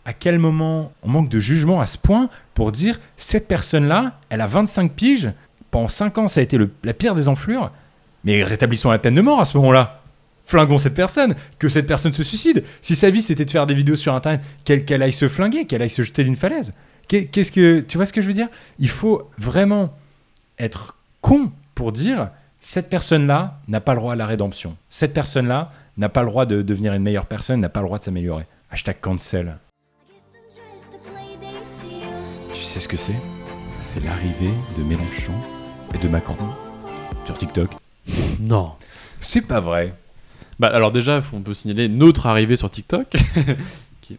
à 0.04 0.12
quel 0.12 0.38
moment 0.38 0.92
on 1.02 1.10
manque 1.10 1.28
de 1.28 1.38
jugement 1.40 1.80
à 1.80 1.86
ce 1.86 1.98
point 1.98 2.30
pour 2.54 2.72
dire 2.72 2.98
cette 3.16 3.48
personne-là, 3.48 4.18
elle 4.30 4.40
a 4.40 4.46
25 4.46 4.92
piges, 4.92 5.30
pendant 5.70 5.88
5 5.88 6.16
ans 6.18 6.26
ça 6.26 6.40
a 6.40 6.42
été 6.42 6.58
la 6.82 6.94
pire 6.94 7.14
des 7.14 7.28
enflures, 7.28 7.70
mais 8.24 8.42
rétablissons 8.42 8.90
la 8.90 8.98
peine 8.98 9.14
de 9.14 9.20
mort 9.20 9.40
à 9.40 9.44
ce 9.44 9.56
moment-là. 9.58 9.99
Flinguons 10.50 10.78
cette 10.78 10.94
personne, 10.94 11.36
que 11.60 11.68
cette 11.68 11.86
personne 11.86 12.12
se 12.12 12.24
suicide. 12.24 12.64
Si 12.82 12.96
sa 12.96 13.08
vie 13.08 13.22
c'était 13.22 13.44
de 13.44 13.50
faire 13.52 13.66
des 13.66 13.74
vidéos 13.74 13.94
sur 13.94 14.14
internet, 14.16 14.40
qu'elle 14.64 14.84
qu'elle 14.84 15.00
aille 15.00 15.12
se 15.12 15.28
flinguer, 15.28 15.64
qu'elle 15.64 15.80
aille 15.80 15.90
se 15.90 16.02
jeter 16.02 16.24
d'une 16.24 16.34
falaise. 16.34 16.72
Qu'est- 17.06 17.26
Qu'est-ce 17.26 17.52
que 17.52 17.78
tu 17.78 17.96
vois 17.98 18.04
ce 18.06 18.12
que 18.12 18.20
je 18.20 18.26
veux 18.26 18.32
dire? 18.32 18.48
Il 18.80 18.88
faut 18.88 19.30
vraiment 19.38 19.96
être 20.58 20.96
con 21.20 21.52
pour 21.76 21.92
dire 21.92 22.30
cette 22.60 22.90
personne-là 22.90 23.60
n'a 23.68 23.80
pas 23.80 23.94
le 23.94 24.00
droit 24.00 24.14
à 24.14 24.16
la 24.16 24.26
rédemption. 24.26 24.76
Cette 24.88 25.14
personne-là 25.14 25.70
n'a 25.96 26.08
pas 26.08 26.22
le 26.22 26.28
droit 26.30 26.46
de 26.46 26.62
devenir 26.62 26.94
une 26.94 27.02
meilleure 27.04 27.26
personne, 27.26 27.60
n'a 27.60 27.68
pas 27.68 27.80
le 27.80 27.86
droit 27.86 28.00
de 28.00 28.04
s'améliorer. 28.04 28.46
Hashtag 28.72 28.96
cancel. 29.00 29.56
Tu 32.54 32.62
sais 32.62 32.80
ce 32.80 32.88
que 32.88 32.96
c'est? 32.96 33.14
C'est 33.80 34.02
l'arrivée 34.04 34.50
de 34.76 34.82
Mélenchon 34.82 35.32
et 35.94 35.98
de 35.98 36.08
Macron 36.08 36.36
sur 37.24 37.38
TikTok. 37.38 37.70
Non. 38.40 38.72
C'est 39.20 39.42
pas 39.42 39.60
vrai. 39.60 39.94
Bah 40.60 40.68
alors 40.68 40.92
déjà, 40.92 41.22
on 41.32 41.40
peut 41.40 41.54
signaler 41.54 41.88
notre 41.88 42.26
arrivée 42.26 42.54
sur 42.54 42.70
TikTok. 42.70 43.08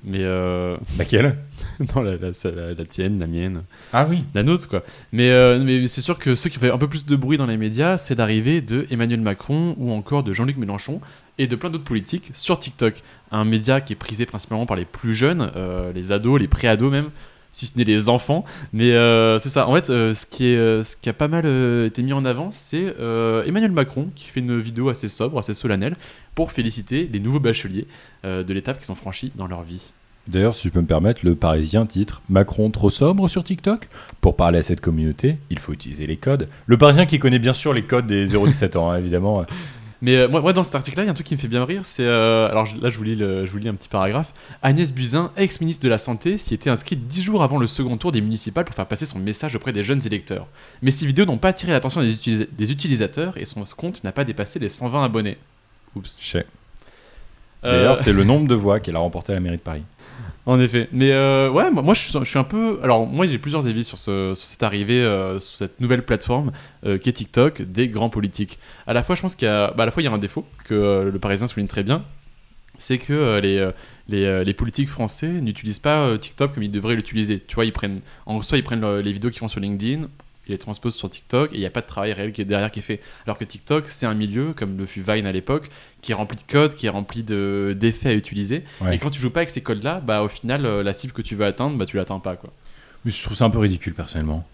Mais 0.05 0.23
euh... 0.23 0.77
Laquelle? 0.97 1.37
Non, 1.95 2.01
la, 2.01 2.11
la- 2.15 2.51
la- 2.55 2.73
la 2.73 2.85
tienne, 2.85 3.19
la 3.19 3.27
mienne. 3.27 3.63
Ah 3.91 4.07
oui. 4.09 4.23
La 4.33 4.41
nôtre, 4.41 4.67
quoi. 4.69 4.83
Mais, 5.11 5.29
euh, 5.31 5.61
mais 5.63 5.85
c'est 5.87 5.99
sûr 6.01 6.17
que 6.17 6.33
ceux 6.35 6.49
qui 6.49 6.57
ont 6.57 6.61
fait 6.61 6.71
un 6.71 6.77
peu 6.77 6.87
plus 6.87 7.05
de 7.05 7.15
bruit 7.17 7.37
dans 7.37 7.45
les 7.45 7.57
médias, 7.57 7.97
c'est 7.97 8.15
l'arrivée 8.17 8.61
de 8.61 8.87
Emmanuel 8.89 9.19
Macron 9.21 9.75
ou 9.77 9.91
encore 9.91 10.23
de 10.23 10.31
Jean-Luc 10.33 10.55
Mélenchon 10.57 11.01
et 11.37 11.47
de 11.47 11.55
plein 11.57 11.69
d'autres 11.69 11.83
politiques 11.83 12.31
sur 12.33 12.57
TikTok. 12.57 13.03
Un 13.31 13.43
média 13.43 13.81
qui 13.81 13.93
est 13.93 13.97
prisé 13.97 14.25
principalement 14.25 14.65
par 14.65 14.77
les 14.77 14.85
plus 14.85 15.13
jeunes, 15.13 15.51
euh, 15.57 15.91
les 15.93 16.11
ados, 16.13 16.39
les 16.39 16.47
pré-ados 16.47 16.91
même, 16.91 17.09
si 17.51 17.65
ce 17.65 17.77
n'est 17.77 17.83
les 17.83 18.09
enfants. 18.09 18.45
Mais 18.73 18.91
euh, 18.91 19.39
c'est 19.39 19.49
ça. 19.49 19.67
En 19.67 19.75
fait, 19.75 19.89
euh, 19.89 20.13
ce, 20.13 20.25
qui 20.25 20.47
est, 20.47 20.57
euh, 20.57 20.83
ce 20.83 20.95
qui 20.95 21.09
a 21.09 21.13
pas 21.13 21.27
mal 21.27 21.45
été 21.85 22.03
mis 22.03 22.13
en 22.13 22.25
avant, 22.25 22.51
c'est 22.51 22.95
Emmanuel 23.45 23.71
Macron 23.71 24.09
qui 24.15 24.29
fait 24.29 24.39
une 24.39 24.59
vidéo 24.59 24.89
assez 24.89 25.07
sobre, 25.07 25.39
assez 25.39 25.53
solennelle, 25.53 25.95
pour 26.35 26.51
féliciter 26.51 27.09
les 27.11 27.19
nouveaux 27.19 27.39
bacheliers 27.39 27.87
de 28.23 28.53
l'étape 28.53 28.79
qu'ils 28.79 28.91
ont 28.91 28.95
franchie 28.95 29.31
dans 29.35 29.47
leur 29.47 29.63
vie. 29.63 29.93
D'ailleurs, 30.27 30.55
si 30.55 30.67
je 30.67 30.73
peux 30.73 30.81
me 30.81 30.85
permettre, 30.85 31.21
le 31.23 31.33
Parisien 31.35 31.85
titre 31.87 32.21
Macron 32.29 32.69
trop 32.69 32.91
sobre 32.91 33.27
sur 33.27 33.43
TikTok? 33.43 33.89
Pour 34.21 34.35
parler 34.35 34.59
à 34.59 34.63
cette 34.63 34.79
communauté, 34.79 35.37
il 35.49 35.57
faut 35.57 35.73
utiliser 35.73 36.05
les 36.05 36.17
codes. 36.17 36.47
Le 36.67 36.77
Parisien 36.77 37.07
qui 37.07 37.17
connaît 37.17 37.39
bien 37.39 37.53
sûr 37.53 37.73
les 37.73 37.83
codes 37.83 38.05
des 38.05 38.27
0-17 38.27 38.77
ans, 38.77 38.91
hein, 38.91 38.97
évidemment. 38.97 39.45
Mais 40.03 40.15
euh, 40.15 40.27
moi, 40.27 40.41
moi, 40.41 40.51
dans 40.53 40.63
cet 40.63 40.73
article-là, 40.73 41.03
il 41.03 41.05
y 41.05 41.09
a 41.09 41.11
un 41.11 41.15
truc 41.15 41.27
qui 41.27 41.35
me 41.35 41.39
fait 41.39 41.47
bien 41.47 41.63
rire. 41.63 41.81
C'est 41.85 42.05
euh, 42.05 42.49
alors 42.49 42.65
je- 42.65 42.75
là, 42.77 42.89
je 42.89 42.97
vous 42.97 43.03
lis, 43.03 43.15
le- 43.15 43.45
je 43.45 43.51
vous 43.51 43.59
lis 43.59 43.69
un 43.69 43.75
petit 43.75 43.87
paragraphe. 43.87 44.33
Agnès 44.63 44.91
Buzyn, 44.91 45.31
ex-ministre 45.37 45.83
de 45.83 45.89
la 45.89 45.97
santé, 45.99 46.37
s'y 46.39 46.53
était 46.55 46.69
inscrite 46.71 47.07
dix 47.07 47.21
jours 47.21 47.43
avant 47.43 47.57
le 47.59 47.67
second 47.67 47.97
tour 47.97 48.11
des 48.11 48.21
municipales 48.21 48.65
pour 48.65 48.73
faire 48.75 48.87
passer 48.87 49.05
son 49.05 49.19
message 49.19 49.55
auprès 49.55 49.73
des 49.73 49.83
jeunes 49.83 50.05
électeurs. 50.05 50.47
Mais 50.81 50.89
ces 50.91 51.05
vidéos 51.05 51.25
n'ont 51.25 51.37
pas 51.37 51.49
attiré 51.49 51.71
l'attention 51.71 52.01
des, 52.01 52.13
utilisa- 52.15 52.47
des 52.51 52.71
utilisateurs 52.71 53.37
et 53.37 53.45
son 53.45 53.63
compte 53.77 54.03
n'a 54.03 54.11
pas 54.11 54.23
dépassé 54.23 54.57
les 54.57 54.69
120 54.69 55.03
abonnés. 55.05 55.37
Oups. 55.95 56.17
Euh, 57.63 57.71
D'ailleurs, 57.71 57.97
c'est 57.97 58.13
le 58.13 58.23
nombre 58.23 58.47
de 58.47 58.55
voix 58.55 58.79
qu'elle 58.79 58.95
a 58.95 58.99
remporté 58.99 59.33
à 59.33 59.35
la 59.35 59.41
mairie 59.41 59.57
de 59.57 59.61
Paris. 59.61 59.83
En 60.45 60.59
effet. 60.59 60.89
Mais 60.91 61.11
euh, 61.11 61.49
ouais, 61.51 61.69
moi, 61.69 61.93
je, 61.93 62.01
suis, 62.01 62.39
un 62.39 62.43
peu. 62.43 62.79
Alors, 62.81 63.05
moi, 63.05 63.27
j'ai 63.27 63.37
plusieurs 63.37 63.67
avis 63.67 63.83
sur, 63.83 63.99
ce, 63.99 64.33
sur 64.35 64.47
cette 64.47 64.63
arrivée, 64.63 65.01
euh, 65.01 65.39
sur 65.39 65.57
cette 65.57 65.79
nouvelle 65.79 66.03
plateforme 66.03 66.51
euh, 66.85 66.97
qui 66.97 67.09
est 67.09 67.13
TikTok 67.13 67.61
des 67.61 67.87
grands 67.87 68.09
politiques. 68.09 68.57
À 68.87 68.93
la 68.93 69.03
fois, 69.03 69.15
je 69.15 69.21
pense 69.21 69.35
qu'il 69.35 69.47
y 69.47 69.51
a. 69.51 69.71
Bah, 69.71 69.83
à 69.83 69.85
la 69.85 69.91
fois, 69.91 70.01
il 70.01 70.05
y 70.05 70.09
a 70.09 70.11
un 70.11 70.17
défaut 70.17 70.45
que 70.65 71.09
le 71.11 71.19
Parisien 71.19 71.47
souligne 71.47 71.67
très 71.67 71.83
bien 71.83 72.03
c'est 72.77 72.97
que 72.97 73.39
les, 73.39 73.69
les, 74.07 74.53
politiques 74.55 74.89
français 74.89 75.27
n'utilisent 75.27 75.77
pas 75.77 76.17
TikTok 76.17 76.55
comme 76.55 76.63
ils 76.63 76.71
devraient 76.71 76.95
l'utiliser. 76.95 77.39
Tu 77.39 77.53
vois, 77.53 77.65
ils 77.65 77.73
prennent. 77.73 78.01
En 78.25 78.41
soi, 78.41 78.57
ils 78.57 78.63
prennent 78.63 78.81
le- 78.81 79.01
les 79.01 79.13
vidéos 79.13 79.29
qu'ils 79.29 79.37
font 79.37 79.47
sur 79.47 79.59
LinkedIn. 79.59 80.07
Ils 80.47 80.51
les 80.53 80.57
transposent 80.57 80.95
sur 80.95 81.09
TikTok 81.09 81.51
et 81.51 81.55
il 81.55 81.59
n'y 81.59 81.65
a 81.67 81.69
pas 81.69 81.81
de 81.81 81.85
travail 81.87 82.13
réel 82.13 82.31
qui 82.31 82.41
est 82.41 82.45
derrière 82.45 82.71
qui 82.71 82.79
est 82.79 82.83
fait. 82.83 82.99
Alors 83.25 83.37
que 83.37 83.43
TikTok, 83.45 83.87
c'est 83.87 84.05
un 84.07 84.15
milieu, 84.15 84.53
comme 84.53 84.77
le 84.77 84.85
fut 84.87 85.01
Vine 85.01 85.27
à 85.27 85.31
l'époque, 85.31 85.69
qui 86.01 86.11
est 86.11 86.15
rempli 86.15 86.35
de 86.37 86.51
codes, 86.51 86.73
qui 86.73 86.87
est 86.87 86.89
rempli 86.89 87.23
de- 87.23 87.75
d'effets 87.79 88.09
à 88.09 88.13
utiliser. 88.13 88.63
Ouais. 88.81 88.95
Et 88.95 88.97
quand 88.97 89.11
tu 89.11 89.21
joues 89.21 89.29
pas 89.29 89.41
avec 89.41 89.51
ces 89.51 89.61
codes-là, 89.61 90.01
bah 90.05 90.23
au 90.23 90.27
final, 90.27 90.65
euh, 90.65 90.81
la 90.83 90.93
cible 90.93 91.13
que 91.13 91.21
tu 91.21 91.35
veux 91.35 91.45
atteindre, 91.45 91.77
bah 91.77 91.85
tu 91.85 91.95
l'atteins 91.97 92.19
pas 92.19 92.35
quoi. 92.35 92.51
Mais 93.05 93.11
je 93.11 93.21
trouve 93.21 93.37
ça 93.37 93.45
un 93.45 93.49
peu 93.49 93.59
ridicule 93.59 93.93
personnellement. 93.93 94.45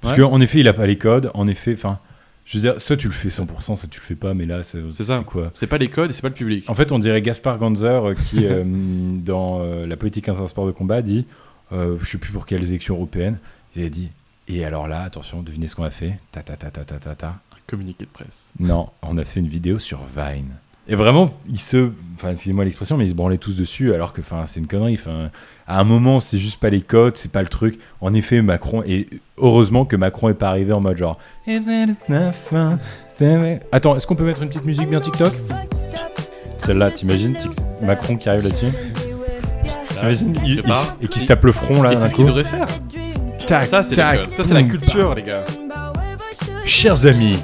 Parce 0.00 0.16
Ouais. 0.18 0.22
qu'en 0.24 0.40
effet, 0.40 0.60
il 0.60 0.68
a 0.68 0.72
pas 0.74 0.86
les 0.86 0.96
codes. 0.98 1.30
En 1.34 1.46
effet, 1.46 1.74
enfin, 1.74 1.98
je 2.46 2.56
veux 2.58 2.62
dire, 2.62 2.80
soit 2.80 2.96
tu 2.96 3.06
le 3.06 3.12
fais 3.14 3.28
100%, 3.30 3.76
soit 3.76 3.88
tu 3.88 4.00
le 4.00 4.04
fais 4.04 4.14
pas. 4.14 4.34
Mais 4.34 4.44
là, 4.46 4.62
c'est 4.62 4.80
ça. 5.02 5.22
quoi 5.26 5.50
C'est 5.54 5.66
pas 5.66 5.78
les 5.78 5.88
codes 5.88 6.10
et 6.10 6.12
c'est 6.14 6.20
pas 6.22 6.28
le 6.28 6.34
public. 6.34 6.68
En 6.68 6.74
fait, 6.74 6.90
on 6.92 6.98
dirait 6.98 7.20
Gaspard 7.22 7.58
Ganzer 7.58 7.86
euh, 8.08 8.14
qui, 8.14 8.46
euh, 8.46 8.64
dans 9.24 9.60
euh, 9.60 9.86
la 9.86 9.96
politique 9.96 10.28
intersport 10.28 10.66
de 10.66 10.72
combat, 10.72 11.02
dit 11.02 11.26
Je 11.70 11.98
sais 12.04 12.18
plus 12.18 12.32
pour 12.32 12.46
quelles 12.46 12.64
élections 12.68 12.94
européennes. 12.96 13.38
Il 13.76 13.84
a 13.84 13.88
dit 13.88 14.10
Et 14.48 14.64
alors 14.64 14.88
là, 14.88 15.02
attention, 15.02 15.42
devinez 15.42 15.66
ce 15.66 15.74
qu'on 15.74 15.84
a 15.84 15.90
fait 15.90 16.18
Ta 16.32 16.42
ta 16.42 16.56
ta 16.56 16.70
ta 16.70 16.84
ta 16.84 16.96
ta 16.98 17.14
ta. 17.14 17.26
Un 17.28 17.56
communiqué 17.66 18.04
de 18.04 18.10
presse. 18.10 18.50
Non, 18.60 18.90
on 19.02 19.16
a 19.18 19.24
fait 19.24 19.40
une 19.40 19.48
vidéo 19.48 19.78
sur 19.78 20.00
Vine. 20.16 20.50
Et 20.86 20.96
vraiment, 20.96 21.32
ils 21.48 21.60
se. 21.60 21.90
Enfin, 22.16 22.32
excusez-moi 22.32 22.62
l'expression, 22.64 22.98
mais 22.98 23.06
ils 23.06 23.10
se 23.10 23.14
branlaient 23.14 23.38
tous 23.38 23.56
dessus, 23.56 23.94
alors 23.94 24.12
que 24.12 24.20
enfin, 24.20 24.44
c'est 24.46 24.60
une 24.60 24.66
connerie. 24.66 24.98
Enfin, 25.00 25.30
à 25.66 25.80
un 25.80 25.84
moment, 25.84 26.20
c'est 26.20 26.38
juste 26.38 26.60
pas 26.60 26.68
les 26.68 26.82
codes, 26.82 27.16
c'est 27.16 27.32
pas 27.32 27.40
le 27.40 27.48
truc. 27.48 27.78
En 28.02 28.12
effet, 28.12 28.42
Macron. 28.42 28.82
Et 28.86 29.08
heureusement 29.38 29.86
que 29.86 29.96
Macron 29.96 30.28
est 30.28 30.34
pas 30.34 30.50
arrivé 30.50 30.74
en 30.74 30.80
mode 30.80 30.98
genre. 30.98 31.18
Attends, 33.72 33.96
est-ce 33.96 34.06
qu'on 34.06 34.14
peut 34.16 34.26
mettre 34.26 34.42
une 34.42 34.48
petite 34.50 34.66
musique 34.66 34.90
bien 34.90 35.00
TikTok? 35.00 35.32
Celle-là, 36.58 36.90
t'imagines 36.90 37.34
Tic- 37.34 37.52
Macron 37.82 38.16
qui 38.18 38.28
arrive 38.28 38.42
là-dessus? 38.44 38.66
T'imagines. 39.88 40.34
Et 41.00 41.08
qui 41.08 41.20
se 41.20 41.26
tape 41.26 41.44
le 41.44 41.52
front 41.52 41.82
là 41.82 41.92
Et 41.92 41.94
d'un 41.94 42.00
c'est 42.02 42.08
ce 42.08 42.14
qu'il 42.14 42.24
coup. 42.24 42.30
devrait 42.30 42.44
faire. 42.44 42.68
Tac, 43.46 43.66
ça, 43.66 43.82
c'est 43.82 43.96
tac. 43.96 44.32
Ça, 44.32 44.44
c'est 44.44 44.54
la 44.54 44.62
culture, 44.62 45.14
les 45.14 45.22
gars. 45.22 45.44
Chers 46.64 47.04
amis, 47.04 47.36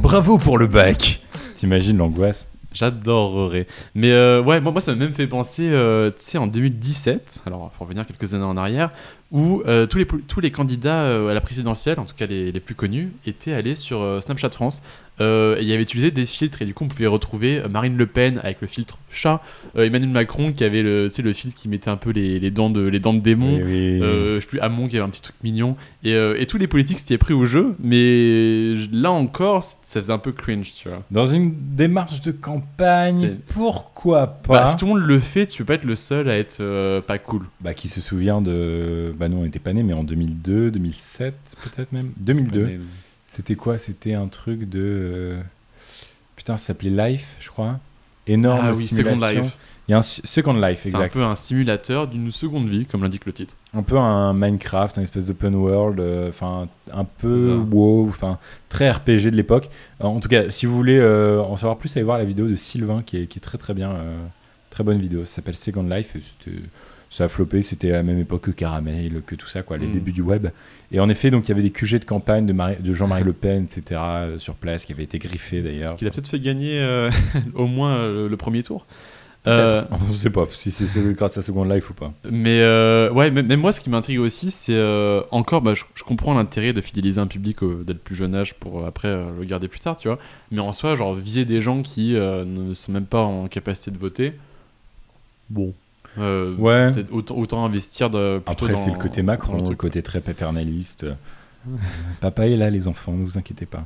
bravo 0.00 0.38
pour 0.38 0.56
le 0.56 0.66
bac 0.68 1.20
T'imagines 1.54 1.96
l'angoisse 1.96 2.46
J'adorerais. 2.72 3.66
Mais 3.94 4.12
euh, 4.12 4.40
ouais, 4.40 4.60
moi, 4.60 4.70
moi, 4.70 4.80
ça 4.80 4.92
m'a 4.92 4.98
même 4.98 5.14
fait 5.14 5.26
penser, 5.26 5.68
euh, 5.72 6.10
tu 6.10 6.16
sais, 6.18 6.38
en 6.38 6.46
2017, 6.46 7.42
alors 7.46 7.70
il 7.72 7.76
faut 7.76 7.84
revenir 7.84 8.06
quelques 8.06 8.34
années 8.34 8.44
en 8.44 8.56
arrière, 8.56 8.90
où 9.32 9.62
euh, 9.66 9.86
tous, 9.86 9.98
les, 9.98 10.06
tous 10.06 10.40
les 10.40 10.50
candidats 10.50 11.02
euh, 11.02 11.30
à 11.30 11.34
la 11.34 11.40
présidentielle, 11.40 11.98
en 11.98 12.04
tout 12.04 12.14
cas 12.14 12.26
les, 12.26 12.52
les 12.52 12.60
plus 12.60 12.74
connus, 12.74 13.12
étaient 13.26 13.52
allés 13.52 13.74
sur 13.74 14.00
euh, 14.00 14.20
Snapchat 14.20 14.50
France. 14.50 14.82
Euh, 15.20 15.56
et 15.58 15.64
ils 15.64 15.72
avaient 15.72 15.82
utilisé 15.82 16.10
des 16.10 16.26
filtres 16.26 16.62
et 16.62 16.64
du 16.64 16.74
coup 16.74 16.84
on 16.84 16.88
pouvait 16.88 17.06
retrouver 17.06 17.58
euh, 17.58 17.68
Marine 17.68 17.96
Le 17.96 18.06
Pen 18.06 18.40
avec 18.42 18.60
le 18.60 18.66
filtre 18.68 18.98
chat, 19.10 19.42
euh, 19.76 19.84
Emmanuel 19.84 20.10
Macron 20.10 20.52
qui 20.52 20.62
avait 20.64 20.82
le, 20.82 21.08
le 21.22 21.32
filtre 21.32 21.56
qui 21.60 21.68
mettait 21.68 21.90
un 21.90 21.96
peu 21.96 22.10
les, 22.10 22.38
les 22.38 22.50
dents, 22.50 22.70
de, 22.70 22.82
les 22.82 23.00
dents 23.00 23.14
de 23.14 23.20
démon, 23.20 23.56
Oui, 23.56 23.62
oui. 23.64 24.02
euh, 24.02 24.36
je 24.36 24.40
sais 24.40 24.46
plus, 24.46 24.60
Hamon 24.60 24.86
qui 24.88 24.96
avait 24.96 25.04
un 25.04 25.10
petit 25.10 25.22
truc 25.22 25.36
mignon, 25.42 25.76
et, 26.04 26.12
et 26.12 26.46
tous 26.46 26.58
les 26.58 26.66
politiques 26.68 26.98
s'étaient 27.00 27.18
pris 27.18 27.34
au 27.34 27.46
jeu, 27.46 27.74
mais 27.80 28.74
là 28.92 29.10
encore 29.10 29.62
ça 29.64 30.00
faisait 30.00 30.12
un 30.12 30.18
peu 30.18 30.32
cringe, 30.32 30.72
tu 30.74 30.88
vois. 30.88 31.02
Dans 31.10 31.26
une 31.26 31.52
démarche 31.74 32.20
de 32.20 32.32
campagne, 32.32 33.36
pourquoi 33.54 34.26
pas 34.26 34.64
Bah, 34.64 34.66
si 34.66 34.76
tout 34.76 34.86
le 34.86 34.92
monde 34.92 35.02
le 35.02 35.18
fait, 35.18 35.46
tu 35.46 35.58
peux 35.58 35.64
pas 35.66 35.74
être 35.74 35.84
le 35.84 35.96
seul 35.96 36.28
à 36.30 36.36
être 36.38 37.00
pas 37.00 37.18
cool. 37.18 37.42
Bah, 37.60 37.74
qui 37.74 37.88
se 37.88 38.00
souvient 38.00 38.40
de. 38.40 39.14
Bah, 39.18 39.28
nous, 39.28 39.38
on 39.38 39.42
n'était 39.42 39.58
pas 39.58 39.72
nés, 39.72 39.82
mais 39.82 39.92
en 39.94 40.04
2002, 40.04 40.70
2007, 40.70 41.34
peut-être 41.64 41.92
même. 41.92 42.12
2002. 42.18 42.80
C'était 43.38 43.54
quoi? 43.54 43.78
C'était 43.78 44.14
un 44.14 44.26
truc 44.28 44.68
de. 44.68 44.80
euh, 44.82 45.40
Putain, 46.36 46.56
ça 46.56 46.66
s'appelait 46.66 46.90
Life, 46.90 47.36
je 47.40 47.48
crois. 47.48 47.78
Énorme 48.26 48.60
Ah 48.62 48.72
oui, 48.74 48.86
Second. 48.86 49.14
Life. 49.14 49.56
Il 49.88 49.92
y 49.92 49.94
a 49.94 49.98
un 49.98 50.02
Second 50.02 50.52
Life, 50.52 50.80
C'est 50.82 50.90
un 50.94 50.98
exact. 50.98 51.14
peu 51.14 51.22
un 51.22 51.34
simulateur 51.34 52.06
d'une 52.08 52.30
seconde 52.30 52.68
vie, 52.68 52.84
comme 52.84 53.02
l'indique 53.02 53.24
le 53.24 53.32
titre. 53.32 53.54
Un 53.72 53.82
peu 53.82 53.96
un 53.96 54.34
Minecraft, 54.34 54.98
un 54.98 55.02
espèce 55.02 55.26
d'open 55.26 55.54
world, 55.54 55.98
euh, 55.98 56.28
enfin 56.28 56.68
un 56.92 57.04
peu 57.04 57.56
wow, 57.70 58.06
enfin 58.08 58.38
très 58.68 58.90
RPG 58.90 59.30
de 59.30 59.36
l'époque. 59.36 59.70
En 60.00 60.20
tout 60.20 60.28
cas, 60.28 60.50
si 60.50 60.66
vous 60.66 60.76
voulez 60.76 60.98
euh, 60.98 61.40
en 61.40 61.56
savoir 61.56 61.78
plus, 61.78 61.96
allez 61.96 62.04
voir 62.04 62.18
la 62.18 62.24
vidéo 62.26 62.46
de 62.48 62.54
Sylvain 62.56 63.02
qui 63.02 63.16
est, 63.16 63.26
qui 63.28 63.38
est 63.38 63.40
très 63.40 63.56
très 63.56 63.72
bien, 63.72 63.92
euh, 63.92 64.18
très 64.68 64.84
bonne 64.84 64.98
vidéo. 64.98 65.24
Ça 65.24 65.36
s'appelle 65.36 65.56
Second 65.56 65.84
Life. 65.84 66.14
et 66.16 66.20
c'était- 66.20 66.58
ça 67.10 67.24
a 67.24 67.28
floppé, 67.28 67.62
c'était 67.62 67.90
à 67.92 67.96
la 67.96 68.02
même 68.02 68.18
époque 68.18 68.42
que 68.42 68.50
Caramel, 68.50 69.22
que 69.26 69.34
tout 69.34 69.46
ça, 69.48 69.62
quoi, 69.62 69.78
les 69.78 69.86
Mm. 69.86 69.92
débuts 69.92 70.12
du 70.12 70.22
web. 70.22 70.48
Et 70.92 71.00
en 71.00 71.08
effet, 71.08 71.30
donc 71.30 71.44
il 71.46 71.48
y 71.48 71.52
avait 71.52 71.62
des 71.62 71.70
QG 71.70 71.98
de 72.00 72.04
campagne 72.04 72.46
de, 72.46 72.52
Marie- 72.52 72.80
de 72.80 72.92
Jean-Marie 72.92 73.24
Le 73.24 73.32
Pen, 73.34 73.64
etc. 73.64 74.00
euh, 74.04 74.38
sur 74.38 74.54
place, 74.54 74.84
qui 74.84 74.92
avaient 74.92 75.02
été 75.04 75.18
griffés 75.18 75.60
d'ailleurs. 75.62 75.92
Ce 75.92 75.96
qui 75.96 76.04
l'a 76.04 76.10
peut-être 76.10 76.28
fait 76.28 76.40
gagner 76.40 76.80
euh, 76.80 77.10
au 77.54 77.66
moins 77.66 77.96
euh, 77.96 78.28
le, 78.28 78.36
premier 78.36 78.62
tour. 78.62 78.86
On 79.46 79.50
ne 80.10 80.16
sait 80.16 80.28
pas 80.28 80.46
si 80.54 80.70
c'est 80.70 81.00
grâce 81.14 81.38
à 81.38 81.42
Second 81.42 81.64
Life 81.64 81.88
ou 81.88 81.94
pas. 81.94 82.12
mais 82.30 82.58
ouais, 83.10 83.30
même, 83.30 83.46
même 83.46 83.60
moi, 83.60 83.72
ce 83.72 83.80
qui 83.80 83.88
m'intrigue 83.88 84.18
aussi, 84.20 84.50
c'est 84.50 84.78
encore, 85.30 85.62
bah, 85.62 85.72
je, 85.74 85.84
je 85.94 86.02
comprends 86.04 86.34
l'intérêt 86.34 86.74
de 86.74 86.80
fidéliser 86.82 87.18
un 87.20 87.26
public 87.26 87.58
dès 87.86 87.94
le 87.94 87.98
plus 87.98 88.14
jeune 88.14 88.34
âge 88.34 88.52
pour 88.54 88.84
après 88.84 89.08
le 89.38 89.44
garder 89.46 89.68
plus 89.68 89.80
tard, 89.80 89.96
tu 89.96 90.08
vois. 90.08 90.18
Mais 90.50 90.60
en 90.60 90.72
soi, 90.72 90.96
genre 90.96 91.14
viser 91.14 91.46
des 91.46 91.62
gens 91.62 91.80
qui 91.82 92.12
ne 92.14 92.74
sont 92.74 92.92
même 92.92 93.06
pas 93.06 93.22
en 93.22 93.46
capacité 93.48 93.90
de 93.90 93.96
voter. 93.98 94.34
Bon. 95.48 95.72
Euh, 96.18 96.54
Ouais. 96.56 96.92
autant, 97.12 97.36
autant 97.36 97.64
investir 97.64 98.10
de, 98.10 98.40
Après, 98.46 98.74
c'est 98.76 98.90
le 98.90 98.98
côté 98.98 99.22
Macron, 99.22 99.68
le 99.68 99.76
côté 99.76 100.02
très 100.02 100.20
paternaliste. 100.20 101.06
Papa 102.20 102.46
est 102.46 102.56
là, 102.56 102.70
les 102.70 102.88
enfants, 102.88 103.12
ne 103.12 103.24
vous 103.24 103.36
inquiétez 103.38 103.66
pas. 103.66 103.84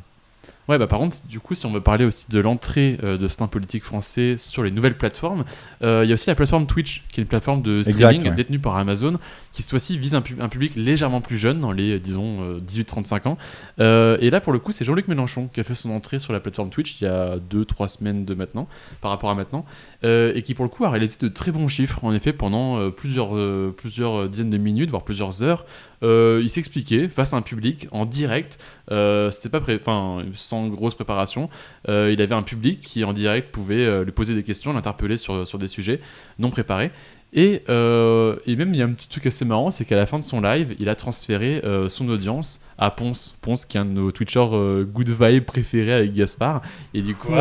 Ouais, 0.68 0.78
bah 0.78 0.86
par 0.86 1.00
contre, 1.00 1.26
du 1.26 1.40
coup, 1.40 1.56
si 1.56 1.66
on 1.66 1.72
veut 1.72 1.80
parler 1.80 2.04
aussi 2.04 2.30
de 2.30 2.38
l'entrée 2.38 2.96
euh, 3.02 3.18
de 3.18 3.26
certains 3.26 3.48
politiques 3.48 3.82
français 3.82 4.36
sur 4.38 4.62
les 4.62 4.70
nouvelles 4.70 4.96
plateformes, 4.96 5.44
euh, 5.82 6.02
il 6.04 6.08
y 6.08 6.12
a 6.12 6.14
aussi 6.14 6.28
la 6.28 6.36
plateforme 6.36 6.66
Twitch, 6.66 7.02
qui 7.10 7.20
est 7.20 7.24
une 7.24 7.28
plateforme 7.28 7.62
de 7.62 7.78
Exact, 7.78 7.94
streaming 7.94 8.28
ouais. 8.28 8.34
détenue 8.36 8.60
par 8.60 8.76
Amazon, 8.76 9.18
qui 9.52 9.62
cette 9.62 9.70
fois-ci 9.72 9.98
vise 9.98 10.14
un, 10.14 10.20
pu- 10.20 10.36
un 10.40 10.48
public 10.48 10.72
légèrement 10.76 11.20
plus 11.20 11.36
jeune, 11.36 11.58
dans 11.60 11.72
les, 11.72 11.94
euh, 11.94 11.98
disons, 11.98 12.42
euh, 12.42 12.58
18-35 12.60 13.26
ans. 13.28 13.38
Euh, 13.80 14.16
et 14.20 14.30
là, 14.30 14.40
pour 14.40 14.52
le 14.52 14.60
coup, 14.60 14.70
c'est 14.70 14.84
Jean-Luc 14.84 15.08
Mélenchon 15.08 15.48
qui 15.52 15.58
a 15.58 15.64
fait 15.64 15.74
son 15.74 15.90
entrée 15.90 16.20
sur 16.20 16.32
la 16.32 16.38
plateforme 16.38 16.70
Twitch 16.70 17.00
il 17.00 17.04
y 17.04 17.08
a 17.08 17.38
2-3 17.38 17.88
semaines 17.88 18.24
de 18.24 18.34
maintenant, 18.34 18.68
par 19.00 19.10
rapport 19.10 19.30
à 19.30 19.34
maintenant, 19.34 19.64
et 20.04 20.42
qui, 20.44 20.54
pour 20.54 20.64
le 20.64 20.68
coup, 20.68 20.84
a 20.84 20.90
réalisé 20.90 21.16
de 21.20 21.28
très 21.28 21.50
bons 21.50 21.66
chiffres, 21.68 22.04
en 22.04 22.12
effet, 22.14 22.32
pendant 22.32 22.90
plusieurs, 22.90 23.30
plusieurs 23.74 24.28
dizaines 24.28 24.50
de 24.50 24.58
minutes, 24.58 24.90
voire 24.90 25.02
plusieurs 25.02 25.42
heures. 25.42 25.64
Euh, 26.02 26.40
il 26.42 26.50
s'expliquait 26.50 27.08
face 27.08 27.32
à 27.32 27.36
un 27.36 27.42
public 27.42 27.86
en 27.92 28.06
direct. 28.06 28.58
Euh, 28.90 29.30
C'était 29.30 29.48
pas 29.48 29.60
pré- 29.60 29.76
enfin 29.80 30.22
sans 30.34 30.68
grosse 30.68 30.94
préparation. 30.94 31.48
Euh, 31.88 32.10
il 32.12 32.20
avait 32.20 32.34
un 32.34 32.42
public 32.42 32.80
qui 32.80 33.04
en 33.04 33.12
direct 33.12 33.50
pouvait 33.52 34.04
lui 34.04 34.12
poser 34.12 34.34
des 34.34 34.42
questions, 34.42 34.72
l'interpeller 34.72 35.16
sur, 35.16 35.46
sur 35.46 35.58
des 35.58 35.68
sujets 35.68 36.00
non 36.38 36.50
préparés. 36.50 36.90
Et, 37.34 37.62
euh, 37.70 38.36
et 38.46 38.56
même 38.56 38.74
il 38.74 38.78
y 38.78 38.82
a 38.82 38.84
un 38.84 38.92
petit 38.92 39.08
truc 39.08 39.24
assez 39.24 39.46
marrant, 39.46 39.70
c'est 39.70 39.86
qu'à 39.86 39.96
la 39.96 40.04
fin 40.04 40.18
de 40.18 40.24
son 40.24 40.42
live, 40.42 40.76
il 40.78 40.90
a 40.90 40.94
transféré 40.94 41.62
euh, 41.64 41.88
son 41.88 42.06
audience 42.10 42.60
à 42.76 42.90
Ponce. 42.90 43.36
Ponce 43.40 43.64
qui 43.64 43.78
est 43.78 43.80
un 43.80 43.86
de 43.86 43.90
nos 43.90 44.12
Twitchers 44.12 44.50
euh, 44.52 44.84
good 44.84 45.08
vibe 45.08 45.44
préférés 45.44 45.94
avec 45.94 46.12
Gaspard. 46.12 46.60
Et 46.92 47.00
du 47.00 47.14
coup, 47.14 47.32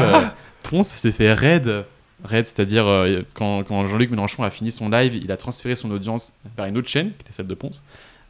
Ponce 0.64 0.88
s'est 0.88 1.12
fait 1.12 1.34
raid. 1.34 1.84
Raid, 2.24 2.46
c'est-à-dire 2.46 2.86
quand, 3.34 3.64
quand 3.64 3.88
Jean-Luc 3.88 4.12
Mélenchon 4.12 4.44
a 4.44 4.52
fini 4.52 4.72
son 4.72 4.90
live, 4.90 5.16
il 5.16 5.32
a 5.32 5.38
transféré 5.38 5.76
son 5.76 5.90
audience 5.90 6.34
vers 6.56 6.68
une 6.68 6.78
autre 6.78 6.88
chaîne, 6.88 7.08
qui 7.10 7.22
était 7.22 7.34
celle 7.34 7.48
de 7.48 7.56
Ponce. 7.56 7.84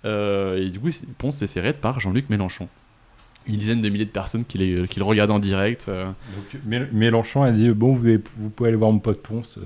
Euh, 0.05 0.57
et 0.57 0.69
du 0.69 0.79
coup, 0.79 0.89
Ponce 1.17 1.35
s'est 1.37 1.47
fait 1.47 1.61
raid 1.61 1.77
par 1.77 1.99
Jean-Luc 1.99 2.29
Mélenchon. 2.29 2.67
Une 3.47 3.55
dizaine 3.57 3.81
de 3.81 3.89
milliers 3.89 4.05
de 4.05 4.09
personnes 4.11 4.45
qui, 4.45 4.57
les- 4.57 4.87
qui 4.87 4.99
le 4.99 5.05
regardent 5.05 5.31
en 5.31 5.39
direct. 5.39 5.85
euh. 5.89 6.05
Donc, 6.05 6.61
Mél- 6.67 6.89
Mélenchon 6.91 7.41
a 7.43 7.51
dit 7.51 7.69
Bon, 7.69 7.93
vous, 7.93 8.05
avez- 8.05 8.21
vous 8.37 8.49
pouvez 8.49 8.69
aller 8.69 8.77
voir 8.77 8.91
mon 8.91 8.99
pote 8.99 9.21
Ponce 9.21 9.57
euh, 9.57 9.65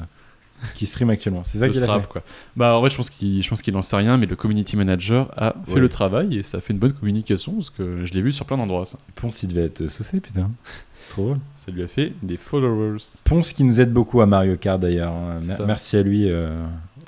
qui 0.74 0.86
stream 0.86 1.10
actuellement. 1.10 1.44
C'est 1.44 1.58
ça 1.58 1.68
qu'il 1.70 1.84
a 1.84 1.88
fait. 2.00 2.08
quoi. 2.08 2.24
Bah 2.56 2.76
en 2.76 2.80
vrai 2.80 2.90
je 2.90 2.96
pense 2.96 3.10
qu'il 3.10 3.44
je 3.44 3.50
pense 3.50 3.62
qu'il 3.62 3.76
en 3.76 3.82
sait 3.82 3.98
rien 3.98 4.18
mais 4.18 4.26
le 4.26 4.38
community 4.38 4.78
manager 4.78 5.30
a 5.36 5.54
fait 5.68 5.80
le 5.82 5.90
travail 5.90 6.38
et 6.38 6.44
ça 6.44 6.58
a 6.58 6.62
fait 6.62 6.72
une 6.72 6.80
bonne 6.80 6.94
communication 6.94 7.52
parce 7.54 7.70
que 7.70 8.06
je 8.06 8.14
l'ai 8.14 8.22
vu 8.22 8.32
sur 8.32 8.46
plein 8.46 8.56
d'endroits 8.58 8.86
ça. 8.86 8.98
Ponce, 9.16 9.44
il 9.44 9.50
devait 9.50 9.66
être 9.66 9.88
saucé, 9.88 10.22
putain. 10.22 10.50
C'est 10.98 11.10
trop 11.10 11.26
drôle. 11.26 11.40
Ça 11.56 11.72
lui 11.74 11.84
a 11.84 11.88
fait 11.90 12.14
des 12.24 12.38
followers. 12.38 13.00
Ponce 13.26 13.52
qui 13.52 13.66
nous 13.66 13.82
aide 13.82 13.92
beaucoup 13.92 14.22
à 14.22 14.26
Mario 14.26 14.56
Kart 14.56 14.80
d'ailleurs. 14.80 15.12
hein. 15.12 15.36
Merci 15.68 15.98
à 15.98 16.02
lui. 16.04 16.32
euh, 16.32 16.66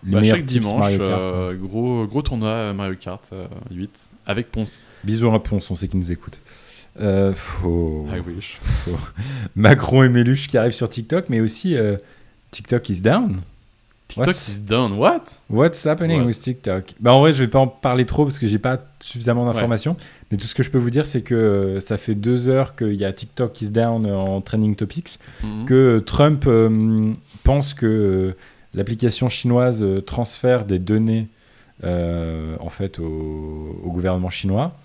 Bah, 0.07 0.23
chaque 0.23 0.45
dimanche, 0.45 0.79
Mario 0.79 0.97
Kart. 0.99 1.11
euh, 1.33 1.53
gros, 1.55 2.05
gros 2.07 2.21
tournoi 2.21 2.49
euh, 2.49 2.73
Mario 2.73 2.95
Kart 2.99 3.23
euh, 3.33 3.47
8 3.71 4.09
avec 4.25 4.51
Ponce. 4.51 4.79
Bisous 5.03 5.29
à 5.31 5.41
Ponce, 5.43 5.69
on 5.71 5.75
sait 5.75 5.87
qu'ils 5.87 5.99
nous. 5.99 6.05
Euh, 6.99 7.31
faut... 7.33 8.05
I 8.13 8.19
wish. 8.19 8.57
faut- 8.61 8.91
Macron 9.55 10.03
et 10.03 10.09
Méluche 10.09 10.47
qui 10.47 10.57
arrivent 10.57 10.71
sur 10.71 10.89
TikTok, 10.89 11.25
mais 11.29 11.39
aussi 11.41 11.75
euh, 11.77 11.95
TikTok 12.51 12.89
is 12.89 13.01
down. 13.01 13.41
TikTok 14.07 14.27
What's- 14.33 14.47
is 14.49 14.59
down. 14.59 14.93
What? 14.93 15.23
What's 15.49 15.85
happening 15.85 16.21
What? 16.21 16.27
with 16.27 16.39
TikTok? 16.39 16.85
Bah 16.99 17.13
en 17.13 17.19
vrai, 17.19 17.33
je 17.33 17.39
vais 17.43 17.49
pas 17.49 17.59
en 17.59 17.67
parler 17.67 18.05
trop 18.05 18.23
parce 18.23 18.39
que 18.39 18.47
j'ai 18.47 18.57
pas 18.57 18.77
suffisamment 19.01 19.45
d'informations. 19.45 19.95
Mais 20.31 20.37
tout 20.37 20.47
ce 20.47 20.55
que 20.55 20.63
je 20.63 20.69
peux 20.71 20.77
vous 20.77 20.89
dire, 20.89 21.05
c'est 21.05 21.21
que 21.21 21.35
euh, 21.35 21.79
ça 21.81 21.97
fait 21.97 22.15
deux 22.15 22.47
heures 22.47 22.75
qu'il 22.75 22.93
y 22.95 23.03
a 23.05 23.11
TikTok 23.13 23.61
is 23.61 23.69
down 23.69 24.05
en 24.09 24.39
trending 24.41 24.75
topics, 24.75 25.19
Mhm. 25.43 25.65
que 25.65 25.99
Trump 26.05 26.45
euh, 26.47 27.11
pense 27.43 27.73
que 27.73 27.85
euh, 27.85 28.35
l'application 28.77 29.27
chinoise 29.29 29.83
euh, 29.83 29.99
transfère 30.01 30.65
des 30.65 30.79
données 30.79 31.27
euh, 31.83 32.55
en 32.59 32.69
fait 32.69 32.99
au, 32.99 33.79
au 33.83 33.91
gouvernement 33.91 34.29
chinois. 34.29 34.75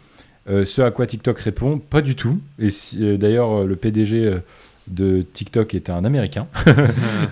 Euh, 0.51 0.65
ce 0.65 0.83
à 0.83 0.91
quoi 0.91 1.07
TikTok 1.07 1.39
répond, 1.39 1.79
pas 1.79 2.03
du 2.03 2.17
tout. 2.17 2.39
Et 2.59 2.71
si- 2.71 3.17
d'ailleurs, 3.17 3.65
le 3.65 3.77
PDG 3.77 4.39
de 4.89 5.23
TikTok 5.23 5.75
est 5.75 5.89
un 5.91 6.05
Américain. 6.05 6.49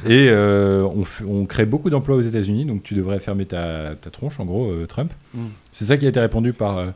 et 0.06 0.28
euh, 0.28 0.84
on, 0.94 1.02
f- 1.02 1.24
on 1.26 1.44
crée 1.46 1.66
beaucoup 1.66 1.90
d'emplois 1.90 2.14
aux 2.16 2.20
États-Unis, 2.20 2.64
donc 2.64 2.84
tu 2.84 2.94
devrais 2.94 3.18
fermer 3.18 3.44
ta, 3.46 3.96
ta 4.00 4.10
tronche, 4.10 4.38
en 4.38 4.44
gros, 4.44 4.70
euh, 4.70 4.86
Trump. 4.86 5.12
Mm. 5.34 5.40
C'est 5.72 5.84
ça 5.86 5.96
qui 5.96 6.06
a 6.06 6.08
été 6.08 6.20
répondu 6.20 6.52
par, 6.52 6.78
euh, 6.78 6.90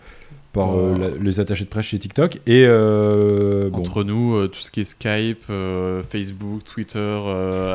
par 0.55 0.71
euh, 0.79 0.95
Oh. 0.95 0.99
la- 0.99 1.09
les 1.11 1.41
attachés 1.41 1.65
de 1.65 1.69
presse 1.69 1.85
chez 1.85 1.99
TikTok. 1.99 2.37
Et 2.47 2.65
euh, 2.67 3.69
bon. 3.69 3.79
Entre 3.79 4.05
nous, 4.05 4.37
euh, 4.37 4.49
tout 4.49 4.61
ce 4.61 4.71
qui 4.71 4.81
est 4.81 4.85
Skype, 4.85 5.45
Facebook, 6.09 6.65
Twitter, 6.65 7.19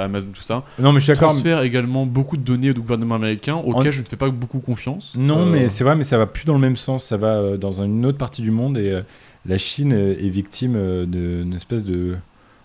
Amazon, 0.02 0.30
tout 0.34 0.42
ça. 0.42 0.64
Non, 0.80 0.92
mais 0.92 1.00
je 1.00 1.04
suis 1.06 1.14
d'accord. 1.14 1.30
Transfère 1.30 1.62
également 1.62 2.06
beaucoup 2.08 2.38
de 2.38 2.42
données 2.44 2.72
au 2.72 2.74
gouvernement 2.74 3.16
américain 3.16 3.56
auxquelles 3.56 3.92
je 3.92 4.02
ne 4.02 4.08
fais 4.08 4.16
pas 4.16 4.30
beaucoup 4.32 4.60
confiance. 4.60 5.14
Non, 5.16 5.46
mais 5.46 5.70
c'est 5.70 5.84
vrai, 5.84 5.96
mais 5.96 6.04
ça 6.04 6.18
va 6.18 6.26
plus 6.26 6.46
dans 6.46 6.54
le 6.56 6.60
même 6.60 6.76
sens. 6.78 7.04
Ça 7.06 7.18
va 7.18 7.58
dans 7.58 7.84
une 7.84 8.06
autre 8.06 8.18
partie 8.18 8.42
du 8.42 8.52
monde 8.52 8.78
et 8.78 9.00
la 9.46 9.58
Chine 9.58 9.92
est 9.94 10.30
victime 10.30 11.06
d'une 11.06 11.54
espèce 11.54 11.86
de. 11.86 12.16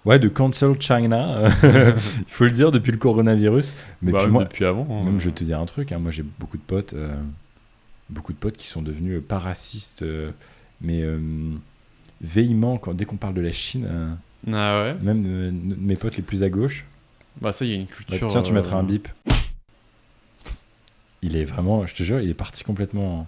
Ouais, 0.05 0.19
de 0.19 0.29
cancel 0.29 0.75
China, 0.81 1.45
il 1.63 1.95
faut 2.29 2.45
le 2.45 2.51
dire, 2.51 2.71
depuis 2.71 2.93
le 2.93 2.99
coronavirus. 2.99 3.73
Mais 4.03 4.13
Bah, 4.13 4.19
puis 4.19 4.27
même 4.27 4.33
moi, 4.35 4.45
depuis 4.45 4.67
avant, 4.67 4.87
hein. 4.91 5.05
Même 5.07 5.19
je 5.19 5.25
vais 5.27 5.31
te 5.35 5.43
dire 5.45 5.59
un 5.59 5.65
truc, 5.65 5.93
hein, 5.93 5.99
moi 5.99 6.11
j'ai 6.11 6.23
beaucoup 6.39 6.59
de 6.59 6.63
potes, 6.63 6.93
euh, 6.93 7.09
beaucoup 8.11 8.33
de 8.33 8.39
potes 8.39 8.57
qui 8.57 8.67
sont 8.67 8.83
devenus 8.83 9.19
euh, 9.19 9.21
pas 9.21 9.39
racistes, 9.39 10.03
euh, 10.03 10.31
mais 10.81 11.03
euh, 11.03 11.19
véhéments 12.21 12.79
quand, 12.79 12.95
dès 12.95 13.05
qu'on 13.05 13.17
parle 13.17 13.35
de 13.35 13.41
la 13.41 13.53
Chine. 13.53 14.17
Ah 14.53 14.83
ouais 14.85 14.97
Même 15.03 15.53
mes 15.81 15.97
potes 15.97 16.17
les 16.17 16.23
plus 16.23 16.43
à 16.43 16.51
gauche. 16.51 16.85
Bah 17.41 17.53
ça, 17.53 17.65
il 17.65 17.71
y 17.71 17.75
a 17.75 17.77
une 17.77 17.85
Bah, 17.87 17.91
culture. 17.97 18.29
tiens, 18.29 18.43
tu 18.43 18.53
mettras 18.53 18.77
un 18.77 18.83
bip. 18.85 19.09
Il 21.23 21.37
est 21.37 21.45
vraiment, 21.45 21.87
je 21.87 21.95
te 21.95 22.03
jure, 22.03 22.21
il 22.21 22.29
est 22.29 22.35
parti 22.35 22.65
complètement. 22.65 23.27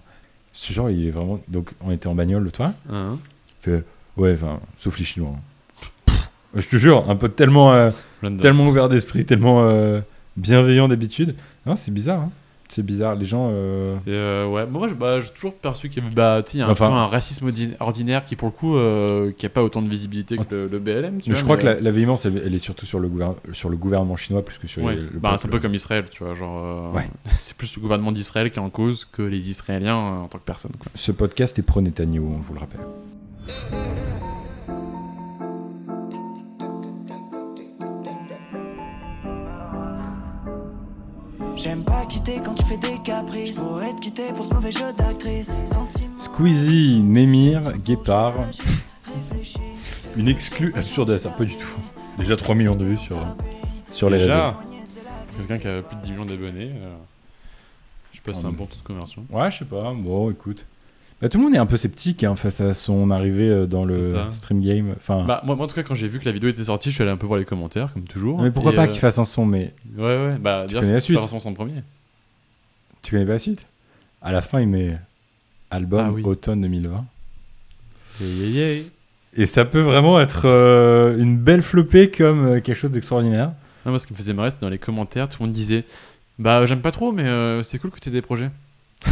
Je 0.53 0.67
te 0.67 0.73
jure, 0.73 0.89
il 0.89 1.07
est 1.07 1.11
vraiment. 1.11 1.39
Donc, 1.47 1.73
on 1.81 1.91
était 1.91 2.07
en 2.07 2.15
bagnole 2.15 2.43
le 2.43 2.51
toit. 2.51 2.73
Il 2.89 3.17
fait, 3.61 3.83
ouais, 4.17 4.33
enfin, 4.33 4.59
sauf 4.77 4.97
les 4.99 5.05
Chinois. 5.05 5.33
hein. 5.35 6.13
Je 6.55 6.67
te 6.67 6.77
jure, 6.77 7.09
un 7.09 7.15
pote 7.15 7.35
tellement, 7.35 7.73
euh, 7.73 7.91
tellement 8.39 8.67
ouvert 8.67 8.87
d'esprit, 8.89 9.25
tellement 9.25 9.63
euh, 9.67 9.99
bienveillant 10.37 10.87
d'habitude. 10.87 11.35
Non, 11.65 11.75
c'est 11.75 11.91
bizarre. 11.91 12.21
hein. 12.21 12.31
C'est 12.69 12.83
bizarre. 12.85 13.15
Les 13.15 13.25
gens. 13.25 13.49
euh, 13.51 13.95
euh, 14.07 14.45
ouais, 14.47 14.65
moi 14.65 14.87
j'ai 14.89 14.93
bah, 14.95 15.19
j'ai 15.19 15.29
toujours 15.29 15.53
perçu 15.55 15.87
qu'il 15.89 16.03
y 16.03 16.05
avait 16.05 16.13
bah, 16.13 16.41
y 16.53 16.61
a 16.61 16.67
un, 16.67 16.69
Enfin- 16.69 16.89
peu 16.89 16.93
un 16.93 17.07
racisme 17.07 17.49
ordi- 17.49 17.75
ordinaire 17.79 18.25
qui, 18.25 18.35
pour 18.35 18.47
le 18.49 18.51
coup, 18.51 18.75
euh, 18.75 19.31
qui 19.37 19.45
a 19.45 19.49
pas 19.49 19.63
autant 19.63 19.81
de 19.81 19.89
visibilité 19.89 20.37
que 20.37 20.43
le, 20.53 20.67
le 20.67 20.79
BLM. 20.79 21.21
Tu 21.21 21.29
Mais 21.29 21.33
vois, 21.33 21.39
je 21.39 21.43
crois 21.43 21.55
mais, 21.55 21.61
que 21.61 21.67
la, 21.67 21.79
la 21.79 21.91
véhémence, 21.91 22.25
elle, 22.25 22.41
elle 22.45 22.53
est 22.53 22.59
surtout 22.59 22.85
sur 22.85 22.99
le, 22.99 23.07
gouver- 23.07 23.35
sur 23.53 23.69
le 23.69 23.77
gouvernement 23.77 24.15
chinois 24.17 24.43
plus 24.43 24.57
que 24.57 24.67
sur 24.67 24.83
ouais, 24.83 24.95
les- 24.95 25.01
le 25.01 25.09
bah, 25.19 25.35
c'est 25.37 25.47
un 25.47 25.51
peu 25.51 25.59
comme 25.59 25.75
Israël, 25.75 26.05
tu 26.11 26.23
vois. 26.23 26.33
Genre, 26.35 26.93
Ouais. 26.93 27.07
c'est 27.39 27.55
plus 27.55 27.75
le 27.75 27.81
gouvernement 27.81 28.11
d'Israël 28.11 28.51
qui 28.51 28.59
est 28.59 28.61
en 28.61 28.69
cause 28.69 29.05
que 29.11 29.21
les 29.21 29.49
Israéliens 29.49 29.95
en 29.95 30.27
tant 30.27 30.37
que 30.37 30.43
personne. 30.43 30.71
Quoi. 30.77 30.91
Ce 30.95 31.11
podcast 31.13 31.57
est 31.59 31.63
pro 31.63 31.81
Netanyahu, 31.81 32.23
on 32.25 32.39
vous 32.39 32.53
le 32.53 32.59
rappelle. 32.59 34.16
J'aime 41.57 41.83
pas 41.83 42.05
quitter 42.05 42.35
quand 42.43 42.53
tu 42.53 42.63
fais 42.65 42.77
des 42.77 42.99
caprices. 43.03 43.57
Pourrais 43.57 43.93
te 43.95 44.01
quitter 44.01 44.27
pour 44.33 44.45
ce 44.45 44.53
mauvais 44.53 44.71
jeu 44.71 44.93
d'actrice. 44.93 45.51
Squeezie, 46.17 47.01
Némir, 47.01 47.77
Guépard. 47.79 48.33
Une 50.15 50.27
exclue 50.27 50.73
absurde 50.75 51.09
à 51.11 51.17
ça, 51.17 51.29
pas 51.29 51.45
du 51.45 51.55
tout. 51.55 51.67
Déjà 52.17 52.37
3 52.37 52.55
millions 52.55 52.75
de 52.75 52.85
vues 52.85 52.97
sur, 52.97 53.17
sur 53.91 54.09
les 54.09 54.19
Déjà, 54.19 54.49
réseaux. 54.51 54.57
Quelqu'un 55.37 55.57
qui 55.57 55.67
a 55.67 55.81
plus 55.81 55.95
de 55.97 56.01
10 56.01 56.11
millions 56.11 56.25
d'abonnés. 56.25 56.71
euh, 56.75 56.95
je 58.13 58.21
passe 58.21 58.43
un 58.43 58.51
bon 58.51 58.65
taux 58.65 58.77
de 58.77 58.83
conversion. 58.87 59.25
Ouais, 59.29 59.51
je 59.51 59.59
sais 59.59 59.65
pas. 59.65 59.93
Bon, 59.93 60.31
écoute. 60.31 60.65
Bah, 61.21 61.29
tout 61.29 61.37
le 61.39 61.43
monde 61.45 61.55
est 61.55 61.59
un 61.59 61.65
peu 61.65 61.77
sceptique 61.77 62.23
hein, 62.23 62.35
face 62.35 62.61
à 62.61 62.73
son 62.75 63.09
arrivée 63.09 63.49
euh, 63.49 63.65
dans 63.65 63.87
C'est 63.87 63.93
le 64.27 64.31
stream 64.31 64.61
game. 64.61 64.93
Enfin, 64.97 65.23
Bah, 65.25 65.41
moi, 65.45 65.55
moi, 65.55 65.65
en 65.65 65.67
tout 65.67 65.73
cas, 65.75 65.81
quand 65.83 65.95
j'ai 65.95 66.07
vu 66.07 66.19
que 66.19 66.25
la 66.25 66.31
vidéo 66.31 66.49
était 66.49 66.63
sortie, 66.65 66.89
je 66.89 66.95
suis 66.95 67.01
allé 67.01 67.11
un 67.11 67.17
peu 67.17 67.25
voir 67.25 67.39
les 67.39 67.45
commentaires, 67.45 67.91
comme 67.91 68.03
toujours. 68.03 68.39
mais 68.41 68.51
pourquoi 68.51 68.71
Et, 68.71 68.75
pas 68.75 68.83
euh, 68.83 68.87
qu'il 68.87 68.99
fasse 68.99 69.17
un 69.17 69.23
son, 69.23 69.45
mais 69.45 69.73
Ouais, 69.97 70.03
ouais, 70.03 70.37
bah, 70.39 70.65
Tu 70.67 70.75
connais 70.75 70.87
la 70.93 70.99
c'est 70.99 71.05
suite 71.05 71.15
pas 71.17 71.21
forcément 71.21 71.39
son 71.39 71.53
premier. 71.55 71.81
tu 73.01 73.11
connais 73.11 73.25
pas 73.25 73.33
la 73.33 73.39
suite? 73.39 73.65
À 74.21 74.31
la 74.31 74.41
fin, 74.41 74.59
il 74.61 74.67
met 74.67 74.95
album 75.71 76.05
Ah 76.07 76.11
oui. 76.11 76.21
automne 76.23 76.61
2020. 76.61 77.05
Yeah, 78.21 78.29
yeah, 78.47 78.73
yeah. 78.75 78.83
Et 79.35 79.45
ça 79.45 79.65
peut 79.65 79.81
vraiment 79.81 80.19
être 80.19 80.43
euh, 80.45 81.17
une 81.17 81.37
belle 81.37 81.61
flopée 81.61 82.09
comme 82.09 82.45
euh, 82.45 82.59
quelque 82.61 82.75
chose 82.75 82.91
d'extraordinaire. 82.91 83.51
Moi, 83.85 83.99
ce 83.99 84.07
qui 84.07 84.13
me 84.13 84.17
faisait 84.17 84.33
marrer, 84.33 84.49
c'était 84.49 84.61
dans 84.65 84.69
les 84.69 84.77
commentaires, 84.79 85.29
tout 85.29 85.37
le 85.41 85.45
monde 85.47 85.53
disait 85.55 85.83
Bah, 86.39 86.65
j'aime 86.65 86.81
pas 86.81 86.91
trop, 86.91 87.11
mais 87.11 87.23
euh, 87.23 87.63
c'est 87.63 87.79
cool 87.79 87.91
que 87.91 87.99
tu 87.99 88.09
aies 88.09 88.11
des 88.11 88.21
projets. 88.21 88.49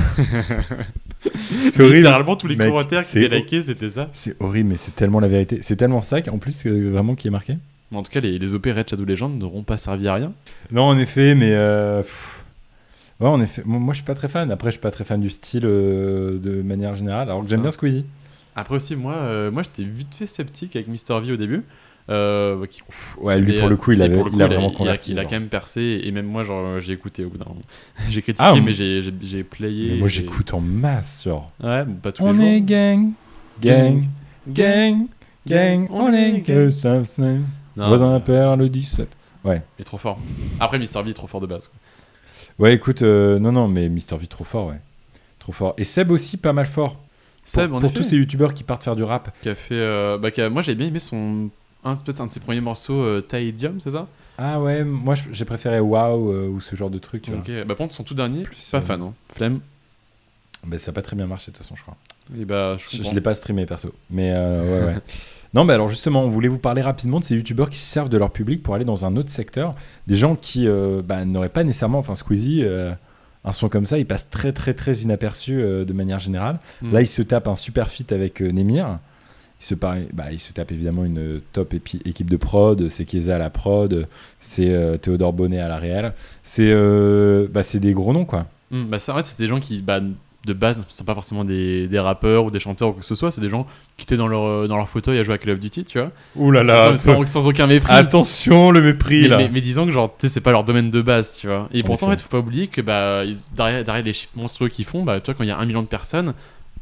C'est 1.72 1.80
horrible. 1.82 1.98
Littéralement, 1.98 2.36
tous 2.36 2.48
les 2.48 2.56
Mec, 2.56 2.68
commentaires 2.68 3.04
qui 3.04 3.12
c'est 3.14 3.24
étaient 3.24 3.38
likés, 3.38 3.62
c'était 3.64 3.90
ça. 3.90 4.10
C'est 4.14 4.40
horrible, 4.42 4.70
mais 4.70 4.78
c'est 4.78 4.96
tellement 4.96 5.20
la 5.20 5.28
vérité. 5.28 5.60
C'est 5.62 5.76
tellement 5.76 6.02
ça 6.02 6.22
qu'en 6.22 6.38
plus, 6.38 6.52
c'est 6.52 6.70
vraiment 6.70 7.16
qui 7.16 7.28
est 7.28 7.32
marqué. 7.32 7.58
Mais 7.92 7.98
en 7.98 8.04
tout 8.04 8.12
cas, 8.12 8.20
les, 8.20 8.38
les 8.40 8.54
OP 8.54 8.66
Red 8.66 8.90
Shadow 8.90 9.06
Legends 9.06 9.30
n'auront 9.30 9.64
pas 9.64 9.78
servi 9.78 10.08
à 10.08 10.14
rien. 10.16 10.34
Non, 10.72 10.84
en 10.84 10.98
effet, 10.98 11.36
mais. 11.36 11.52
euh. 11.54 12.04
Ouais, 13.20 13.30
en 13.30 13.40
effet. 13.42 13.64
Moi, 13.66 13.80
moi, 13.80 13.94
je 13.94 13.98
suis 13.98 14.06
pas 14.06 14.16
très 14.16 14.28
fan. 14.28 14.52
Après, 14.52 14.70
je 14.70 14.74
suis 14.74 14.82
pas 14.82 14.92
très 14.92 15.04
fan 15.04 15.20
du 15.22 15.30
style 15.30 15.64
euh, 15.66 16.38
de 16.38 16.62
manière 16.62 16.96
générale. 16.96 17.30
Alors 17.30 17.42
que 17.42 17.50
j'aime 17.50 17.62
bien 17.62 17.72
Squeezie. 17.72 18.06
Après 18.56 18.76
aussi, 18.76 18.96
moi, 18.96 19.14
euh, 19.16 19.52
moi 19.52 19.64
j'étais 19.64 19.84
vite 19.90 20.16
fait 20.16 20.28
sceptique 20.28 20.76
avec 20.76 20.88
Mister 20.88 21.18
V 21.20 21.34
au 21.34 21.38
début. 21.38 21.64
Euh, 22.10 22.66
qui- 22.68 22.82
Ouais, 23.20 23.40
lui, 23.40 23.54
mais, 23.54 23.60
pour 23.60 23.68
le 23.70 23.78
coup, 23.78 23.92
il 23.92 24.02
avait- 24.02 24.10
le 24.16 24.16
il 24.16 24.20
a 24.42 24.46
coup, 24.48 24.54
vraiment 24.54 24.70
il 24.70 24.76
converti, 24.78 25.12
Il 25.12 25.18
a, 25.18 25.22
genre. 25.24 25.30
quand 25.32 25.40
même 25.40 25.50
percé, 25.50 26.02
et 26.04 26.12
même 26.12 26.28
moi, 26.28 26.44
genre, 26.44 26.80
j'ai 26.80 26.94
écouté 26.94 27.26
au 27.26 27.30
bout 27.30 27.38
d'un 27.40 27.46
moment. 27.46 27.62
j'ai 28.10 28.22
critiqué, 28.22 28.48
Ah, 28.48 28.54
mais 28.64 28.74
j'ai- 28.76 29.02
j'ai 29.02 29.14
j'ai 29.24 29.44
playé. 29.44 29.94
Mais 29.94 29.98
moi, 29.98 30.08
j'écoute 30.08 30.54
en 30.54 30.60
masse, 30.62 31.24
genre. 31.26 31.52
Ouais, 31.64 31.84
pas 32.04 32.12
tous 32.12 32.22
On 32.24 32.32
les 32.32 32.38
jours. 32.38 32.48
est 32.48 32.62
gang, 32.62 33.12
gang, 33.60 34.04
gang, 34.48 35.08
gang, 35.48 35.88
on 35.90 36.14
est 36.14 36.70
ça, 36.72 37.04
c'est. 37.06 37.22
Non, 37.76 37.88
Voisin 37.90 38.14
mais- 38.14 38.20
père 38.20 38.56
le 38.56 38.70
17. 38.70 39.10
Ouais. 39.44 39.62
Il 39.78 39.82
est 39.82 39.86
trop 39.86 39.98
fort. 39.98 40.20
Après, 40.60 40.78
Mister 40.80 41.02
V 41.04 41.10
est 41.10 41.14
trop 41.14 41.28
fort 41.28 41.42
de 41.42 41.48
base. 41.48 41.68
quoi. 41.68 41.78
Ouais, 42.66 42.74
écoute, 42.74 43.02
euh, 43.02 43.38
non, 43.40 43.52
non, 43.52 43.68
mais 43.68 43.90
Mister 43.90 44.16
V 44.18 44.28
trop 44.28 44.44
fort, 44.44 44.68
ouais. 44.68 44.80
Trop 45.40 45.52
fort. 45.52 45.74
Et 45.78 45.84
Seb 45.84 46.10
aussi, 46.12 46.38
pas 46.38 46.54
mal 46.54 46.66
fort. 46.68 47.00
Seb, 47.44 47.68
pour, 47.70 47.78
en 47.78 47.80
pour 47.82 47.90
effet. 47.90 47.98
tous 48.00 48.04
ces 48.06 48.16
youtubeurs 48.16 48.54
qui 48.54 48.64
partent 48.64 48.84
faire 48.84 48.96
du 48.96 49.04
rap. 49.04 49.30
Qui 49.42 49.50
a 49.50 49.56
fait. 49.56 49.76
euh, 49.76 50.18
bah, 50.18 50.32
qui 50.32 50.42
a- 50.42 50.50
moi, 50.50 50.62
j'ai 50.62 50.74
bien 50.76 50.88
aimé 50.88 51.00
son. 51.00 51.50
Un, 51.86 51.96
peut-être 51.96 52.20
un 52.20 52.28
de 52.28 52.32
ses 52.32 52.40
premiers 52.40 52.62
morceaux, 52.62 53.02
euh, 53.02 53.22
Taidium, 53.22 53.80
c'est 53.80 53.92
ça? 53.92 54.08
Ah 54.38 54.60
ouais, 54.60 54.84
moi 54.84 55.16
j'ai 55.32 55.46
préféré 55.46 55.80
Wow 55.80 56.32
euh, 56.32 56.50
ou 56.50 56.60
ce 56.60 56.76
genre 56.76 56.90
de 56.90 57.00
truc. 57.00 57.24
Tu 57.24 57.32
vois. 57.32 57.40
Ok, 57.40 57.48
bah, 57.48 57.66
par 57.66 57.78
contre, 57.78 57.94
son 57.94 58.04
tout 58.04 58.16
dernier, 58.16 58.44
pas 58.72 58.80
euh, 58.80 58.82
fan, 58.82 59.02
hein. 59.02 59.14
Flemme. 59.30 59.60
Bah, 60.66 60.78
ça 60.78 60.92
a 60.92 60.94
pas 60.94 61.02
très 61.02 61.16
bien 61.16 61.28
marché 61.28 61.52
de 61.52 61.58
toute 61.58 61.64
façon, 61.64 61.76
je 61.76 61.84
crois. 61.84 61.96
Et 62.38 62.44
bah, 62.44 62.78
je 62.78 63.04
Je, 63.04 63.12
l'ai 63.14 63.22
pas 63.22 63.34
streamé 63.34 63.66
perso. 63.66 63.94
Mais 64.10 64.32
euh, 64.34 64.64
ouais, 64.64 64.94
ouais. 64.94 65.00
non, 65.54 65.64
mais 65.64 65.74
alors 65.74 65.88
justement, 65.88 66.24
on 66.24 66.28
voulait 66.28 66.48
vous 66.48 66.60
parler 66.60 66.82
rapidement 66.82 67.20
de 67.20 67.24
ces 67.24 67.36
youtubeurs 67.36 67.70
qui 67.70 67.78
se 67.78 67.88
servent 67.88 68.10
de 68.10 68.18
leur 68.18 68.32
public 68.32 68.62
pour 68.62 68.76
aller 68.76 68.86
dans 68.86 69.06
un 69.06 69.16
autre 69.16 69.30
secteur. 69.30 69.74
Des 70.08 70.18
gens 70.18 70.36
qui 70.36 70.68
euh, 70.68 71.02
bah, 71.04 71.24
n'auraient 71.24 71.50
pas 71.50 71.64
nécessairement, 71.64 72.00
enfin 72.00 72.16
Squeezie, 72.16 72.66
un 73.46 73.52
son 73.52 73.70
comme 73.70 73.86
ça, 73.86 74.00
il 74.00 74.08
passe 74.08 74.30
très 74.30 74.52
très 74.52 74.74
très 74.74 74.98
inaperçu 74.98 75.62
de 75.62 75.94
manière 75.94 76.20
générale. 76.20 76.60
Mm. 76.82 76.94
Là, 76.94 77.02
il 77.02 77.08
se 77.08 77.22
tape 77.22 77.48
un 77.48 77.56
super 77.56 77.90
feat 77.90 78.12
avec 78.12 78.42
Nemir. 78.42 78.98
Il 79.66 79.70
se, 79.70 79.74
par- 79.74 79.96
bah, 80.14 80.26
il 80.32 80.40
se 80.40 80.54
tape 80.54 80.72
évidemment 80.72 81.06
une 81.06 81.42
top 81.52 81.74
épi- 81.74 82.00
équipe 82.06 82.30
de 82.30 82.38
prod, 82.38 82.88
c'est 82.88 83.04
Keza 83.04 83.34
à 83.36 83.40
la 83.40 83.50
prod, 83.50 84.08
c'est 84.40 84.70
euh, 84.70 84.98
Théodore 84.98 85.34
Bonnet 85.34 85.60
à 85.60 85.68
la 85.68 85.78
réal. 85.78 86.14
C'est 86.44 86.70
euh, 86.70 87.48
bah, 87.52 87.62
des 87.74 87.94
gros 87.94 88.14
noms 88.14 88.26
quoi. 88.26 88.46
Hmm, 88.70 88.84
bah 88.86 89.00
ça, 89.00 89.14
en 89.14 89.18
fait, 89.18 89.26
c'est 89.26 89.40
des 89.42 89.48
gens 89.48 89.60
qui, 89.60 89.82
bah, 89.82 90.02
de 90.46 90.54
base, 90.54 90.78
ne 90.78 90.84
sont 90.88 91.04
pas 91.04 91.16
forcément 91.16 91.44
des, 91.44 91.88
des 91.88 91.98
rappeurs 91.98 92.46
ou 92.46 92.52
des 92.52 92.60
chanteurs 92.60 92.90
ou 92.90 92.92
quoi 92.92 93.00
que 93.00 93.06
ce 93.08 93.16
soit. 93.16 93.32
C'est 93.32 93.42
des 93.42 93.50
gens 93.50 93.66
qui 93.98 94.04
étaient 94.04 94.18
dans 94.18 94.28
leur, 94.28 94.44
euh, 94.44 94.68
dans 94.68 94.78
leur 94.78 94.88
fauteuil 94.88 95.18
à 95.18 95.24
jouer 95.24 95.34
à 95.34 95.38
Call 95.40 95.50
of 95.54 95.60
Duty, 95.60 95.84
tu 95.86 95.98
vois. 95.98 96.12
Ouh 96.36 96.52
là 96.52 96.62
là, 96.62 96.96
Sans, 96.96 97.16
sans- 97.16 97.26
sans 97.26 97.48
aucun 97.48 97.66
mépris. 97.66 97.92
Attention 97.92 98.70
le 98.70 98.84
mépris 98.84 99.24
mais, 99.24 99.28
là. 99.30 99.38
mais, 99.38 99.50
mais 99.52 99.62
disons 99.62 99.88
que, 99.88 99.92
genre, 99.92 100.16
c'est 100.20 100.42
pas 100.42 100.52
leur 100.52 100.64
domaine 100.64 100.92
de 100.92 101.02
base, 101.02 101.38
tu 101.40 101.48
vois. 101.48 101.68
Et 101.74 101.82
En 101.82 101.86
pourtant, 101.86 102.08
en 102.08 102.10
fait, 102.12 102.22
faut 102.22 102.30
pas 102.30 102.38
oublier 102.38 102.68
que, 102.68 102.82
bah, 102.82 103.24
ils- 103.26 103.38
derrière, 103.56 103.84
derrière 103.84 104.04
les 104.06 104.14
chiffres 104.14 104.34
monstrueux 104.36 104.70
qu'ils 104.70 104.86
font, 104.86 105.04
bah, 105.04 105.20
tu 105.20 105.26
vois, 105.26 105.34
quand 105.34 105.44
il 105.44 105.48
y 105.48 105.52
a 105.52 105.58
un 105.58 105.66
million 105.66 105.82
de 105.82 105.88
personnes, 105.88 106.34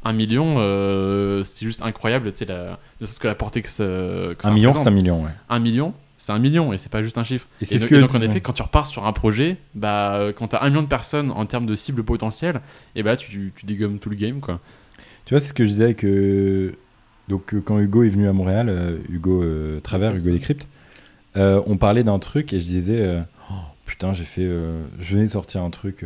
un 0.06 0.14
million, 0.14 0.56
euh, 0.58 1.44
c'est 1.44 1.66
juste 1.66 1.82
incroyable, 1.82 2.32
tu 2.32 2.40
sais, 2.40 2.46
la, 2.46 2.80
ne 3.02 3.06
serait-ce 3.06 3.20
que 3.20 3.28
la 3.28 3.36
portée 3.36 3.62
que 3.62 3.70
ça. 3.70 3.84
que 3.84 4.36
ça 4.42 4.50
Un 4.50 4.54
million, 4.54 4.74
c'est 4.74 4.88
un 4.88 4.92
million, 4.92 5.24
ouais. 5.24 5.32
Un 5.50 5.60
million, 5.60 5.94
c'est 6.18 6.32
un 6.32 6.40
million 6.40 6.74
et 6.74 6.78
c'est 6.78 6.92
pas 6.92 7.02
juste 7.04 7.18
un 7.18 7.24
chiffre. 7.24 7.48
Et 7.62 7.64
Et, 7.64 7.66
ce 7.66 7.78
donc, 7.84 7.90
que- 7.90 7.96
et 7.96 8.00
donc, 8.02 8.16
en 8.16 8.22
effet, 8.22 8.42
quand 8.42 8.54
tu 8.54 8.62
repars 8.62 8.86
sur 8.86 9.06
un 9.06 9.14
projet, 9.14 9.58
bah, 9.76 10.16
euh, 10.16 10.34
quand 10.34 10.50
tu 10.50 10.56
as 10.56 10.64
un 10.64 10.70
million 10.70 10.82
de 10.82 10.88
personnes 10.88 11.32
en 11.32 11.46
termes 11.46 11.66
de 11.66 11.76
cible 11.76 12.04
potentielle, 12.04 12.62
et 12.96 13.04
bah 13.04 13.12
là, 13.12 13.18
tu, 13.18 13.54
tu 13.56 13.66
dégommes 13.66 14.00
tout 14.00 14.10
le 14.10 14.16
game. 14.16 14.40
Quoi. 14.42 14.60
Tu 15.26 15.34
vois, 15.34 15.40
c'est 15.40 15.48
ce 15.50 15.54
que 15.54 15.64
je 15.64 15.70
disais 15.70 15.94
que. 15.94 16.74
Donc, 17.30 17.54
euh, 17.54 17.62
quand 17.62 17.80
Hugo 17.80 18.04
est 18.04 18.10
venu 18.10 18.28
à 18.28 18.34
Montréal, 18.34 18.68
euh, 18.70 18.98
Hugo 19.10 19.42
euh, 19.44 19.80
Travers, 19.80 20.14
Hugo 20.16 20.30
Décrypte, 20.32 20.68
euh, 21.38 21.62
on 21.66 21.78
parlait 21.78 22.04
d'un 22.04 22.20
truc 22.20 22.52
et 22.52 22.60
je 22.60 22.66
disais 22.66 23.00
euh, 23.00 23.22
Oh, 23.50 23.54
Putain, 23.86 24.12
j'ai 24.14 24.26
fait. 24.26 24.44
euh, 24.44 24.84
je 25.00 25.14
venais 25.16 25.26
de 25.28 25.32
sortir 25.32 25.62
un 25.64 25.70
truc. 25.70 26.04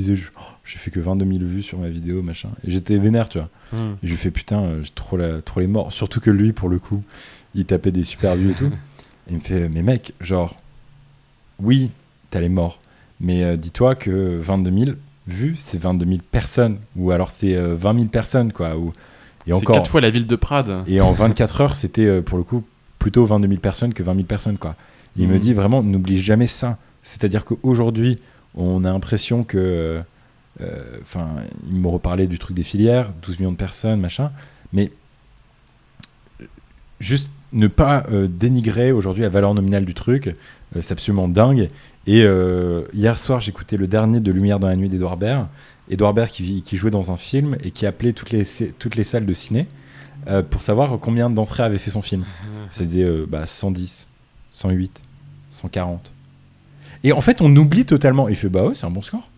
Euh, 0.00 0.04
je 0.04 0.12
disais 0.14 0.30
oh, 0.38 0.42
J'ai 0.64 0.78
fait 0.78 0.90
que 0.90 1.00
22 1.00 1.24
000 1.26 1.38
vues 1.44 1.62
sur 1.62 1.78
ma 1.78 1.88
vidéo, 1.88 2.22
machin. 2.22 2.50
Et 2.66 2.70
j'étais 2.70 2.96
vénère, 2.98 3.28
tu 3.28 3.38
vois. 3.38 3.48
Hmm. 3.72 3.94
Et 4.02 4.06
je 4.06 4.10
lui 4.12 4.16
fais 4.16 4.30
Putain, 4.30 4.62
euh, 4.64 4.82
j'ai 4.82 4.90
trop, 4.94 5.16
la- 5.16 5.40
trop 5.42 5.60
les 5.60 5.66
morts. 5.66 5.92
Surtout 5.92 6.20
que 6.20 6.30
lui, 6.30 6.52
pour 6.52 6.68
le 6.68 6.78
coup, 6.78 7.02
il 7.54 7.64
tapait 7.64 7.92
des 7.92 8.04
super 8.04 8.36
vues 8.36 8.50
et 8.52 8.54
tout. 8.54 8.66
Et 9.28 9.32
il 9.32 9.34
me 9.36 9.40
fait 9.40 9.68
Mais 9.68 9.82
mec, 9.82 10.12
genre, 10.20 10.56
oui, 11.60 11.90
t'as 12.30 12.40
les 12.40 12.48
morts. 12.48 12.80
Mais 13.20 13.42
euh, 13.44 13.56
dis-toi 13.56 13.94
que 13.94 14.38
22 14.40 14.84
000 14.84 14.96
vues, 15.26 15.56
c'est 15.56 15.78
22 15.78 16.06
000 16.06 16.18
personnes. 16.30 16.78
Ou 16.96 17.10
alors 17.10 17.30
c'est 17.30 17.54
euh, 17.56 17.74
20 17.74 17.94
000 17.94 18.04
personnes, 18.06 18.52
quoi. 18.52 18.76
Ou, 18.76 18.88
et 19.46 19.50
C'est 19.50 19.52
encore. 19.54 19.74
quatre 19.76 19.90
fois 19.90 20.00
la 20.00 20.10
ville 20.10 20.26
de 20.26 20.36
Prades. 20.36 20.82
Et 20.86 21.00
en 21.00 21.12
24 21.12 21.60
heures, 21.60 21.74
c'était 21.74 22.06
euh, 22.06 22.22
pour 22.22 22.38
le 22.38 22.44
coup 22.44 22.64
plutôt 22.98 23.24
22 23.26 23.48
000 23.48 23.60
personnes 23.60 23.92
que 23.94 24.02
20 24.02 24.14
000 24.14 24.24
personnes, 24.26 24.58
quoi. 24.58 24.76
Il 25.16 25.26
me 25.26 25.34
Mhm. 25.34 25.38
dit 25.40 25.52
vraiment, 25.54 25.82
n'oublie 25.82 26.18
jamais 26.18 26.46
ça. 26.46 26.78
C'est-à-dire 27.02 27.44
qu'aujourd'hui, 27.44 28.18
on 28.54 28.84
a 28.84 28.90
l'impression 28.90 29.44
que. 29.44 30.00
euh, 30.60 30.98
Enfin, 31.02 31.28
il 31.70 31.78
me 31.78 31.86
reparlait 31.88 32.26
du 32.26 32.38
truc 32.40 32.56
des 32.56 32.64
filières, 32.64 33.12
12 33.22 33.38
millions 33.38 33.52
de 33.52 33.56
personnes, 33.56 34.00
machin. 34.00 34.32
Mais 34.72 34.90
juste 37.00 37.30
ne 37.52 37.66
pas 37.66 38.04
euh, 38.10 38.26
dénigrer 38.28 38.92
aujourd'hui 38.92 39.22
la 39.22 39.28
valeur 39.28 39.54
nominale 39.54 39.84
du 39.84 39.94
truc, 39.94 40.28
euh, 40.76 40.80
c'est 40.80 40.92
absolument 40.92 41.28
dingue. 41.28 41.68
Et 42.06 42.22
euh, 42.24 42.82
hier 42.92 43.18
soir, 43.18 43.40
j'écoutais 43.40 43.76
le 43.76 43.86
dernier 43.86 44.20
de 44.20 44.32
Lumière 44.32 44.58
dans 44.58 44.68
la 44.68 44.76
nuit 44.76 44.88
d'Edouard 44.88 45.16
Baird. 45.16 45.46
Edouard 45.90 46.12
Baird 46.12 46.28
qui, 46.28 46.62
qui 46.62 46.76
jouait 46.76 46.90
dans 46.90 47.10
un 47.12 47.16
film 47.16 47.56
et 47.62 47.70
qui 47.70 47.86
appelait 47.86 48.12
toutes 48.12 48.30
les, 48.30 48.44
toutes 48.78 48.96
les 48.96 49.04
salles 49.04 49.26
de 49.26 49.32
ciné 49.34 49.66
pour 50.50 50.60
savoir 50.62 50.98
combien 51.00 51.30
d'entrées 51.30 51.62
avait 51.62 51.78
fait 51.78 51.90
son 51.90 52.02
film. 52.02 52.24
Euh, 52.80 53.24
bah, 53.26 53.46
110, 53.46 54.08
108, 54.52 55.02
140. 55.48 56.12
Et 57.04 57.12
en 57.12 57.20
fait, 57.20 57.40
on 57.40 57.54
oublie 57.56 57.84
totalement. 57.84 58.28
Il 58.28 58.36
fait 58.36 58.48
bah 58.48 58.64
ouais, 58.66 58.74
c'est 58.74 58.86
un 58.86 58.90
bon 58.90 59.02
score. 59.02 59.28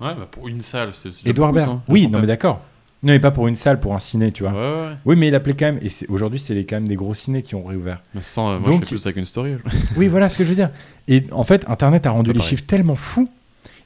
Ouais, 0.00 0.14
bah, 0.14 0.26
pour 0.30 0.48
une 0.48 0.60
salle, 0.62 0.90
c'est. 0.94 1.12
c'est 1.12 1.28
Edouard 1.28 1.52
Baird. 1.52 1.68
ça, 1.70 1.80
Oui, 1.88 2.08
non 2.08 2.20
mais 2.20 2.26
d'accord. 2.26 2.60
Non, 3.04 3.12
mais 3.12 3.18
pas 3.18 3.32
pour 3.32 3.48
une 3.48 3.56
salle, 3.56 3.80
pour 3.80 3.94
un 3.94 3.98
ciné, 3.98 4.30
tu 4.30 4.44
vois. 4.44 4.52
Ouais, 4.52 4.58
ouais, 4.58 4.86
ouais. 4.90 4.96
Oui, 5.04 5.16
mais 5.16 5.26
il 5.28 5.34
appelait 5.34 5.54
quand 5.54 5.66
même. 5.66 5.80
Et 5.82 5.88
aujourd'hui, 6.08 6.38
c'est 6.38 6.54
les- 6.54 6.64
quand 6.64 6.76
même 6.76 6.86
des 6.86 6.94
gros 6.94 7.14
cinés 7.14 7.42
qui 7.42 7.56
ont 7.56 7.64
réouvert. 7.64 8.00
Mais 8.14 8.22
sans, 8.22 8.50
euh, 8.52 8.58
moi, 8.60 8.68
Donc- 8.70 8.74
je 8.82 8.88
fais 8.88 8.94
plus 8.94 9.06
avec 9.06 9.16
une 9.16 9.26
story. 9.26 9.56
Oui, 9.96 10.06
voilà 10.06 10.28
ce 10.28 10.38
que 10.38 10.44
je 10.44 10.50
veux 10.50 10.54
dire. 10.54 10.70
Et 11.08 11.24
en 11.32 11.42
fait, 11.42 11.64
Internet 11.68 12.06
a 12.06 12.10
rendu 12.12 12.30
les 12.30 12.38
pareil. 12.38 12.50
chiffres 12.50 12.64
tellement 12.64 12.94
fous. 12.94 13.28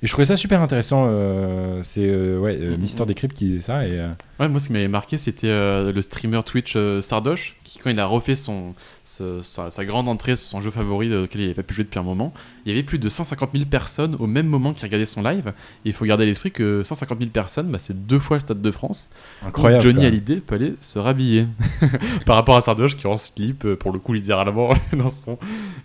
Et 0.07 0.09
je 0.09 0.12
trouvais 0.12 0.26
ça 0.26 0.36
super 0.36 0.62
intéressant. 0.62 1.09
euh, 1.11 1.80
c'est 1.82 2.07
euh, 2.09 2.38
ouais, 2.38 2.57
euh, 2.61 2.76
Mhm. 2.76 2.80
Mister 2.80 3.04
Decrypt 3.04 3.34
qui 3.34 3.46
disait 3.46 3.61
ça. 3.61 3.84
Et, 3.88 3.98
euh, 3.98 4.07
Ouais, 4.38 4.48
moi, 4.48 4.61
ce 4.61 4.68
qui 4.68 4.72
m'avait 4.72 4.86
marqué, 4.86 5.18
c'était 5.18 5.48
euh, 5.48 5.90
le 5.90 6.00
streamer 6.00 6.42
Twitch 6.44 6.76
Sardoche, 7.00 7.57
qui, 7.64 7.80
quand 7.80 7.90
il 7.90 7.98
a 7.98 8.07
refait 8.07 8.36
son, 8.36 8.74
ce- 9.04 9.42
sa, 9.42 9.68
sa 9.70 9.84
grande 9.84 10.09
entrée 10.09 10.36
sur 10.36 10.46
son 10.48 10.61
jeu 10.61 10.70
favori, 10.70 11.12
auquel 11.12 11.40
il 11.40 11.44
n'avait 11.46 11.54
pas 11.54 11.62
pu 11.64 11.74
jouer 11.74 11.82
depuis 11.82 11.98
un 11.98 12.04
moment, 12.04 12.32
il 12.64 12.68
y 12.68 12.72
avait 12.72 12.84
plus 12.84 13.00
de 13.00 13.09
150 13.09 13.50
000 13.52 13.64
personnes 13.64 14.14
au 14.20 14.28
même 14.28 14.46
moment 14.46 14.74
qui 14.74 14.84
regardaient 14.84 15.07
son 15.07 15.22
live. 15.22 15.48
Et 15.84 15.88
il 15.88 15.92
faut 15.92 16.04
garder 16.04 16.22
à 16.22 16.26
l'esprit 16.26 16.52
que 16.52 16.82
150 16.84 17.18
000 17.18 17.30
personnes, 17.32 17.66
bah, 17.72 17.80
c'est 17.80 18.07
deux 18.07 18.20
fois 18.20 18.36
le 18.36 18.42
Stade 18.42 18.62
de 18.62 18.70
France. 18.70 19.11
Incroyable, 19.44 19.82
Johnny 19.82 19.96
même. 20.02 20.07
Hallyday 20.07 20.36
peut 20.36 20.54
aller 20.54 20.74
se 20.78 21.00
rhabiller. 21.00 21.48
Par 22.26 22.36
rapport 22.36 22.57
à 22.57 22.61
Sardoche 22.61 22.94
qui 22.96 23.09
est 23.09 23.11
en 23.11 23.16
slip, 23.16 23.64
euh, 23.64 23.74
pour 23.74 23.90
le 23.90 23.98
coup, 23.98 24.12
littéralement, 24.12 24.72
dans 24.92 25.09
son 25.09 25.36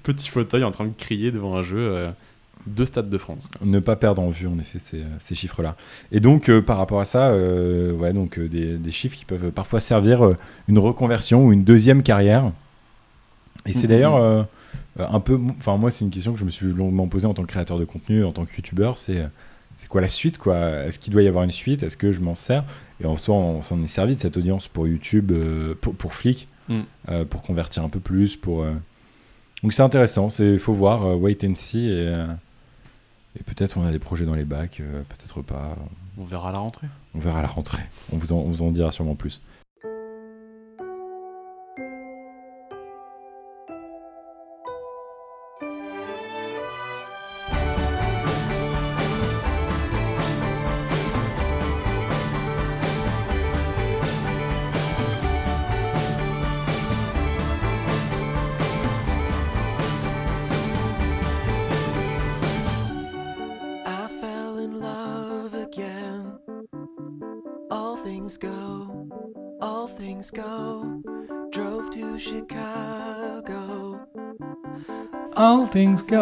petit 0.03 0.29
fauteuil 0.29 0.63
en 0.63 0.69
train 0.71 0.85
de 0.85 0.93
crier 0.95 1.31
devant 1.31 1.55
un 1.55 1.63
jeu 1.63 1.77
euh, 1.79 2.11
de 2.67 2.85
Stade 2.85 3.09
de 3.09 3.17
France. 3.17 3.49
ne 3.63 3.79
pas 3.79 3.95
perdre 3.95 4.21
en 4.21 4.29
vue 4.29 4.47
en 4.47 4.57
effet 4.59 4.79
ces, 4.79 5.03
ces 5.19 5.35
chiffres-là. 5.35 5.75
Et 6.11 6.19
donc 6.19 6.49
euh, 6.49 6.61
par 6.61 6.77
rapport 6.77 6.99
à 6.99 7.05
ça, 7.05 7.29
euh, 7.29 7.91
ouais, 7.93 8.13
donc 8.13 8.37
euh, 8.37 8.47
des, 8.47 8.77
des 8.77 8.91
chiffres 8.91 9.15
qui 9.17 9.25
peuvent 9.25 9.51
parfois 9.51 9.79
servir 9.79 10.25
euh, 10.25 10.37
une 10.67 10.77
reconversion 10.79 11.45
ou 11.45 11.53
une 11.53 11.63
deuxième 11.63 12.03
carrière. 12.03 12.51
Et 13.65 13.73
c'est 13.73 13.83
Mhm. 13.87 13.93
d'ailleurs 13.93 14.15
euh, 14.15 14.43
un 14.99 15.19
peu, 15.19 15.39
enfin 15.57 15.77
moi 15.77 15.91
c'est 15.91 16.03
une 16.05 16.11
question 16.11 16.33
que 16.33 16.39
je 16.39 16.45
me 16.45 16.49
suis 16.49 16.67
longuement 16.67 17.07
posée 17.07 17.27
en 17.27 17.33
tant 17.33 17.43
que 17.43 17.47
créateur 17.47 17.79
de 17.79 17.85
contenu, 17.85 18.23
en 18.23 18.31
tant 18.31 18.45
que 18.45 18.55
youtubeur, 18.55 18.97
c'est 18.97 19.17
euh, 19.19 19.27
c'est 19.77 19.87
quoi 19.87 20.01
la 20.01 20.09
suite 20.09 20.37
quoi? 20.37 20.57
Est-ce 20.85 20.99
qu'il 20.99 21.11
doit 21.13 21.23
y 21.23 21.27
avoir 21.27 21.43
une 21.43 21.51
suite? 21.51 21.81
Est-ce 21.81 21.97
que 21.97 22.11
je 22.11 22.19
m'en 22.21 22.35
sers? 22.35 22.63
Et 23.01 23.05
en 23.05 23.17
soi 23.17 23.33
on 23.35 23.61
s'en 23.63 23.81
est 23.81 23.87
servi 23.87 24.15
de 24.15 24.21
cette 24.21 24.37
audience 24.37 24.67
pour 24.67 24.87
YouTube, 24.87 25.31
euh, 25.31 25.73
pour, 25.81 25.95
pour 25.95 26.13
Flick, 26.13 26.47
Mm. 26.69 26.79
euh, 27.09 27.25
pour 27.25 27.41
convertir 27.41 27.83
un 27.83 27.89
peu 27.89 27.99
plus, 27.99 28.37
pour 28.37 28.61
euh, 28.61 28.71
donc 29.63 29.73
c'est 29.73 29.81
intéressant, 29.81 30.29
c'est 30.29 30.57
faut 30.59 30.73
voir, 30.73 31.05
euh, 31.05 31.15
wait 31.15 31.37
and 31.43 31.55
see 31.55 31.87
et 31.87 32.07
euh, 32.07 32.27
et 33.39 33.43
peut-être 33.43 33.77
on 33.77 33.85
a 33.85 33.91
des 33.91 33.99
projets 33.99 34.25
dans 34.25 34.35
les 34.35 34.43
bacs, 34.43 34.79
euh, 34.81 35.03
peut-être 35.03 35.41
pas. 35.41 35.75
On 36.17 36.25
verra 36.25 36.49
à 36.49 36.51
la 36.51 36.59
rentrée. 36.59 36.87
On 37.15 37.19
verra 37.19 37.39
à 37.39 37.41
la 37.41 37.47
rentrée. 37.47 37.83
On 38.11 38.17
vous 38.17 38.33
en, 38.33 38.37
on 38.37 38.49
vous 38.49 38.61
en 38.61 38.71
dira 38.71 38.91
sûrement 38.91 39.15
plus. 39.15 39.41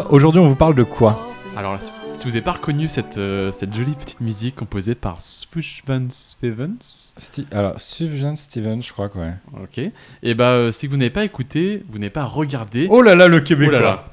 Aujourd'hui, 0.09 0.39
on 0.39 0.47
vous 0.47 0.55
parle 0.55 0.75
de 0.75 0.83
quoi 0.83 1.33
Alors, 1.57 1.77
si 2.13 2.23
vous 2.23 2.29
n'avez 2.29 2.41
pas 2.41 2.51
reconnu 2.53 2.87
cette, 2.87 3.17
euh, 3.17 3.51
cette 3.51 3.73
jolie 3.73 3.93
petite 3.93 4.21
musique 4.21 4.55
composée 4.55 4.93
par 4.95 5.19
Sufjan 5.19 6.07
Stevens, 6.11 6.77
Sti- 7.19 7.45
Alors, 7.51 7.79
Sufjan 7.81 8.35
Stevens, 8.35 8.81
je 8.83 8.93
crois 8.93 9.09
que 9.09 9.17
ouais. 9.17 9.33
ok, 9.63 9.81
et 10.23 10.33
bah, 10.35 10.49
euh, 10.51 10.71
si 10.71 10.85
vous 10.87 10.95
n'avez 10.97 11.09
pas 11.09 11.23
écouté, 11.23 11.83
vous 11.89 11.97
n'avez 11.97 12.11
pas 12.11 12.25
regardé. 12.25 12.87
Oh 12.91 13.01
là 13.01 13.15
là, 13.15 13.27
le 13.27 13.39
Québécois. 13.39 13.77
Oh 13.79 13.81
là 13.81 13.89
là, 13.89 14.05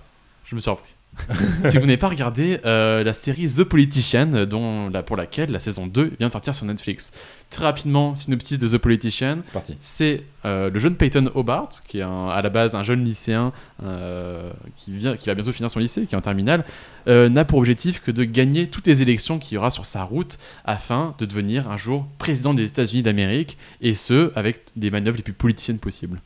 je 0.46 0.54
me 0.54 0.60
suis 0.60 0.70
repris. 0.70 0.94
si 1.70 1.78
vous 1.78 1.86
n'avez 1.86 1.96
pas 1.96 2.08
regardé 2.08 2.60
euh, 2.64 3.02
la 3.02 3.12
série 3.12 3.46
The 3.48 3.64
Politician, 3.64 4.46
dont, 4.46 4.90
pour 5.06 5.16
laquelle 5.16 5.50
la 5.50 5.60
saison 5.60 5.86
2 5.86 6.12
vient 6.18 6.28
de 6.28 6.32
sortir 6.32 6.54
sur 6.54 6.64
Netflix. 6.66 7.12
Très 7.50 7.64
rapidement, 7.64 8.14
synopsis 8.14 8.58
de 8.58 8.66
The 8.68 8.78
Politician. 8.78 9.38
C'est 9.42 9.52
parti. 9.52 9.76
C'est 9.80 10.24
euh, 10.44 10.68
le 10.70 10.78
jeune 10.78 10.96
Peyton 10.96 11.30
Hobart, 11.34 11.68
qui 11.86 11.98
est 11.98 12.02
un- 12.02 12.28
à 12.28 12.42
la 12.42 12.50
base 12.50 12.74
un 12.74 12.82
jeune 12.82 13.04
lycéen 13.04 13.52
euh, 13.84 14.50
qui, 14.76 14.92
vient, 14.96 15.16
qui 15.16 15.28
va 15.28 15.34
bientôt 15.34 15.52
finir 15.52 15.70
son 15.70 15.78
lycée, 15.78 16.06
qui 16.06 16.14
est 16.14 16.18
en 16.18 16.22
terminale, 16.22 16.64
n'a 17.06 17.44
pour 17.44 17.60
objectif 17.60 18.02
que 18.02 18.10
de 18.10 18.24
gagner 18.24 18.66
toutes 18.66 18.88
les 18.88 19.00
élections 19.00 19.38
qu'il 19.38 19.54
y 19.54 19.58
aura 19.58 19.70
sur 19.70 19.86
sa 19.86 20.02
route 20.02 20.38
afin 20.64 21.14
de 21.20 21.24
devenir 21.24 21.70
un 21.70 21.76
jour 21.76 22.04
président 22.18 22.52
des 22.52 22.64
États-Unis 22.68 23.02
d'Amérique, 23.04 23.58
et 23.80 23.94
ce, 23.94 24.32
avec 24.34 24.62
les 24.76 24.90
manœuvres 24.90 25.16
les 25.16 25.22
plus 25.22 25.32
politiciennes 25.32 25.78
possibles. 25.78 26.20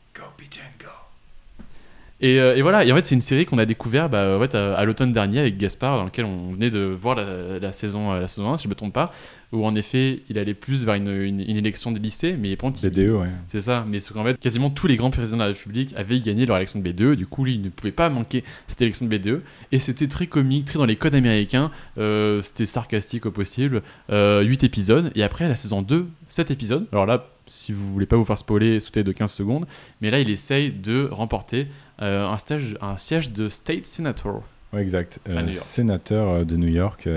Et, 2.21 2.39
euh, 2.39 2.55
et 2.55 2.61
voilà, 2.61 2.85
et 2.85 2.91
en 2.91 2.95
fait, 2.95 3.03
c'est 3.03 3.15
une 3.15 3.21
série 3.21 3.45
qu'on 3.45 3.57
a 3.57 3.65
découvert 3.65 4.07
bah, 4.07 4.37
en 4.37 4.39
fait, 4.39 4.53
à, 4.53 4.83
l'automne 4.85 5.11
dernier 5.11 5.39
avec 5.39 5.57
Gaspard, 5.57 5.97
dans 5.97 6.05
lequel 6.05 6.25
on 6.25 6.51
venait 6.51 6.69
de 6.69 6.81
voir 6.81 7.15
la, 7.15 7.71
saison, 7.71 8.11
euh, 8.11 8.19
la 8.19 8.27
saison 8.27 8.53
1, 8.53 8.57
si 8.57 8.63
je 8.63 8.67
ne 8.67 8.71
me 8.71 8.75
trompe 8.75 8.93
pas, 8.93 9.11
où 9.51 9.65
en 9.65 9.75
effet, 9.75 10.21
il 10.29 10.37
allait 10.37 10.53
plus 10.53 10.85
vers 10.85 10.95
une, 10.95 11.09
une- 11.09 11.41
une 11.41 11.57
élection 11.57 11.91
de 11.91 11.99
lycée, 11.99 12.35
mais 12.39 12.55
par 12.55 12.71
contre, 12.71 12.81
BDE, 12.87 13.09
ouais. 13.11 13.27
c'est 13.47 13.61
ça, 13.61 13.85
mais 13.87 13.99
ce 13.99 14.13
qu'en 14.13 14.23
fait, 14.23 14.39
quasiment 14.39 14.69
tous 14.69 14.87
les 14.87 14.95
grands 14.95 15.11
présidents 15.11 15.37
de 15.37 15.41
la 15.41 15.47
République 15.49 15.93
avaient 15.97 16.19
gagné 16.21 16.45
leur 16.45 16.57
élection 16.57 16.79
de 16.79 16.89
BDE, 16.89 17.15
du 17.15 17.27
coup, 17.27 17.43
lui, 17.43 17.55
il 17.55 17.61
ne 17.61 17.69
pouvait 17.69 17.91
pas 17.91 18.09
manquer 18.09 18.43
cette 18.67 18.81
élection 18.81 19.05
de 19.05 19.17
BDE, 19.17 19.41
et 19.71 19.79
c'était 19.79 20.07
très 20.07 20.27
comique, 20.27 20.65
très 20.65 20.79
dans 20.79 20.85
les 20.85 20.95
codes 20.95 21.15
américains, 21.15 21.69
euh, 21.97 22.41
c'était 22.41 22.65
sarcastique 22.65 23.25
au 23.25 23.31
possible, 23.31 23.81
euh, 24.09 24.41
8 24.41 24.63
épisodes, 24.63 25.11
et 25.15 25.23
après, 25.23 25.49
la 25.49 25.55
saison 25.55 25.81
2, 25.81 26.07
7 26.27 26.49
épisodes, 26.51 26.87
alors 26.93 27.05
là, 27.05 27.27
si 27.47 27.73
vous 27.73 27.91
voulez 27.91 28.05
pas 28.05 28.15
vous 28.15 28.23
faire 28.23 28.37
spoiler, 28.37 28.79
sautez 28.79 29.03
de 29.03 29.11
15 29.11 29.31
secondes, 29.33 29.65
mais 29.99 30.11
là, 30.11 30.19
il 30.21 30.29
essaye 30.29 30.71
de 30.71 31.09
remporter 31.11 31.67
euh, 32.01 32.25
un, 32.25 32.37
stage, 32.37 32.77
un 32.81 32.95
siège 32.95 33.31
de 33.31 33.49
State 33.49 33.83
Senator. 33.85 34.41
Ouais, 34.71 34.81
exact. 34.81 35.19
Euh, 35.27 35.51
sénateur 35.51 36.45
de 36.45 36.55
New 36.55 36.69
York, 36.69 37.09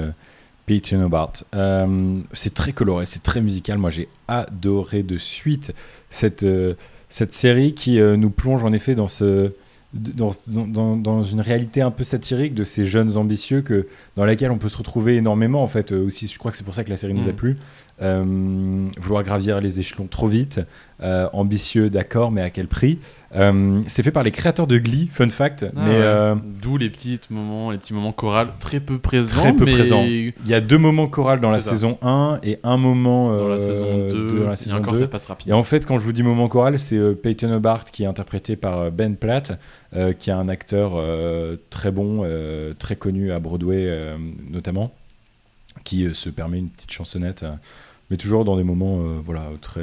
euh, 0.64 0.66
Peyton 0.66 1.02
Hobart. 1.04 1.32
Euh, 1.54 2.16
c'est 2.32 2.54
très 2.54 2.72
coloré, 2.72 3.04
c'est 3.04 3.22
très 3.22 3.40
musical. 3.40 3.78
Moi, 3.78 3.90
j'ai 3.90 4.08
adoré 4.28 5.02
de 5.02 5.18
suite 5.18 5.72
cette, 6.10 6.42
euh, 6.42 6.74
cette 7.08 7.34
série 7.34 7.74
qui 7.74 8.00
euh, 8.00 8.16
nous 8.16 8.30
plonge 8.30 8.62
en 8.64 8.72
effet 8.72 8.94
dans 8.94 9.08
ce. 9.08 9.52
Dans, 9.96 10.32
dans- 10.96 11.22
une 11.22 11.40
réalité 11.40 11.80
un 11.80 11.92
peu 11.92 12.02
satirique 12.02 12.52
de 12.54 12.64
ces 12.64 12.84
jeunes 12.84 13.16
ambitieux 13.16 13.62
que, 13.62 13.86
dans 14.16 14.24
laquelle 14.24 14.50
on 14.50 14.58
peut 14.58 14.68
se 14.68 14.76
retrouver 14.76 15.14
énormément 15.14 15.62
en 15.62 15.68
fait 15.68 15.92
Euh, 15.92 16.04
aussi 16.08 16.26
je 16.26 16.36
crois 16.36 16.50
que 16.50 16.56
c'est 16.56 16.64
pour 16.64 16.74
ça 16.74 16.82
que 16.82 16.90
la 16.90 16.96
série 16.96 17.14
nous 17.14 17.22
a 17.22 17.26
Mhm. 17.28 17.32
plu 17.36 17.56
vouloir 18.00 19.22
gravir 19.22 19.60
les 19.60 19.80
échelons 19.80 20.06
trop 20.06 20.28
vite, 20.28 20.60
euh, 21.02 21.28
ambitieux, 21.32 21.90
d'accord, 21.90 22.30
mais 22.30 22.42
à 22.42 22.50
quel 22.50 22.66
prix 22.68 22.98
Euh, 23.36 23.80
C'est 23.88 24.04
fait 24.04 24.12
par 24.12 24.22
les 24.22 24.30
créateurs 24.30 24.68
de 24.68 24.78
Glee, 24.78 25.08
fun 25.12 25.28
fact. 25.28 25.64
Ah 25.68 25.72
mais 25.74 25.90
ouais. 25.90 25.96
euh, 26.02 26.34
D'où 26.62 26.76
les 26.76 26.88
petits 26.88 27.18
moments, 27.30 27.72
les 27.72 27.78
petits 27.78 27.92
moments 27.92 28.12
chorales 28.12 28.48
très 28.60 28.78
peu 28.78 28.98
présents. 28.98 29.40
très 29.40 29.52
peu 29.52 29.64
mais- 29.64 29.72
présents. 29.72 30.02
Il 30.04 30.32
y 30.46 30.54
a 30.54 30.60
deux 30.60 30.78
moments 30.78 31.08
chorales 31.08 31.40
dans 31.40 31.50
la 31.50 31.58
ça. 31.58 31.70
saison 31.70 31.98
1 32.00 32.38
et 32.44 32.58
un 32.62 32.76
moment 32.76 33.28
Dans 33.36 33.48
la 33.48 33.54
euh, 33.56 33.58
saison 33.58 34.08
2, 34.08 34.28
dans 34.40 34.48
la 34.50 34.54
et 34.54 34.72
encore, 34.72 34.92
2. 34.92 35.00
ça 35.00 35.08
passe 35.08 35.24
Et 35.24 35.28
rapidement. 35.28 35.58
en 35.58 35.62
fait, 35.64 35.84
quand 35.84 35.98
je 35.98 36.04
vous 36.04 36.12
dis 36.12 36.22
moment 36.22 36.46
choral, 36.48 36.78
c'est 36.78 36.96
euh, 36.96 37.14
Peyton 37.14 37.52
Hobart 37.52 37.86
qui 37.86 38.04
est 38.04 38.06
interprété 38.06 38.54
par 38.54 38.78
euh, 38.78 38.90
Ben 38.90 39.16
Platt, 39.16 39.58
euh, 39.96 40.12
qui 40.12 40.30
est 40.30 40.34
un 40.34 40.48
acteur 40.48 40.92
euh, 40.94 41.56
très 41.70 41.90
bon, 41.90 42.20
euh, 42.24 42.72
très 42.78 42.94
connu 42.94 43.32
à 43.32 43.40
Broadway 43.40 43.78
euh, 43.88 44.16
notamment, 44.48 44.92
qui 45.82 46.04
euh, 46.06 46.14
se 46.14 46.30
permet 46.30 46.58
une 46.58 46.70
petite 46.70 46.92
chansonnette, 46.92 47.42
euh, 47.42 47.52
mais 48.10 48.16
toujours 48.16 48.44
dans 48.44 48.56
des 48.56 48.64
moments 48.64 48.98
euh, 49.00 49.20
voilà, 49.24 49.48
très, 49.60 49.80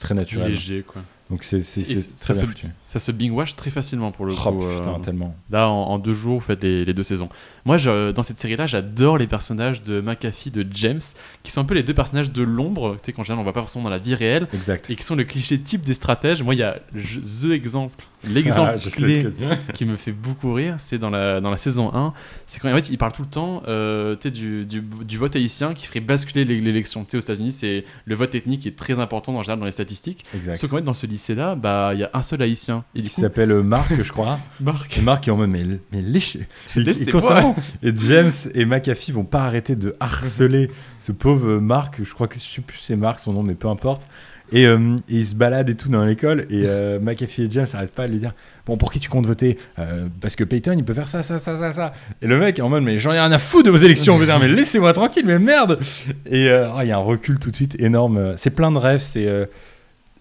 très 0.00 0.14
naturel. 0.14 0.50
Léger, 0.52 0.84
quoi. 0.86 1.02
Donc 1.30 1.44
c'est 1.44 1.60
c'est 1.62 1.84
ça 1.84 2.32
très 2.32 2.46
bien 2.46 2.52
se-. 2.54 2.66
Ça 2.86 2.98
se 2.98 3.12
bing-wash 3.12 3.54
très 3.54 3.68
facilement 3.68 4.12
pour 4.12 4.24
le 4.24 4.32
Oh, 4.32 4.36
coup. 4.50 4.60
putain, 4.78 4.94
euh, 4.94 4.98
tellement. 5.00 5.36
Là, 5.50 5.68
en, 5.68 5.74
en 5.90 5.98
deux 5.98 6.14
jours, 6.14 6.36
vous 6.40 6.44
faites 6.46 6.62
les, 6.62 6.86
les 6.86 6.94
deux 6.94 7.02
saisons. 7.02 7.28
Moi, 7.66 7.76
je- 7.76 8.12
dans 8.12 8.22
cette 8.22 8.38
série-là, 8.40 8.66
j'adore 8.66 9.18
les 9.18 9.26
personnages 9.26 9.82
de 9.82 10.00
McAfee, 10.00 10.50
de 10.50 10.66
James, 10.72 11.02
qui 11.42 11.50
sont 11.52 11.60
un 11.60 11.64
peu 11.66 11.74
les 11.74 11.82
deux 11.82 11.92
personnages 11.92 12.32
de 12.32 12.42
l'ombre, 12.42 12.96
tu 12.96 13.04
sais, 13.04 13.12
qu'en 13.12 13.24
général, 13.24 13.40
on 13.40 13.42
voit 13.44 13.52
pas 13.52 13.60
forcément 13.60 13.84
dans 13.84 13.90
la 13.90 13.98
vie 13.98 14.14
réelle. 14.14 14.48
Exact. 14.54 14.88
Et 14.88 14.96
qui 14.96 15.02
sont 15.02 15.16
le 15.16 15.24
cliché 15.24 15.58
type 15.60 15.82
des 15.82 15.92
stratèges. 15.92 16.42
Moi, 16.42 16.54
il 16.54 16.58
y 16.60 16.62
a 16.62 16.78
je- 16.94 17.20
The 17.20 17.52
exemple, 17.52 18.06
l'exemple 18.24 18.72
Ah, 18.76 18.90
clé 18.90 19.26
qui 19.74 19.84
me 19.84 19.96
fait 19.96 20.12
beaucoup 20.12 20.52
rire, 20.52 20.74
c'est 20.78 20.98
dans 20.98 21.10
la, 21.10 21.40
dans 21.40 21.50
la 21.50 21.56
saison 21.56 21.94
1. 21.94 22.12
C'est 22.46 22.60
quand 22.60 22.70
en 22.72 22.74
fait, 22.76 22.90
il 22.90 22.98
parle 22.98 23.12
tout 23.12 23.22
le 23.22 23.28
temps 23.28 23.62
euh, 23.68 24.14
du, 24.16 24.66
du, 24.66 24.80
du 24.80 25.18
vote 25.18 25.36
haïtien 25.36 25.74
qui 25.74 25.86
ferait 25.86 26.00
basculer 26.00 26.44
l'é- 26.44 26.60
l'élection. 26.60 27.06
Aux 27.12 27.18
États-Unis, 27.18 27.52
c'est 27.52 27.84
le 28.04 28.14
vote 28.14 28.34
ethnique 28.34 28.66
est 28.66 28.76
très 28.76 28.98
important 28.98 29.34
en 29.34 29.42
général 29.42 29.58
dans 29.60 29.66
les 29.66 29.72
statistiques. 29.72 30.24
Exact. 30.34 30.56
Sauf 30.56 30.70
qu'en 30.70 30.76
fait, 30.76 30.82
dans 30.82 30.94
ce 30.94 31.06
lycée-là, 31.06 31.54
bah, 31.54 31.90
il 31.94 32.00
y 32.00 32.04
a 32.04 32.10
un 32.14 32.22
seul 32.22 32.42
haïtien. 32.42 32.84
Et 32.94 33.02
du 33.02 33.08
qui 33.08 33.14
coup, 33.14 33.20
s'appelle 33.20 33.52
euh, 33.52 33.62
Marc, 33.62 33.92
je 34.02 34.10
crois. 34.12 34.38
Marc. 34.60 34.98
Et 34.98 35.00
Marc 35.02 35.28
est 35.28 35.30
en 35.30 35.36
mode, 35.36 35.50
mais, 35.50 35.64
mais 35.92 36.02
léchez- 36.02 36.40
et- 36.76 36.80
et 36.80 36.82
Laissez-moi. 36.82 37.12
constamment. 37.20 37.56
Et 37.82 37.92
James 37.94 38.32
et 38.54 38.64
McAfee 38.64 39.12
vont 39.12 39.24
pas 39.24 39.42
arrêter 39.42 39.76
de 39.76 39.94
harceler 40.00 40.70
ce 40.98 41.12
pauvre 41.12 41.58
Marc. 41.58 42.02
Je 42.02 42.12
crois 42.12 42.26
que 42.28 42.38
je 42.38 42.44
sais 42.44 42.60
plus 42.60 42.78
c'est 42.78 42.96
Marc 42.96 43.20
son 43.20 43.32
nom, 43.32 43.42
mais 43.42 43.54
peu 43.54 43.68
importe. 43.68 44.06
Et, 44.52 44.66
euh, 44.66 44.96
et 45.08 45.16
il 45.16 45.24
se 45.26 45.34
balade 45.34 45.68
et 45.68 45.74
tout 45.74 45.88
dans 45.90 46.04
l'école. 46.04 46.46
Et 46.50 46.62
euh, 46.66 46.98
McAfee 47.02 47.42
et 47.44 47.48
James 47.50 47.66
n'arrêtent 47.72 47.92
pas 47.92 48.06
de 48.06 48.12
lui 48.12 48.20
dire 48.20 48.32
Bon, 48.66 48.76
pour 48.76 48.90
qui 48.92 49.00
tu 49.00 49.08
comptes 49.08 49.26
voter 49.26 49.58
Euh, 49.78 50.06
Parce 50.20 50.36
que 50.36 50.44
Peyton, 50.44 50.74
il 50.76 50.84
peut 50.84 50.94
faire 50.94 51.08
ça, 51.08 51.22
ça, 51.22 51.38
ça, 51.38 51.56
ça, 51.56 51.72
ça. 51.72 51.92
Et 52.22 52.26
le 52.26 52.38
mec 52.38 52.58
est 52.58 52.62
en 52.62 52.68
mode 52.68 52.82
Mais 52.82 52.98
j'en 52.98 53.12
ai 53.12 53.20
rien 53.20 53.32
à 53.32 53.38
foutre 53.38 53.64
de 53.66 53.70
vos 53.70 53.76
élections, 53.78 54.18
putain, 54.18 54.38
mais 54.38 54.48
laissez-moi 54.48 54.92
tranquille, 54.92 55.24
mais 55.26 55.38
merde 55.38 55.78
Et 56.26 56.48
euh, 56.50 56.68
oh, 56.74 56.78
il 56.82 56.88
y 56.88 56.92
a 56.92 56.96
un 56.96 57.00
recul 57.00 57.38
tout 57.38 57.50
de 57.50 57.56
suite 57.56 57.76
énorme. 57.80 58.34
C'est 58.36 58.50
plein 58.50 58.70
de 58.72 58.78
rêves, 58.78 59.00
c'est. 59.00 59.26
euh, 59.26 59.46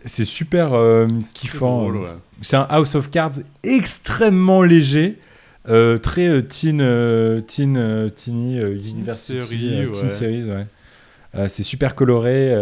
c'est 0.06 0.26
super 0.26 0.72
kiffant. 1.34 1.90
ouais. 1.90 2.10
C'est 2.42 2.56
un 2.56 2.68
House 2.70 2.96
of 2.96 3.10
Cards 3.10 3.40
extrêmement 3.64 4.62
léger, 4.62 5.18
euh, 5.70 5.98
très 5.98 6.28
euh, 6.28 6.42
teen, 6.42 6.80
euh, 6.82 7.42
teen, 7.42 7.74
teeny, 8.16 8.60
Teen 8.80 9.04
ouais. 9.06 9.14
series, 10.10 10.44
ouais. 10.46 11.48
C'est 11.48 11.64
super 11.64 11.94
coloré. 11.96 12.56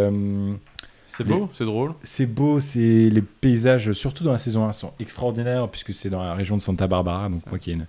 C'est 1.18 1.24
beau, 1.24 1.49
c'est 1.53 1.66
drôle. 1.66 1.93
C'est 2.03 2.26
beau, 2.26 2.59
c'est 2.59 3.09
les 3.09 3.22
paysages, 3.22 3.91
surtout 3.93 4.24
dans 4.24 4.32
la 4.32 4.38
saison 4.38 4.66
1, 4.68 4.72
sont 4.74 4.93
extraordinaires 4.99 5.68
puisque 5.70 5.93
c'est 5.93 6.09
dans 6.09 6.24
la 6.24 6.34
région 6.34 6.57
de 6.57 6.61
Santa 6.61 6.88
Barbara, 6.88 7.30
donc 7.30 7.45
moi 7.47 7.57
qui 7.59 7.72
est 7.72 7.74
une, 7.74 7.88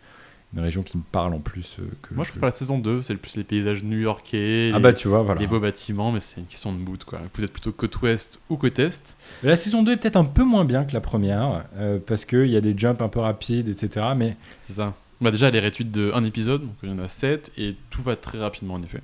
une 0.54 0.60
région 0.60 0.82
qui 0.82 0.96
me 0.96 1.02
parle 1.10 1.34
en 1.34 1.40
plus. 1.40 1.76
euh, 1.80 1.84
que 2.02 2.14
Moi, 2.14 2.24
je 2.24 2.30
préfère 2.30 2.48
la 2.48 2.54
saison 2.54 2.78
2, 2.78 3.02
c'est 3.02 3.12
le 3.12 3.18
plus 3.18 3.36
les 3.36 3.44
paysages 3.44 3.82
new-yorkais. 3.84 4.70
Ah 4.72 4.76
les- 4.76 4.82
bah, 4.82 4.92
tu 4.92 5.08
vois, 5.08 5.22
voilà. 5.22 5.40
Les 5.40 5.46
beaux 5.46 5.60
bâtiments, 5.60 6.12
mais 6.12 6.20
c'est 6.20 6.40
une 6.40 6.46
question 6.46 6.72
de 6.72 6.78
mood, 6.78 7.02
quoi. 7.04 7.20
Vous 7.34 7.44
êtes 7.44 7.52
plutôt 7.52 7.72
côte 7.72 8.00
ouest 8.02 8.38
ou 8.48 8.56
côte 8.56 8.78
est? 8.78 9.16
La 9.42 9.56
saison 9.56 9.82
2 9.82 9.92
est 9.92 9.96
peut-être 9.96 10.16
un 10.16 10.24
peu 10.24 10.44
moins 10.44 10.64
bien 10.64 10.84
que 10.84 10.92
la 10.92 11.00
première, 11.00 11.64
euh, 11.76 11.98
parce 12.04 12.24
qu'il 12.24 12.46
y 12.46 12.56
a 12.56 12.60
des 12.60 12.76
jumps 12.78 13.00
un 13.02 13.08
peu 13.08 13.20
rapides, 13.20 13.68
etc. 13.68 14.06
Mais 14.16 14.36
C'est 14.60 14.74
ça. 14.74 14.94
Bah, 15.20 15.30
déjà, 15.30 15.48
elle 15.48 15.56
est 15.56 15.60
réduite 15.60 15.90
de 15.90 16.10
un 16.14 16.24
épisode, 16.24 16.60
donc 16.60 16.74
il 16.82 16.90
y 16.90 16.92
en 16.92 16.98
a 16.98 17.08
7, 17.08 17.50
et 17.56 17.74
tout 17.90 18.02
va 18.02 18.16
très 18.16 18.38
rapidement, 18.38 18.74
en 18.74 18.82
effet. 18.82 19.00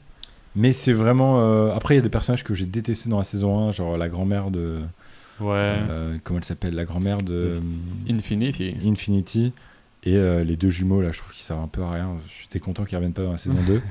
Mais 0.55 0.73
c'est 0.73 0.93
vraiment. 0.93 1.41
euh, 1.41 1.73
Après, 1.75 1.95
il 1.95 1.99
y 1.99 2.01
a 2.01 2.03
des 2.03 2.09
personnages 2.11 2.45
que 2.45 2.55
j'ai 2.55 2.67
détestés 2.67 3.09
dans 3.09 3.19
la 3.19 3.25
saison 3.25 3.69
1, 3.69 3.73
genre 3.73 3.97
la 3.97 4.09
grand-mère 4.09 4.51
de. 4.51 4.81
Ouais. 5.41 5.49
euh, 5.91 6.17
comment 6.25 6.39
elle 6.39 6.45
s'appelle 6.45 6.75
La 6.75 6.85
grand-mère 6.85 7.19
de. 7.19 7.55
Infinity. 8.09 8.77
Infinity. 8.85 9.53
Et 10.05 10.17
euh, 10.17 10.45
les 10.45 10.57
deux 10.57 10.69
jumeaux, 10.69 11.01
là, 11.01 11.11
je 11.13 11.19
trouve 11.19 11.33
qu'ils 11.33 11.45
servent 11.45 11.63
un 11.63 11.69
peu 11.69 11.83
à 11.83 11.91
rien. 11.91 12.11
J'étais 12.43 12.59
content 12.59 12.85
qu'ils 12.85 12.97
reviennent 12.97 13.13
pas 13.13 13.23
dans 13.23 13.33
la 13.33 13.39
saison 13.39 13.59
2. 13.67 13.81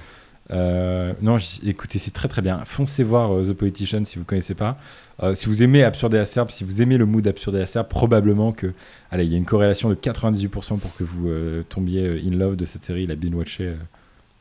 Euh, 0.50 1.14
non, 1.22 1.38
j- 1.38 1.62
écoutez, 1.64 1.98
c'est 1.98 2.12
très 2.12 2.28
très 2.28 2.42
bien. 2.42 2.60
Foncez 2.66 3.04
voir 3.04 3.32
euh, 3.34 3.44
The 3.46 3.54
Politician 3.54 4.04
si 4.04 4.20
vous 4.20 4.26
connaissez 4.26 4.54
pas. 4.56 4.78
Euh, 5.24 5.34
si 5.34 5.46
vous 5.46 5.64
aimez 5.64 5.82
Absurde 5.82 6.14
et 6.16 6.18
Acerbe, 6.18 6.50
si 6.50 6.66
vous 6.66 6.82
aimez 6.82 6.98
le 6.98 7.06
mood 7.06 7.26
Absurde 7.26 7.56
et 7.56 7.62
Acerbe, 7.62 7.88
probablement 7.88 8.52
que. 8.52 8.74
Allez, 9.12 9.24
il 9.24 9.32
y 9.32 9.36
a 9.36 9.38
une 9.38 9.46
corrélation 9.46 9.88
de 9.90 9.96
98% 9.96 10.78
pour 10.80 10.94
que 10.98 11.06
vous 11.06 11.30
euh, 11.30 11.64
tombiez 11.70 12.06
euh, 12.06 12.20
in 12.28 12.32
love 12.36 12.58
de 12.58 12.66
cette 12.66 12.84
série, 12.84 13.08
la 13.08 13.16
binge-watcher 13.16 13.64
euh, 13.68 13.76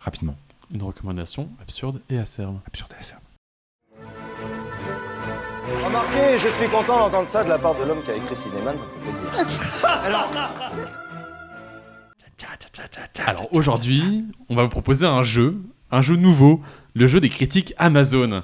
rapidement. 0.00 0.34
Une 0.72 0.82
recommandation 0.82 1.48
absurde 1.60 2.00
et 2.08 2.18
acerbe. 2.18 2.58
Absurde 2.66 2.92
et 2.94 2.98
acerbe. 2.98 3.20
Remarquez, 5.84 6.38
je 6.38 6.48
suis 6.48 6.68
content 6.68 6.98
d'entendre 6.98 7.28
ça 7.28 7.42
de 7.44 7.48
la 7.48 7.58
part 7.58 7.74
de 7.76 7.84
l'homme 7.84 8.02
qui 8.04 8.10
a 8.10 8.16
écrit 8.16 8.36
Cinéman, 8.36 8.74
ça 8.74 8.84
me 9.06 9.12
fait 9.12 9.18
plaisir. 9.20 10.30
Alors 13.26 13.48
aujourd'hui, 13.52 14.24
on 14.48 14.54
va 14.56 14.62
vous 14.62 14.68
proposer 14.68 15.06
un 15.06 15.22
jeu, 15.22 15.60
un 15.90 16.02
jeu 16.02 16.16
nouveau, 16.16 16.60
le 16.94 17.06
jeu 17.06 17.20
des 17.20 17.28
critiques 17.28 17.74
Amazon. 17.76 18.42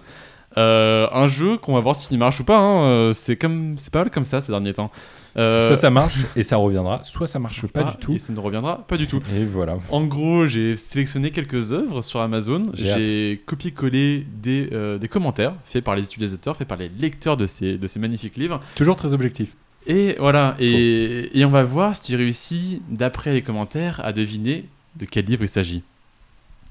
Euh, 0.58 1.06
un 1.12 1.26
jeu 1.26 1.58
qu'on 1.58 1.74
va 1.74 1.80
voir 1.80 1.96
s'il 1.96 2.18
marche 2.18 2.40
ou 2.40 2.44
pas. 2.44 2.58
hein. 2.58 2.82
Euh, 2.84 3.12
C'est 3.12 3.36
comme, 3.36 3.76
c'est 3.78 3.92
pas 3.92 4.00
mal 4.00 4.10
comme 4.10 4.24
ça 4.24 4.40
ces 4.40 4.52
derniers 4.52 4.72
temps. 4.74 4.90
Euh, 5.36 5.66
Soit 5.68 5.76
ça 5.76 5.90
marche 5.90 6.18
et 6.34 6.42
ça 6.42 6.56
reviendra, 6.56 7.04
soit 7.04 7.28
ça 7.28 7.38
marche 7.38 7.66
pas 7.66 7.84
ah, 7.86 7.90
du 7.90 7.96
tout. 7.98 8.14
Et 8.14 8.18
ça 8.18 8.32
ne 8.32 8.40
reviendra 8.40 8.86
pas 8.86 8.96
du 8.96 9.06
tout. 9.06 9.20
Et 9.36 9.44
voilà. 9.44 9.76
En 9.90 10.04
gros, 10.04 10.46
j'ai 10.46 10.76
sélectionné 10.76 11.30
quelques 11.30 11.72
œuvres 11.72 12.02
sur 12.02 12.20
Amazon. 12.20 12.70
J'ai 12.74 13.42
copié-collé 13.44 14.26
des, 14.40 14.68
euh, 14.72 14.98
des 14.98 15.08
commentaires 15.08 15.54
faits 15.64 15.84
par 15.84 15.94
les 15.94 16.04
utilisateurs, 16.04 16.56
faits 16.56 16.68
par 16.68 16.78
les 16.78 16.88
lecteurs 16.88 17.36
de 17.36 17.46
ces, 17.46 17.76
de 17.76 17.86
ces 17.86 17.98
magnifiques 17.98 18.36
livres. 18.36 18.60
Toujours 18.76 18.96
très 18.96 19.12
objectif. 19.12 19.56
Et 19.86 20.16
voilà, 20.18 20.56
et, 20.58 21.38
et 21.38 21.44
on 21.44 21.50
va 21.50 21.62
voir 21.62 21.94
si 21.94 22.02
tu 22.02 22.16
réussis, 22.16 22.82
d'après 22.88 23.32
les 23.32 23.42
commentaires, 23.42 24.00
à 24.04 24.12
deviner 24.12 24.64
de 24.96 25.04
quel 25.04 25.26
livre 25.26 25.44
il 25.44 25.48
s'agit. 25.48 25.82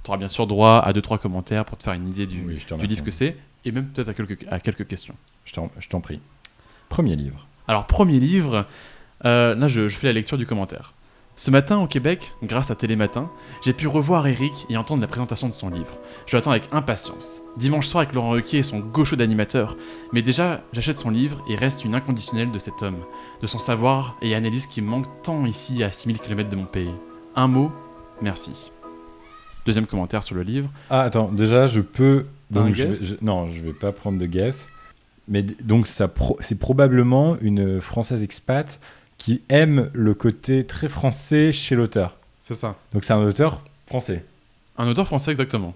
Tu 0.03 0.09
auras 0.09 0.17
bien 0.17 0.27
sûr 0.27 0.47
droit 0.47 0.79
à 0.79 0.91
2-3 0.91 1.19
commentaires 1.19 1.65
pour 1.65 1.77
te 1.77 1.83
faire 1.83 1.93
une 1.93 2.07
idée 2.07 2.25
du, 2.25 2.43
Oui, 2.45 2.57
du 2.79 2.87
livre 2.87 3.03
que 3.03 3.11
c'est, 3.11 3.37
et 3.63 3.71
même 3.71 3.85
peut-être 3.85 4.09
à 4.09 4.13
quelques, 4.13 4.45
à 4.49 4.59
quelques 4.59 4.87
questions. 4.87 5.15
Je 5.45 5.53
t'en 5.89 6.01
prie. 6.01 6.19
Premier 6.89 7.15
livre. 7.15 7.47
Alors, 7.67 7.87
premier 7.87 8.19
livre, 8.19 8.65
euh, 9.25 9.55
là 9.55 9.67
je, 9.67 9.87
je 9.89 9.97
fais 9.97 10.07
la 10.07 10.13
lecture 10.13 10.37
du 10.37 10.45
commentaire. 10.45 10.93
Ce 11.37 11.51
matin 11.51 11.79
au 11.79 11.87
Québec, 11.87 12.31
grâce 12.43 12.71
à 12.71 12.75
Télématin, 12.75 13.29
j'ai 13.65 13.73
pu 13.73 13.87
revoir 13.87 14.25
Eric 14.25 14.53
et 14.69 14.77
entendre 14.77 15.01
la 15.01 15.07
présentation 15.07 15.49
de 15.49 15.53
son 15.53 15.69
livre. 15.69 15.97
Je 16.27 16.35
l'attends 16.37 16.51
avec 16.51 16.69
impatience. 16.71 17.41
Dimanche 17.57 17.87
soir 17.87 18.03
avec 18.03 18.15
Laurent 18.15 18.29
Ruquier 18.29 18.59
et 18.59 18.63
son 18.63 18.79
gaucho 18.79 19.17
d'animateur. 19.17 19.75
Mais 20.13 20.21
déjà, 20.21 20.61
j'achète 20.71 20.97
son 20.97 21.09
livre 21.09 21.43
et 21.49 21.55
reste 21.57 21.83
une 21.83 21.93
inconditionnelle 21.93 22.51
de 22.51 22.59
cet 22.59 22.81
homme, 22.83 22.99
de 23.41 23.47
son 23.47 23.59
savoir 23.59 24.15
et 24.21 24.33
analyse 24.33 24.65
qui 24.65 24.81
me 24.81 24.87
manque 24.87 25.07
tant 25.23 25.45
ici 25.45 25.83
à 25.83 25.91
6000 25.91 26.19
km 26.19 26.49
de 26.49 26.55
mon 26.55 26.65
pays. 26.65 26.93
Un 27.35 27.49
mot, 27.49 27.69
merci. 28.21 28.71
Deuxième 29.65 29.87
commentaire 29.87 30.23
sur 30.23 30.35
le 30.35 30.43
livre. 30.43 30.69
Ah, 30.89 31.01
attends, 31.01 31.27
déjà, 31.33 31.67
je 31.67 31.81
peux. 31.81 32.27
Donc, 32.49 32.67
je 32.75 32.83
vais- 32.83 32.93
je- 33.07 33.15
non, 33.25 33.49
je 33.53 33.59
vais 33.61 33.73
pas 33.73 33.91
prendre 33.91 34.17
de 34.19 34.25
guess. 34.25 34.69
Mais 35.27 35.41
donc, 35.43 35.87
ça 35.87 36.07
pro- 36.07 36.37
c'est 36.39 36.59
probablement 36.59 37.37
une 37.41 37.81
française 37.81 38.23
expat 38.23 38.79
qui 39.17 39.41
aime 39.49 39.89
le 39.93 40.13
côté 40.13 40.65
très 40.65 40.87
français 40.89 41.51
chez 41.51 41.75
l'auteur. 41.75 42.17
C'est 42.41 42.53
ça. 42.53 42.75
Donc, 42.93 43.03
c'est 43.05 43.13
un 43.13 43.23
auteur 43.23 43.61
français. 43.87 44.23
Un 44.77 44.87
auteur 44.87 45.07
français 45.07 45.31
exactement. 45.31 45.73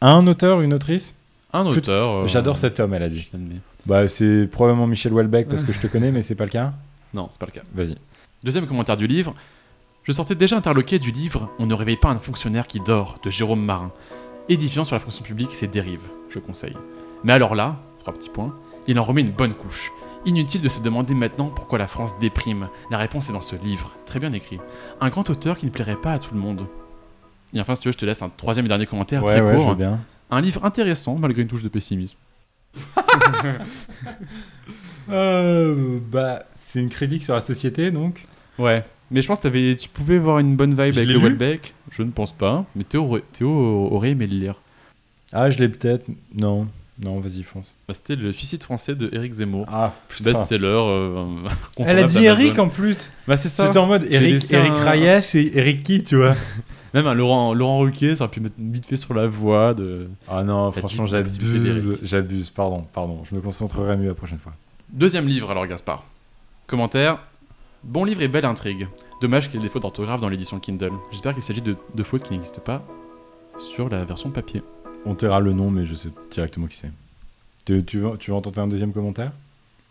Un 0.00 0.26
auteur, 0.26 0.60
une 0.60 0.72
autrice? 0.72 1.14
Un 1.52 1.66
auteur. 1.66 2.10
euh, 2.24 2.26
J'adore 2.26 2.56
cet 2.56 2.80
homme, 2.80 2.94
elle 2.94 3.02
a 3.02 3.08
dit. 3.08 3.28
Bah, 3.86 4.08
c'est 4.08 4.48
probablement 4.50 4.86
Michel 4.86 5.12
Houellebecq 5.12 5.48
parce 5.48 5.62
que 5.62 5.72
je 5.72 5.78
te 5.80 5.86
connais, 5.86 6.10
mais 6.10 6.22
c'est 6.22 6.34
pas 6.34 6.44
le 6.44 6.50
cas. 6.50 6.72
Non, 7.14 7.28
c'est 7.30 7.38
pas 7.38 7.46
le 7.46 7.52
cas. 7.52 7.62
Vas-y. 7.74 7.94
Deuxième 8.42 8.66
commentaire 8.66 8.96
du 8.96 9.06
livre. 9.06 9.34
Je 10.02 10.10
sortais 10.10 10.34
déjà 10.34 10.56
interloqué 10.56 10.98
du 10.98 11.12
livre 11.12 11.48
On 11.60 11.66
ne 11.66 11.72
réveille 11.74 11.96
pas 11.96 12.08
un 12.10 12.18
fonctionnaire 12.18 12.66
qui 12.66 12.80
dort 12.80 13.20
de 13.24 13.30
Jérôme 13.30 13.64
Marin. 13.64 13.92
Édifiant 14.48 14.82
sur 14.84 14.96
la 14.96 15.00
fonction 15.00 15.22
publique 15.24 15.52
et 15.52 15.54
ses 15.54 15.68
dérives, 15.68 16.02
je 16.28 16.40
conseille. 16.40 16.76
Mais 17.22 17.32
alors 17.32 17.54
là, 17.54 17.76
trois 18.04 18.12
petits 18.14 18.28
points, 18.28 18.54
il 18.86 18.98
en 18.98 19.02
remet 19.02 19.22
une 19.22 19.30
bonne 19.30 19.54
couche. 19.54 19.90
Inutile 20.26 20.60
de 20.60 20.68
se 20.68 20.80
demander 20.80 21.14
maintenant 21.14 21.48
pourquoi 21.48 21.78
la 21.78 21.86
France 21.86 22.18
déprime. 22.20 22.68
La 22.90 22.98
réponse 22.98 23.30
est 23.30 23.32
dans 23.32 23.40
ce 23.40 23.56
livre, 23.56 23.94
très 24.04 24.20
bien 24.20 24.32
écrit. 24.34 24.58
Un 25.00 25.08
grand 25.08 25.28
auteur 25.30 25.56
qui 25.56 25.64
ne 25.64 25.70
plairait 25.70 25.96
pas 25.96 26.12
à 26.12 26.18
tout 26.18 26.34
le 26.34 26.40
monde. 26.40 26.66
Et 27.54 27.60
enfin, 27.62 27.74
si 27.74 27.80
tu 27.82 27.88
veux, 27.88 27.92
je 27.92 27.98
te 27.98 28.04
laisse 28.04 28.20
un 28.20 28.28
troisième 28.28 28.66
et 28.66 28.68
dernier 28.68 28.84
commentaire 28.84 29.24
Ouais, 29.24 29.32
très 29.32 29.40
ouais, 29.40 29.54
court. 29.56 29.64
je 29.64 29.70
veux 29.70 29.76
bien. 29.76 30.00
Un 30.30 30.42
livre 30.42 30.64
intéressant 30.66 31.16
malgré 31.16 31.42
une 31.42 31.48
touche 31.48 31.62
de 31.62 31.68
pessimisme. 31.68 32.16
Euh, 35.10 35.98
bah, 36.10 36.44
c'est 36.54 36.80
une 36.80 36.88
critique 36.88 37.22
sur 37.22 37.34
la 37.34 37.42
société, 37.42 37.90
donc. 37.90 38.24
Ouais. 38.58 38.82
Mais 39.10 39.20
je 39.20 39.28
pense 39.28 39.38
que 39.38 39.74
tu 39.74 39.88
pouvais 39.90 40.16
voir 40.16 40.38
une 40.38 40.56
bonne 40.56 40.70
vibe 40.70 40.94
Je 40.94 41.00
avec 41.00 41.08
le 41.10 41.18
Welbeck. 41.18 41.74
Je 41.90 42.02
ne 42.02 42.10
pense 42.10 42.32
pas. 42.32 42.64
Mais 42.74 42.84
Théo, 42.84 43.18
Théo 43.32 43.50
aurait 43.92 44.12
aimé 44.12 44.26
le 44.26 44.34
lire. 44.38 44.62
Ah, 45.34 45.50
je 45.50 45.58
l'ai 45.58 45.68
peut-être. 45.68 46.06
Non. 46.34 46.68
Non, 47.02 47.18
vas-y, 47.18 47.42
fonce. 47.42 47.74
Bah, 47.88 47.94
C'était 47.94 48.14
le 48.14 48.32
suicide 48.32 48.62
français 48.62 48.94
de 48.94 49.08
Eric 49.12 49.32
Zemmour. 49.32 49.66
Ah, 49.68 49.92
putain. 50.08 50.30
Best-seller. 50.30 50.66
euh, 50.66 51.24
Elle 51.78 51.98
a 51.98 52.04
incontournable 52.04 52.08
dit 52.08 52.14
d'Amazon. 52.14 52.42
Eric 52.44 52.58
en 52.60 52.68
plus. 52.68 53.10
Bah, 53.26 53.36
c'est 53.36 53.48
ça. 53.48 53.66
J'étais 53.66 53.78
en 53.78 53.86
mode 53.86 54.04
J'ai 54.08 54.14
Eric, 54.14 54.30
laissé 54.34 54.54
Eric 54.54 54.72
un- 54.76 55.20
et 55.34 55.58
Eric 55.58 55.82
qui, 55.82 56.02
tu 56.04 56.16
vois. 56.16 56.34
Même 56.94 57.08
un 57.08 57.14
Laurent, 57.14 57.52
Laurent 57.54 57.80
Ruquier, 57.80 58.14
ça 58.14 58.22
aurait 58.24 58.30
pu 58.30 58.38
mettre 58.38 58.54
vite 58.58 58.86
fait 58.86 58.96
sur 58.96 59.14
la 59.14 59.26
voix 59.26 59.74
de. 59.74 60.08
Ah 60.28 60.44
non, 60.44 60.70
franchement, 60.70 61.02
possibilité 61.04 61.64
j'abuse. 61.66 61.84
d'Eric. 61.88 62.00
J'abuse, 62.04 62.50
pardon, 62.50 62.86
pardon. 62.92 63.22
Je 63.28 63.34
me 63.34 63.40
concentrerai 63.40 63.96
mieux 63.96 64.06
la 64.08 64.14
prochaine 64.14 64.38
fois. 64.38 64.52
Deuxième 64.92 65.26
livre 65.26 65.50
alors 65.50 65.66
Gaspard. 65.66 66.04
Commentaire. 66.68 67.18
Bon 67.82 68.04
livre 68.04 68.22
et 68.22 68.28
belle 68.28 68.44
intrigue. 68.46 68.86
Dommage 69.20 69.46
qu'il 69.50 69.56
y 69.60 69.64
ait 69.64 69.66
des 69.66 69.72
fautes 69.72 69.82
d'orthographe 69.82 70.20
dans 70.20 70.28
l'édition 70.28 70.60
Kindle. 70.60 70.92
J'espère 71.10 71.34
qu'il 71.34 71.42
s'agit 71.42 71.62
de, 71.62 71.74
de 71.94 72.02
fautes 72.04 72.22
qui 72.22 72.32
n'existent 72.32 72.62
pas 72.64 72.84
sur 73.58 73.88
la 73.88 74.04
version 74.04 74.30
papier. 74.30 74.62
On 75.06 75.14
taira 75.14 75.40
le 75.40 75.52
nom, 75.52 75.70
mais 75.70 75.84
je 75.84 75.94
sais 75.94 76.08
directement 76.30 76.66
qui 76.66 76.76
c'est. 76.76 76.90
Tu, 77.66 77.84
tu, 77.84 77.98
veux, 77.98 78.16
tu 78.16 78.30
veux 78.30 78.36
en 78.36 78.40
tenter 78.40 78.60
un 78.60 78.68
deuxième 78.68 78.92
commentaire? 78.92 79.32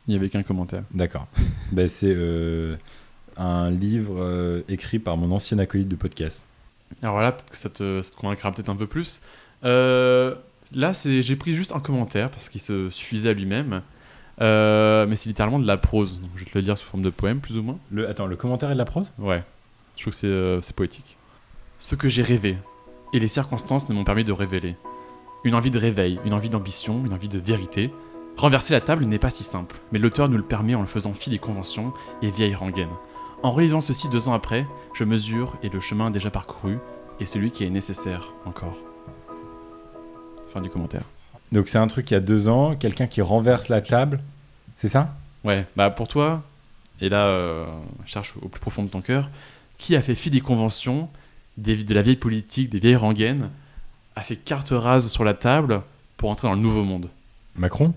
Il 0.07 0.11
n'y 0.11 0.16
avait 0.18 0.30
qu'un 0.30 0.43
commentaire. 0.43 0.84
D'accord. 0.91 1.28
ben, 1.72 1.88
c'est 1.88 2.14
euh, 2.16 2.76
un 3.38 3.70
livre 3.70 4.16
euh, 4.18 4.61
écrit 4.68 4.99
par 4.99 5.18
mon 5.18 5.32
ancien 5.32 5.59
acolyte 5.59 5.88
de 5.88 5.95
podcast. 5.95 6.47
Alors 7.01 7.16
voilà, 7.16 7.32
peut-être 7.32 7.51
que 7.51 7.57
ça 7.57 7.70
te, 7.70 8.01
ça 8.01 8.11
te 8.11 8.16
convaincra 8.16 8.51
peut-être 8.51 8.70
un 8.70 8.76
peu 8.76 8.88
plus. 8.88 9.22
Euh, 9.64 10.36
là, 10.74 10.93
c'est, 10.93 11.22
j'ai 11.22 11.36
pris 11.36 11.53
juste 11.53 11.72
un 11.72 11.80
commentaire 11.80 12.30
parce 12.30 12.49
qu'il 12.49 12.61
se 12.61 12.89
suffisait 12.89 13.30
à 13.30 13.34
lui-même. 13.34 13.82
Euh, 14.41 15.05
mais 15.05 15.16
c'est 15.16 15.30
littéralement 15.30 15.59
de 15.59 15.68
la 15.68 15.78
prose. 15.78 16.20
Donc 16.22 16.32
je 16.36 16.43
vais 16.43 16.51
te 16.51 16.57
le 16.57 16.64
dire 16.64 16.76
sous 16.76 16.88
forme 16.88 17.03
de 17.03 17.11
poème, 17.11 17.39
plus 17.39 17.57
ou 17.57 17.61
moins. 17.61 17.78
Le, 17.91 18.09
attends, 18.09 18.26
le 18.26 18.36
commentaire 18.36 18.70
est 18.70 18.74
de 18.74 18.80
la 18.80 18.86
prose? 18.86 19.11
Ouais. 19.20 19.43
Je 19.95 20.01
trouve 20.01 20.14
que 20.14 20.18
c'est, 20.20 20.66
c'est 20.66 20.76
poétique. 20.76 21.18
Ce 21.78 21.93
que 21.93 22.09
j'ai 22.09 22.24
rêvé, 22.24 22.57
et 23.14 23.20
les 23.20 23.28
circonstances 23.28 23.88
ne 23.89 23.93
m'ont 23.93 24.03
permis 24.03 24.24
de 24.24 24.32
révéler. 24.32 24.76
Une 25.46 25.56
envie 25.56 25.72
de 25.72 25.80
réveil, 25.80 26.20
une 26.24 26.34
envie 26.34 26.50
d'ambition, 26.50 27.06
une 27.06 27.14
envie 27.14 27.28
de 27.28 27.38
vérité. 27.38 27.94
Renverser 28.38 28.74
la 28.74 28.80
table 28.80 29.06
n'est 29.06 29.20
pas 29.20 29.30
si 29.30 29.44
simple, 29.44 29.76
mais 29.91 30.00
l'auteur 30.00 30.30
nous 30.30 30.38
le 30.38 30.44
permet 30.44 30.74
en 30.74 30.82
le 30.82 30.88
faisant 30.88 31.14
fi 31.14 31.30
des 31.30 31.38
conventions 31.38 31.94
et 32.22 32.32
vieilles 32.32 32.56
rengaines. 32.56 32.88
En 33.44 33.52
relisant 33.52 33.82
ceci 33.82 34.08
deux 34.08 34.30
ans 34.30 34.34
après, 34.34 34.66
je 34.94 35.04
mesure 35.04 35.58
et 35.62 35.68
le 35.68 35.82
chemin 35.82 36.12
déjà 36.12 36.32
parcouru 36.32 36.78
est 37.20 37.26
celui 37.26 37.52
qui 37.52 37.66
est 37.66 37.70
nécessaire 37.70 38.34
encore. 38.46 38.78
Fin 40.54 40.62
du 40.62 40.70
commentaire. 40.70 41.04
Donc 41.52 41.68
c'est 41.68 41.78
un 41.78 41.88
truc 41.88 42.10
il 42.10 42.14
y 42.14 42.18
a 42.18 42.22
deux 42.22 42.48
ans, 42.48 42.78
quelqu'un 42.78 43.08
qui 43.08 43.22
renverse 43.22 43.68
la 43.68 43.82
table. 43.82 44.22
C'est 44.78 44.88
ça? 44.88 45.14
Ouais, 45.44 45.68
bah 45.76 45.89
pour 45.89 46.08
toi, 46.08 46.41
et 47.02 47.10
là, 47.10 47.26
euh, 47.26 47.66
cherche 48.06 48.36
au 48.41 48.48
plus 48.48 48.62
profond 48.62 48.84
de 48.84 48.89
ton 48.89 49.02
cœur, 49.02 49.30
qui 49.78 49.98
a 49.98 50.02
fait 50.02 50.16
fi 50.16 50.30
des 50.30 50.39
conventions, 50.39 51.10
des, 51.58 51.76
de 51.76 51.94
la 51.94 52.02
vieille 52.02 52.16
politique, 52.16 52.70
des 52.70 52.80
vieilles 52.80 52.96
rengaines, 52.96 53.50
a 54.16 54.22
fait 54.22 54.36
carte 54.36 54.70
rase 54.72 55.07
sur 55.09 55.24
la 55.24 55.34
table 55.34 55.82
pour 56.18 56.30
entrer 56.30 56.47
dans 56.47 56.53
le 56.55 56.61
nouveau 56.61 56.84
monde 56.84 57.09
Macron 57.55 57.93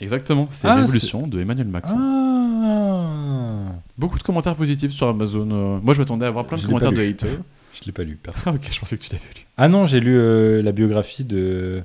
Exactement, 0.00 0.46
c'est 0.50 0.66
Ah, 0.66 0.80
l'évolution 0.80 1.26
de 1.26 1.40
Emmanuel 1.40 1.68
Macron. 1.68 1.96
Ah 1.98 3.72
Beaucoup 3.98 4.18
de 4.18 4.22
commentaires 4.22 4.56
positifs 4.56 4.92
sur 4.92 5.08
Amazon. 5.08 5.48
euh. 5.50 5.78
Moi, 5.82 5.92
je 5.94 5.98
m'attendais 6.00 6.24
à 6.24 6.28
avoir 6.28 6.46
plein 6.46 6.56
de 6.56 6.62
Je 6.62 6.66
commentaires 6.66 6.92
de 6.92 7.02
haters. 7.02 7.38
Je 7.72 7.84
l'ai 7.86 7.92
pas 7.92 8.02
lu, 8.02 8.16
perso. 8.16 8.40
Ah, 8.46 8.50
ok, 8.54 8.68
je 8.70 8.80
pensais 8.80 8.96
que 8.98 9.02
tu 9.02 9.12
l'avais 9.12 9.24
lu. 9.36 9.46
Ah 9.56 9.68
non, 9.68 9.86
j'ai 9.86 10.00
lu 10.00 10.16
euh, 10.16 10.60
la 10.62 10.72
biographie 10.72 11.22
de 11.22 11.82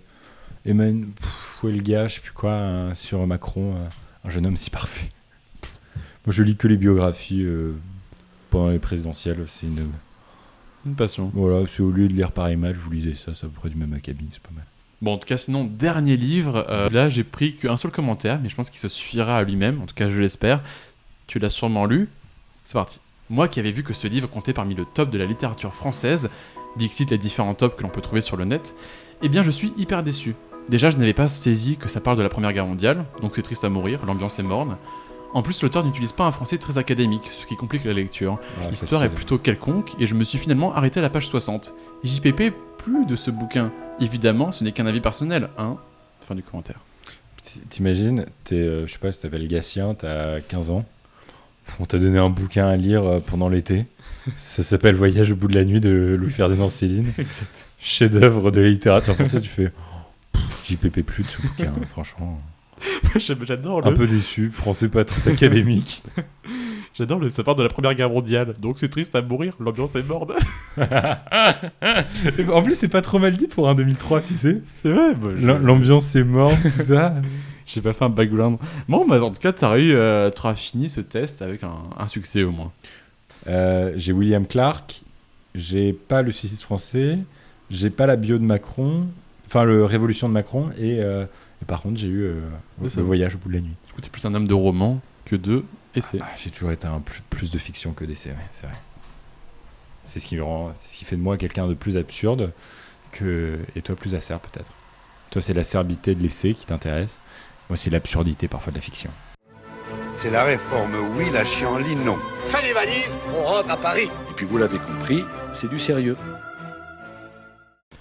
Emmanuel 0.66 1.08
Fouelga, 1.22 2.08
je 2.08 2.16
sais 2.16 2.22
plus 2.22 2.32
quoi, 2.32 2.52
euh, 2.52 2.94
sur 2.96 3.26
Macron, 3.28 3.76
euh, 3.76 4.28
un 4.28 4.30
jeune 4.32 4.46
homme 4.48 4.58
si 4.58 4.70
parfait. 4.72 5.10
Moi, 6.26 6.34
je 6.34 6.42
lis 6.42 6.56
que 6.56 6.68
les 6.68 6.78
biographies 6.78 7.46
pendant 8.50 8.70
les 8.70 8.80
présidentielles. 8.80 9.46
C'est 9.48 9.68
une. 9.68 9.92
Une 10.86 10.96
passion. 10.96 11.32
Voilà, 11.34 11.66
c'est 11.68 11.82
au 11.82 11.92
lieu 11.92 12.08
de 12.08 12.14
lire 12.14 12.32
par 12.32 12.50
image, 12.52 12.76
vous 12.76 12.92
lisez 12.92 13.16
ça, 13.16 13.34
c'est 13.34 13.46
à 13.46 13.50
peu 13.50 13.60
près 13.60 13.70
du 13.70 13.76
même 13.76 13.94
acabit, 13.94 14.28
c'est 14.32 14.42
pas 14.42 14.52
mal. 14.54 14.66
Bon, 15.02 15.14
en 15.14 15.18
tout 15.18 15.28
cas, 15.28 15.38
sinon, 15.38 15.66
dernier 15.66 16.16
livre. 16.16 16.66
euh, 16.70 16.90
là, 16.90 17.10
j'ai 17.10 17.24
pris 17.24 17.56
qu'un 17.56 17.78
seul 17.78 17.92
commentaire, 17.92 18.40
mais 18.42 18.50
je 18.50 18.56
pense 18.56 18.70
qu'il 18.70 18.80
se 18.80 18.88
suffira 18.88 19.38
à 19.38 19.44
lui-même. 19.44 19.82
En 19.82 19.86
tout 19.86 19.96
cas, 19.96 20.10
je 20.10 20.20
l'espère. 20.20 20.62
Tu 21.28 21.40
l'as 21.40 21.50
sûrement 21.50 21.86
lu. 21.86 22.08
C'est 22.64 22.74
parti. 22.74 23.00
Moi 23.30 23.48
qui 23.48 23.60
avais 23.60 23.72
vu 23.72 23.84
que 23.84 23.94
ce 23.94 24.08
livre 24.08 24.30
comptait 24.30 24.54
parmi 24.54 24.76
le 24.76 24.86
top 24.86 25.10
de 25.10 25.18
la 25.18 25.26
littérature 25.26 25.74
française, 25.74 26.30
dixit 26.78 27.10
les 27.10 27.18
différents 27.18 27.56
tops 27.56 27.76
que 27.76 27.84
l'on 27.84 27.90
peut 27.90 28.02
trouver 28.02 28.22
sur 28.22 28.38
le 28.38 28.46
net, 28.46 28.76
eh 29.22 29.30
bien, 29.30 29.44
je 29.44 29.52
suis 29.52 29.74
hyper 29.78 30.04
déçu. 30.04 30.36
Déjà, 30.70 30.90
je 30.90 30.98
n'avais 30.98 31.14
pas 31.14 31.28
saisi 31.28 31.78
que 31.78 31.90
ça 31.90 32.02
parle 32.02 32.18
de 32.18 32.24
la 32.24 32.30
Première 32.30 32.54
Guerre 32.54 32.66
mondiale, 32.66 33.06
donc 33.22 33.34
c'est 33.36 33.42
triste 33.44 33.64
à 33.64 33.70
mourir, 33.70 34.06
l'ambiance 34.06 34.40
est 34.40 34.44
morne. 34.44 34.78
En 35.36 35.44
plus, 35.44 35.62
l'auteur 35.62 35.84
n'utilise 35.84 36.14
pas 36.14 36.24
un 36.24 36.32
français 36.32 36.58
très 36.58 36.78
académique, 36.78 37.30
ce 37.42 37.46
qui 37.46 37.58
complique 37.58 37.84
la 37.84 37.92
lecture. 37.92 38.40
Ah, 38.62 38.70
L'histoire 38.70 39.04
est 39.04 39.10
plutôt 39.10 39.38
quelconque, 39.38 39.92
et 40.00 40.08
je 40.08 40.16
me 40.16 40.24
suis 40.24 40.38
finalement 40.38 40.74
arrêté 40.74 41.02
à 41.02 41.04
la 41.04 41.10
page 41.10 41.28
60. 41.28 41.74
JPP, 42.06 42.54
plus 42.78 43.06
de 43.06 43.18
ce 43.18 43.32
bouquin. 43.32 43.70
Évidemment, 44.00 44.54
ce 44.54 44.64
n'est 44.64 44.72
qu'un 44.72 44.86
avis 44.86 45.02
personnel, 45.02 45.50
hein 45.58 45.76
Fin 46.22 46.36
du 46.36 46.42
commentaire. 46.42 46.80
T'imagines, 47.70 48.28
t'es, 48.46 48.56
euh, 48.56 48.88
je 48.88 48.94
sais 48.94 48.98
pas, 48.98 49.12
tu 49.12 49.20
t'appelles 49.20 49.46
Gatien, 49.50 49.94
t'as 49.94 50.40
15 50.40 50.70
ans. 50.70 50.86
On 51.82 51.86
t'a 51.86 52.00
donné 52.00 52.18
un 52.18 52.30
bouquin 52.30 52.68
à 52.68 52.78
lire 52.78 53.04
euh, 53.04 53.20
pendant 53.20 53.50
l'été. 53.50 53.88
Ça 54.38 54.64
s'appelle 54.64 54.96
Voyage 54.96 55.34
au 55.34 55.36
bout 55.36 55.50
de 55.50 55.56
la 55.56 55.66
nuit 55.66 55.82
de 55.82 56.16
Louis-Ferdinand 56.18 56.70
Céline. 56.70 57.12
Chef-d'œuvre 57.80 58.52
de 58.52 58.62
la 58.62 58.70
littérature 58.70 59.16
française. 59.16 59.42
Tu 59.42 59.50
fais 59.50 59.74
oh, 60.34 60.40
JPP 60.64 61.02
plus 61.02 61.24
de 61.24 61.28
ce 61.28 61.42
bouquin, 61.42 61.74
franchement. 61.90 62.40
J'adore 63.16 63.86
Un 63.86 63.94
peu 63.94 64.08
déçu, 64.08 64.52
français 64.52 64.90
pas 64.90 65.06
très 65.06 65.32
académique. 65.32 66.04
J'adore 66.94 67.20
le. 67.20 67.30
Ça 67.30 67.44
part 67.44 67.56
de 67.56 67.64
la 67.64 67.70
Première 67.70 67.94
Guerre 67.94 68.10
mondiale, 68.10 68.54
donc 68.60 68.80
c'est 68.80 68.88
triste 68.88 69.16
à 69.16 69.22
mourir, 69.22 69.54
l'ambiance 69.60 69.96
est 69.96 70.08
morne. 70.08 70.32
en 72.54 72.64
plus, 72.64 72.76
c'est 72.76 72.88
pas 72.88 73.02
trop 73.02 73.20
mal 73.20 73.36
dit 73.36 73.48
pour 73.48 73.68
un 73.68 73.76
2003, 73.76 74.22
tu 74.22 74.36
sais. 74.36 74.62
C'est 74.82 74.92
vrai, 74.92 75.14
bah, 75.14 75.58
L'ambiance 75.62 76.16
est 76.16 76.24
morte, 76.24 76.56
tout 76.64 76.70
ça. 76.70 77.16
J'ai 77.66 77.82
pas 77.82 77.94
fait 77.94 78.06
un 78.06 78.10
background. 78.10 78.60
Bon, 78.88 79.06
bah, 79.06 79.22
en 79.22 79.30
tout 79.30 79.42
cas, 79.42 79.52
t'as 79.52 79.78
eu, 79.78 79.94
euh, 79.94 80.30
t'auras 80.30 80.56
fini 80.56 80.88
ce 80.88 81.02
test 81.02 81.42
avec 81.42 81.64
un, 81.64 81.76
un 81.98 82.08
succès 82.08 82.44
au 82.44 82.52
moins. 82.52 82.72
Euh, 83.48 83.94
j'ai 83.98 84.14
William 84.14 84.46
Clark, 84.46 85.02
j'ai 85.54 85.94
pas 85.94 86.22
le 86.22 86.32
suicide 86.32 86.62
français, 86.62 87.18
j'ai 87.70 87.90
pas 87.90 88.06
la 88.06 88.16
bio 88.16 88.38
de 88.38 88.44
Macron, 88.44 89.08
enfin 89.48 89.64
le 89.64 89.86
Révolution 89.86 90.28
de 90.28 90.34
Macron, 90.34 90.70
et, 90.80 91.00
euh, 91.02 91.26
et 91.26 91.28
par 91.66 91.82
contre 91.82 91.98
j'ai 91.98 92.08
eu 92.08 92.24
euh, 92.24 92.42
ça 92.88 93.00
le 93.00 93.06
voyage 93.06 93.36
au 93.36 93.38
bout 93.38 93.50
de 93.50 93.56
la 93.56 93.62
nuit. 93.62 93.76
Du 93.88 93.94
coup, 93.94 94.02
t'es 94.02 94.10
plus 94.10 94.26
un 94.26 94.34
homme 94.34 94.48
de 94.48 94.54
roman 94.54 95.02
que 95.26 95.36
de 95.36 95.64
essai. 95.96 96.20
Ah, 96.22 96.28
j'ai 96.38 96.50
toujours 96.50 96.72
été 96.72 96.88
un 96.88 97.00
plus, 97.00 97.22
plus 97.30 97.52
de 97.52 97.58
fiction 97.58 97.94
que 97.94 98.06
d'essai, 98.06 98.30
ouais, 98.30 98.48
c'est 98.52 98.68
vrai. 98.68 98.76
C'est 100.04 100.20
ce 100.20 100.28
qui 100.28 100.38
me 100.38 100.44
rend, 100.44 100.72
c'est 100.74 100.94
ce 100.94 101.00
qui 101.00 101.06
fait 101.06 101.16
de 101.16 101.22
moi 101.22 101.38
quelqu'un 101.38 101.68
de 101.68 101.74
plus 101.74 101.98
absurde 101.98 102.52
que 103.12 103.60
et 103.76 103.82
toi 103.82 103.96
plus 103.96 104.14
acerbe 104.14 104.42
peut-être. 104.42 104.74
Toi 105.32 105.42
c'est 105.42 105.54
l'acerbité 105.54 106.16
de 106.16 106.22
l'essai 106.22 106.54
qui 106.54 106.66
t'intéresse. 106.66 107.20
Moi 107.70 107.78
c'est 107.78 107.90
l'absurdité 107.90 108.48
parfois 108.48 108.72
de 108.72 108.78
la 108.78 108.82
fiction. 108.82 109.10
C'est 110.22 110.30
la 110.30 110.44
réforme 110.44 110.96
oui, 111.18 111.30
la 111.32 111.44
chienlit 111.44 111.96
non. 111.96 112.18
Fais 112.52 112.62
les 112.62 112.74
valises, 112.74 113.18
on 113.34 113.44
rentre 113.44 113.70
à 113.70 113.78
Paris. 113.78 114.10
Et 114.30 114.34
puis 114.36 114.46
vous 114.46 114.58
l'avez 114.58 114.80
compris, 114.80 115.24
c'est 115.54 115.70
du 115.70 115.80
sérieux. 115.80 116.18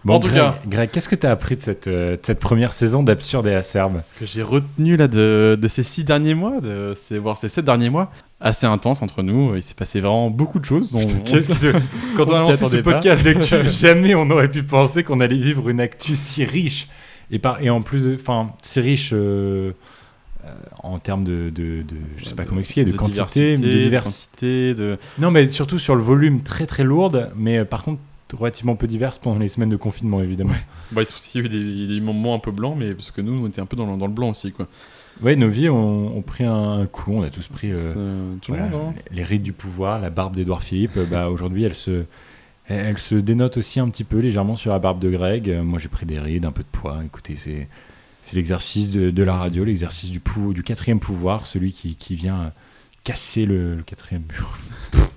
Bon, 0.04 0.14
En 0.14 0.20
tout 0.20 0.28
Greg, 0.28 0.38
cas- 0.42 0.54
Greg, 0.66 0.90
qu'est-ce 0.90 1.08
que 1.08 1.14
t'as 1.14 1.30
appris 1.30 1.56
de 1.56 1.62
cette, 1.62 1.86
euh, 1.86 2.16
de 2.16 2.20
cette 2.22 2.38
première 2.38 2.74
saison 2.74 3.02
d'absurde 3.02 3.46
et 3.46 3.54
acerbe 3.54 4.00
Ce 4.04 4.14
que 4.14 4.26
j'ai 4.26 4.42
retenu 4.42 4.96
là 4.96 5.08
de, 5.08 5.58
de 5.60 5.68
ces 5.68 5.82
six 5.82 6.04
derniers 6.04 6.34
mois, 6.34 6.60
de 6.60 6.92
ces, 6.94 7.18
voire 7.18 7.38
ces 7.38 7.48
sept 7.48 7.64
derniers 7.64 7.88
mois, 7.88 8.10
assez 8.40 8.66
intense 8.66 9.00
entre 9.00 9.22
nous. 9.22 9.56
Il 9.56 9.62
s'est 9.62 9.74
passé 9.74 10.00
vraiment 10.00 10.28
beaucoup 10.28 10.58
de 10.58 10.64
choses. 10.66 10.90
dont 10.92 10.98
Putain, 11.00 11.14
on- 11.18 11.22
qu'est-ce 11.22 11.48
que 11.48 11.54
c'est- 11.54 11.72
Quand 12.16 12.28
on, 12.28 12.34
a 12.34 12.38
lancé 12.40 12.56
ce 12.66 12.76
podcast 12.78 13.22
d'actu, 13.22 13.54
jamais 13.68 14.14
on 14.14 14.28
aurait 14.28 14.50
pu 14.50 14.62
penser 14.62 15.04
qu'on 15.04 15.20
allait 15.20 15.38
vivre 15.38 15.70
une 15.70 15.80
actu 15.80 16.16
si 16.16 16.44
riche. 16.44 16.88
Et, 17.30 17.38
par, 17.38 17.62
et 17.62 17.70
en 17.70 17.80
plus, 17.80 18.04
de- 18.04 18.14
enfin, 18.20 18.50
si 18.60 18.80
riche 18.80 19.10
euh, 19.14 19.72
euh, 20.44 20.48
en 20.82 20.98
termes 20.98 21.24
de, 21.24 21.48
de, 21.48 21.80
de- 21.80 21.84
je 22.18 22.26
sais 22.26 22.34
pas 22.34 22.44
comment 22.44 22.58
expliquer, 22.60 22.84
de, 22.84 22.90
de 22.92 22.96
quantité, 22.98 23.56
diversité, 23.56 23.56
de 23.56 23.72
de 23.72 23.82
diversité. 23.82 24.74
de- 24.74 24.98
Non, 25.18 25.30
mais 25.30 25.48
surtout 25.48 25.78
sur 25.78 25.96
le 25.96 26.02
volume 26.02 26.42
très 26.42 26.66
très 26.66 26.84
lourde, 26.84 27.30
mais 27.36 27.60
euh, 27.60 27.64
par 27.64 27.82
contre 27.82 28.00
relativement 28.32 28.74
peu 28.76 28.86
diverse 28.86 29.18
pendant 29.18 29.38
les 29.38 29.48
semaines 29.48 29.68
de 29.68 29.76
confinement, 29.76 30.20
évidemment. 30.20 30.54
Bah, 30.92 31.02
il 31.02 31.40
y 31.40 31.42
a 31.42 31.46
eu 31.46 31.48
des, 31.88 32.00
moments 32.00 32.34
un 32.34 32.38
peu 32.38 32.50
blancs, 32.50 32.76
mais 32.78 32.94
parce 32.94 33.10
que 33.10 33.20
nous, 33.20 33.44
on 33.44 33.48
était 33.48 33.60
un 33.60 33.66
peu 33.66 33.76
dans 33.76 33.90
le, 33.90 33.96
dans 33.98 34.06
le 34.06 34.12
blanc 34.12 34.30
aussi. 34.30 34.50
Quoi. 34.52 34.66
Ouais, 35.22 35.36
nos 35.36 35.48
vies 35.48 35.68
ont, 35.68 36.16
ont 36.16 36.22
pris 36.22 36.44
un, 36.44 36.80
un 36.80 36.86
coup, 36.86 37.12
on 37.12 37.22
a 37.22 37.30
tous 37.30 37.46
pris 37.46 37.70
euh, 37.70 38.34
le 38.48 38.54
monde, 38.54 38.94
hein. 38.96 39.00
les 39.12 39.22
rides 39.22 39.42
du 39.42 39.52
pouvoir, 39.52 40.00
la 40.00 40.10
barbe 40.10 40.34
d'Edouard 40.34 40.62
Philippe. 40.62 40.96
euh, 40.96 41.04
bah, 41.08 41.28
Aujourd'hui, 41.30 41.62
elle 41.62 41.74
se, 41.74 42.04
elle, 42.66 42.98
se 42.98 43.14
dénote 43.14 43.56
aussi 43.58 43.78
un 43.78 43.88
petit 43.88 44.04
peu 44.04 44.18
légèrement 44.18 44.56
sur 44.56 44.72
la 44.72 44.78
barbe 44.80 44.98
de 44.98 45.10
Greg. 45.10 45.48
Euh, 45.50 45.62
moi, 45.62 45.78
j'ai 45.78 45.88
pris 45.88 46.06
des 46.06 46.18
rides, 46.18 46.44
un 46.44 46.52
peu 46.52 46.62
de 46.62 46.68
poids. 46.72 47.00
Écoutez, 47.04 47.36
c'est, 47.36 47.68
c'est 48.22 48.34
l'exercice 48.34 48.90
de, 48.90 49.10
de 49.10 49.22
la 49.22 49.36
radio, 49.36 49.64
l'exercice 49.64 50.10
du, 50.10 50.18
pou- 50.18 50.52
du 50.54 50.64
quatrième 50.64 50.98
pouvoir, 50.98 51.46
celui 51.46 51.72
qui, 51.72 51.94
qui 51.94 52.16
vient 52.16 52.52
casser 53.04 53.46
le, 53.46 53.76
le 53.76 53.82
quatrième 53.82 54.22
mur. 54.32 54.58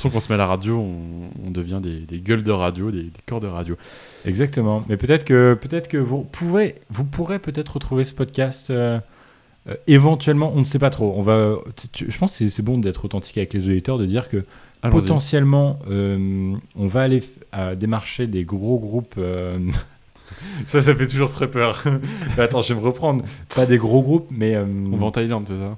De 0.00 0.02
toute 0.02 0.12
façon, 0.12 0.18
quand 0.18 0.24
on 0.24 0.26
se 0.26 0.32
met 0.32 0.34
à 0.36 0.38
la 0.38 0.46
radio, 0.46 0.78
on, 0.78 1.46
on 1.46 1.50
devient 1.50 1.80
des, 1.82 2.00
des 2.06 2.20
gueules 2.22 2.42
de 2.42 2.50
radio, 2.52 2.90
des, 2.90 3.02
des 3.02 3.10
corps 3.26 3.40
de 3.40 3.46
radio. 3.46 3.76
Exactement. 4.24 4.82
Mais 4.88 4.96
peut-être 4.96 5.24
que, 5.24 5.52
peut-être 5.60 5.88
que 5.88 5.98
vous 5.98 6.22
pourrez, 6.22 6.76
vous 6.88 7.04
pourrez 7.04 7.38
peut-être 7.38 7.74
retrouver 7.74 8.04
ce 8.04 8.14
podcast. 8.14 8.70
euh, 8.70 8.98
euh, 9.68 9.74
éventuellement, 9.86 10.52
on 10.54 10.60
ne 10.60 10.64
sait 10.64 10.78
pas 10.78 10.88
trop. 10.88 11.12
On 11.18 11.20
va, 11.22 11.56
tu- 11.92 12.10
je 12.10 12.16
pense 12.16 12.38
que 12.38 12.48
c'est- 12.48 12.62
bon 12.62 12.78
d'être 12.78 13.04
authentique 13.04 13.36
avec 13.36 13.52
les 13.52 13.68
auditeurs, 13.68 13.98
de 13.98 14.06
dire 14.06 14.30
que 14.30 14.46
potentiellement, 15.02 15.78
euh, 15.90 16.54
on 16.76 16.86
va 16.86 17.02
aller 17.02 17.22
à 17.52 17.74
démarcher 17.74 18.26
des 18.26 18.44
gros 18.44 18.78
groupes 18.78 19.16
Ça, 20.66 20.80
ça 20.80 20.94
fait 20.94 21.06
toujours 21.06 21.30
très 21.30 21.48
peur. 21.50 21.82
Attends, 22.38 22.60
je 22.60 22.72
vais 22.74 22.80
me 22.80 22.84
reprendre. 22.86 23.24
Pas 23.54 23.66
des 23.66 23.78
gros 23.78 24.02
groupes, 24.02 24.28
mais. 24.30 24.54
euh, 24.56 24.64
On 24.92 24.96
va 24.96 25.06
en 25.06 25.10
Thaïlande, 25.10 25.44
c'est 25.48 25.56
ça? 25.56 25.76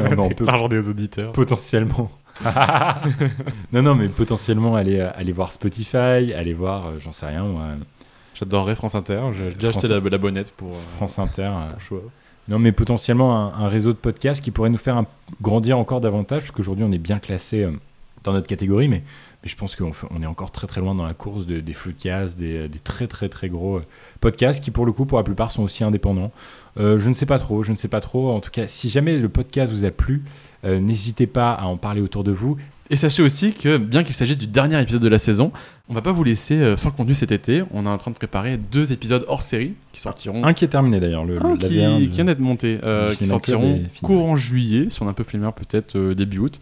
Non, 0.00 0.10
mais 0.10 0.18
on 0.18 0.28
peut 0.30 0.44
Parlons 0.44 0.68
des 0.68 0.88
auditeurs. 0.88 1.32
potentiellement. 1.32 2.10
non, 3.72 3.82
non, 3.82 3.94
mais 3.94 4.08
potentiellement 4.08 4.76
aller, 4.76 5.00
euh, 5.00 5.10
aller 5.14 5.32
voir 5.32 5.52
Spotify, 5.52 6.32
aller 6.34 6.54
voir, 6.54 6.86
euh, 6.86 6.90
j'en 7.00 7.12
sais 7.12 7.26
rien, 7.26 7.44
moi, 7.44 7.66
J'adorerais 8.34 8.76
France 8.76 8.94
Inter. 8.94 9.20
J'ai 9.36 9.52
déjà 9.54 9.72
France- 9.72 9.84
acheté 9.84 10.00
la, 10.00 10.08
la 10.10 10.18
bonnette 10.18 10.52
pour. 10.52 10.68
euh, 10.68 10.96
France 10.96 11.18
Inter. 11.18 11.50
pour 11.72 11.80
choix. 11.80 12.02
Non, 12.46 12.58
mais 12.60 12.70
potentiellement 12.72 13.36
un, 13.54 13.64
un 13.64 13.68
réseau 13.68 13.92
de 13.92 13.98
podcasts 13.98 14.42
qui 14.42 14.52
pourrait 14.52 14.70
nous 14.70 14.78
faire 14.78 14.96
un- 14.96 15.06
grandir 15.42 15.76
encore 15.78 16.00
davantage, 16.00 16.42
parce 16.42 16.52
qu'aujourd'hui 16.52 16.84
on 16.88 16.92
est 16.92 16.98
bien 16.98 17.18
classé 17.18 17.66
dans 18.24 18.32
notre 18.32 18.46
catégorie, 18.46 18.86
mais, 18.88 19.02
mais 19.42 19.48
je 19.48 19.56
pense 19.56 19.76
qu'on 19.76 19.92
on 20.10 20.22
est 20.22 20.26
encore 20.26 20.50
très 20.50 20.66
très 20.66 20.80
loin 20.80 20.94
dans 20.94 21.06
la 21.06 21.14
course 21.14 21.46
de- 21.46 21.60
des 21.60 21.72
floodcasts, 21.72 22.38
des, 22.38 22.68
des 22.68 22.78
très 22.78 23.06
très 23.06 23.28
très 23.28 23.48
gros 23.48 23.76
euh, 23.76 23.82
podcasts 24.20 24.62
qui 24.62 24.70
pour 24.70 24.84
le 24.86 24.92
coup 24.92 25.04
pour 25.06 25.18
la 25.18 25.24
plupart 25.24 25.52
sont 25.52 25.62
aussi 25.62 25.84
indépendants. 25.84 26.32
Euh, 26.78 26.98
je 26.98 27.08
ne 27.08 27.14
sais 27.14 27.26
pas 27.26 27.38
trop, 27.38 27.62
je 27.62 27.70
ne 27.72 27.76
sais 27.76 27.88
pas 27.88 28.00
trop. 28.00 28.30
En 28.30 28.40
tout 28.40 28.50
cas, 28.50 28.66
si 28.68 28.88
jamais 28.88 29.18
le 29.18 29.28
podcast 29.28 29.70
vous 29.70 29.84
a 29.84 29.90
plu, 29.90 30.22
euh, 30.64 30.78
n'hésitez 30.80 31.26
pas 31.26 31.52
à 31.52 31.64
en 31.66 31.76
parler 31.76 32.00
autour 32.00 32.24
de 32.24 32.32
vous. 32.32 32.56
Et 32.90 32.96
sachez 32.96 33.22
aussi 33.22 33.52
que, 33.52 33.76
bien 33.76 34.02
qu'il 34.02 34.14
s'agisse 34.14 34.38
du 34.38 34.46
dernier 34.46 34.80
épisode 34.80 35.02
de 35.02 35.08
la 35.08 35.18
saison, 35.18 35.52
on 35.90 35.94
va 35.94 36.00
pas 36.00 36.10
vous 36.12 36.24
laisser 36.24 36.74
sans 36.78 36.90
contenu 36.90 37.14
cet 37.14 37.32
été. 37.32 37.62
On 37.72 37.84
est 37.84 37.88
en 37.88 37.98
train 37.98 38.10
de 38.12 38.16
préparer 38.16 38.56
deux 38.56 38.92
épisodes 38.92 39.24
hors 39.28 39.42
série 39.42 39.74
qui 39.92 40.00
sortiront. 40.00 40.42
Un 40.44 40.54
qui 40.54 40.64
est 40.64 40.68
terminé 40.68 40.98
d'ailleurs, 40.98 41.26
le, 41.26 41.38
qui, 41.58 41.66
l'AV1 41.66 41.98
de- 42.00 42.04
qui 42.06 42.06
vient 42.08 42.24
d'être 42.24 42.38
monté, 42.38 42.78
euh, 42.84 43.10
qui 43.10 43.24
sortiront 43.26 43.82
courant 44.02 44.36
juillet, 44.36 44.86
si 44.88 45.02
on 45.02 45.06
est 45.06 45.10
un 45.10 45.12
peu 45.12 45.22
flemmards 45.24 45.52
peut-être 45.54 45.98
début 46.14 46.38
août. 46.38 46.60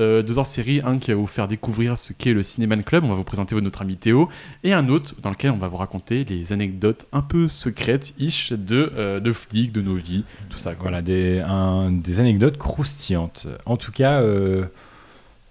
Euh, 0.00 0.22
deux 0.22 0.38
hors 0.38 0.46
série, 0.46 0.80
un 0.84 0.98
qui 0.98 1.10
va 1.10 1.16
vous 1.16 1.26
faire 1.26 1.48
découvrir 1.48 1.98
ce 1.98 2.12
qu'est 2.12 2.32
le 2.32 2.42
Cinéman 2.42 2.82
Club, 2.84 3.02
on 3.04 3.08
va 3.08 3.14
vous 3.14 3.24
présenter 3.24 3.54
notre 3.60 3.82
ami 3.82 3.96
Théo, 3.96 4.28
et 4.62 4.72
un 4.72 4.88
autre 4.88 5.14
dans 5.22 5.30
lequel 5.30 5.50
on 5.50 5.56
va 5.56 5.66
vous 5.68 5.76
raconter 5.76 6.24
les 6.24 6.52
anecdotes 6.52 7.06
un 7.12 7.20
peu 7.22 7.48
secrètes, 7.48 8.14
ish, 8.18 8.52
de, 8.52 8.92
euh, 8.96 9.18
de 9.20 9.32
flics, 9.32 9.72
de 9.72 9.82
nos 9.82 9.94
vies, 9.96 10.24
tout 10.50 10.58
ça. 10.58 10.74
Quoi. 10.74 10.82
Voilà, 10.84 11.02
des, 11.02 11.40
un- 11.40 11.90
des 11.90 12.20
anecdotes 12.20 12.58
croustillantes. 12.58 13.48
En 13.66 13.76
tout 13.76 13.90
cas, 13.92 14.20
euh, 14.22 14.64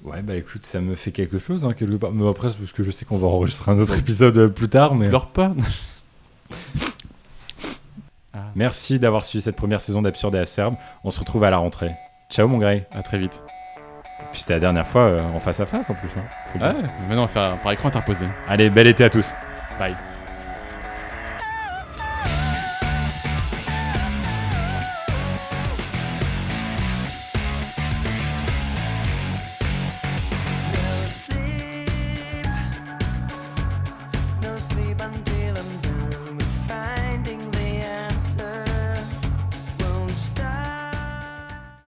ouais, 0.04 0.22
bah 0.22 0.36
écoute, 0.36 0.66
ça 0.66 0.80
me 0.80 0.96
fait 0.96 1.12
quelque 1.12 1.40
chose, 1.40 1.66
hein, 1.66 1.74
quelque 1.74 1.96
part. 1.96 2.12
Mais 2.14 2.28
après, 2.28 2.48
parce 2.48 2.72
que 2.72 2.84
je 2.84 2.92
sais 2.92 3.04
qu'on 3.06 3.18
va 3.18 3.28
enregistrer 3.28 3.72
un 3.72 3.80
autre 3.80 3.98
épisode 3.98 4.48
plus 4.54 4.70
tard. 4.70 4.96
Mais... 4.96 5.10
Pleure 5.10 5.28
pas 5.28 5.54
Merci 8.56 8.98
d'avoir 9.00 9.26
suivi 9.26 9.42
cette 9.42 9.56
première 9.56 9.82
saison 9.82 10.02
d'Absurde 10.02 10.36
et 10.36 10.40
Acerbe. 10.40 10.76
On 11.04 11.12
se 11.12 11.20
retrouve 11.20 11.44
à 11.44 11.50
la 11.50 11.58
rentrée. 11.58 11.92
Ciao, 12.32 12.48
mon 12.48 12.58
Grey. 12.58 12.88
À 12.92 13.04
très 13.04 13.20
vite. 13.20 13.42
Puis 14.32 14.42
c'était 14.42 14.54
la 14.54 14.60
dernière 14.60 14.88
fois 14.88 15.02
euh, 15.04 15.22
en 15.36 15.40
face 15.40 15.60
à 15.60 15.66
face 15.66 15.90
en 15.90 15.94
plus. 15.94 16.10
hein. 16.18 16.24
Faut 16.52 16.60
le 16.60 16.66
dire. 16.66 16.76
Ouais, 16.76 16.90
maintenant 17.08 17.24
on 17.24 17.26
va 17.26 17.32
faire 17.32 17.58
par 17.58 17.72
écran 17.72 17.90
interposé. 17.90 18.26
Allez, 18.48 18.70
bel 18.70 18.88
été 18.88 19.04
à 19.04 19.10
tous. 19.10 19.32
Bye. 19.80 19.96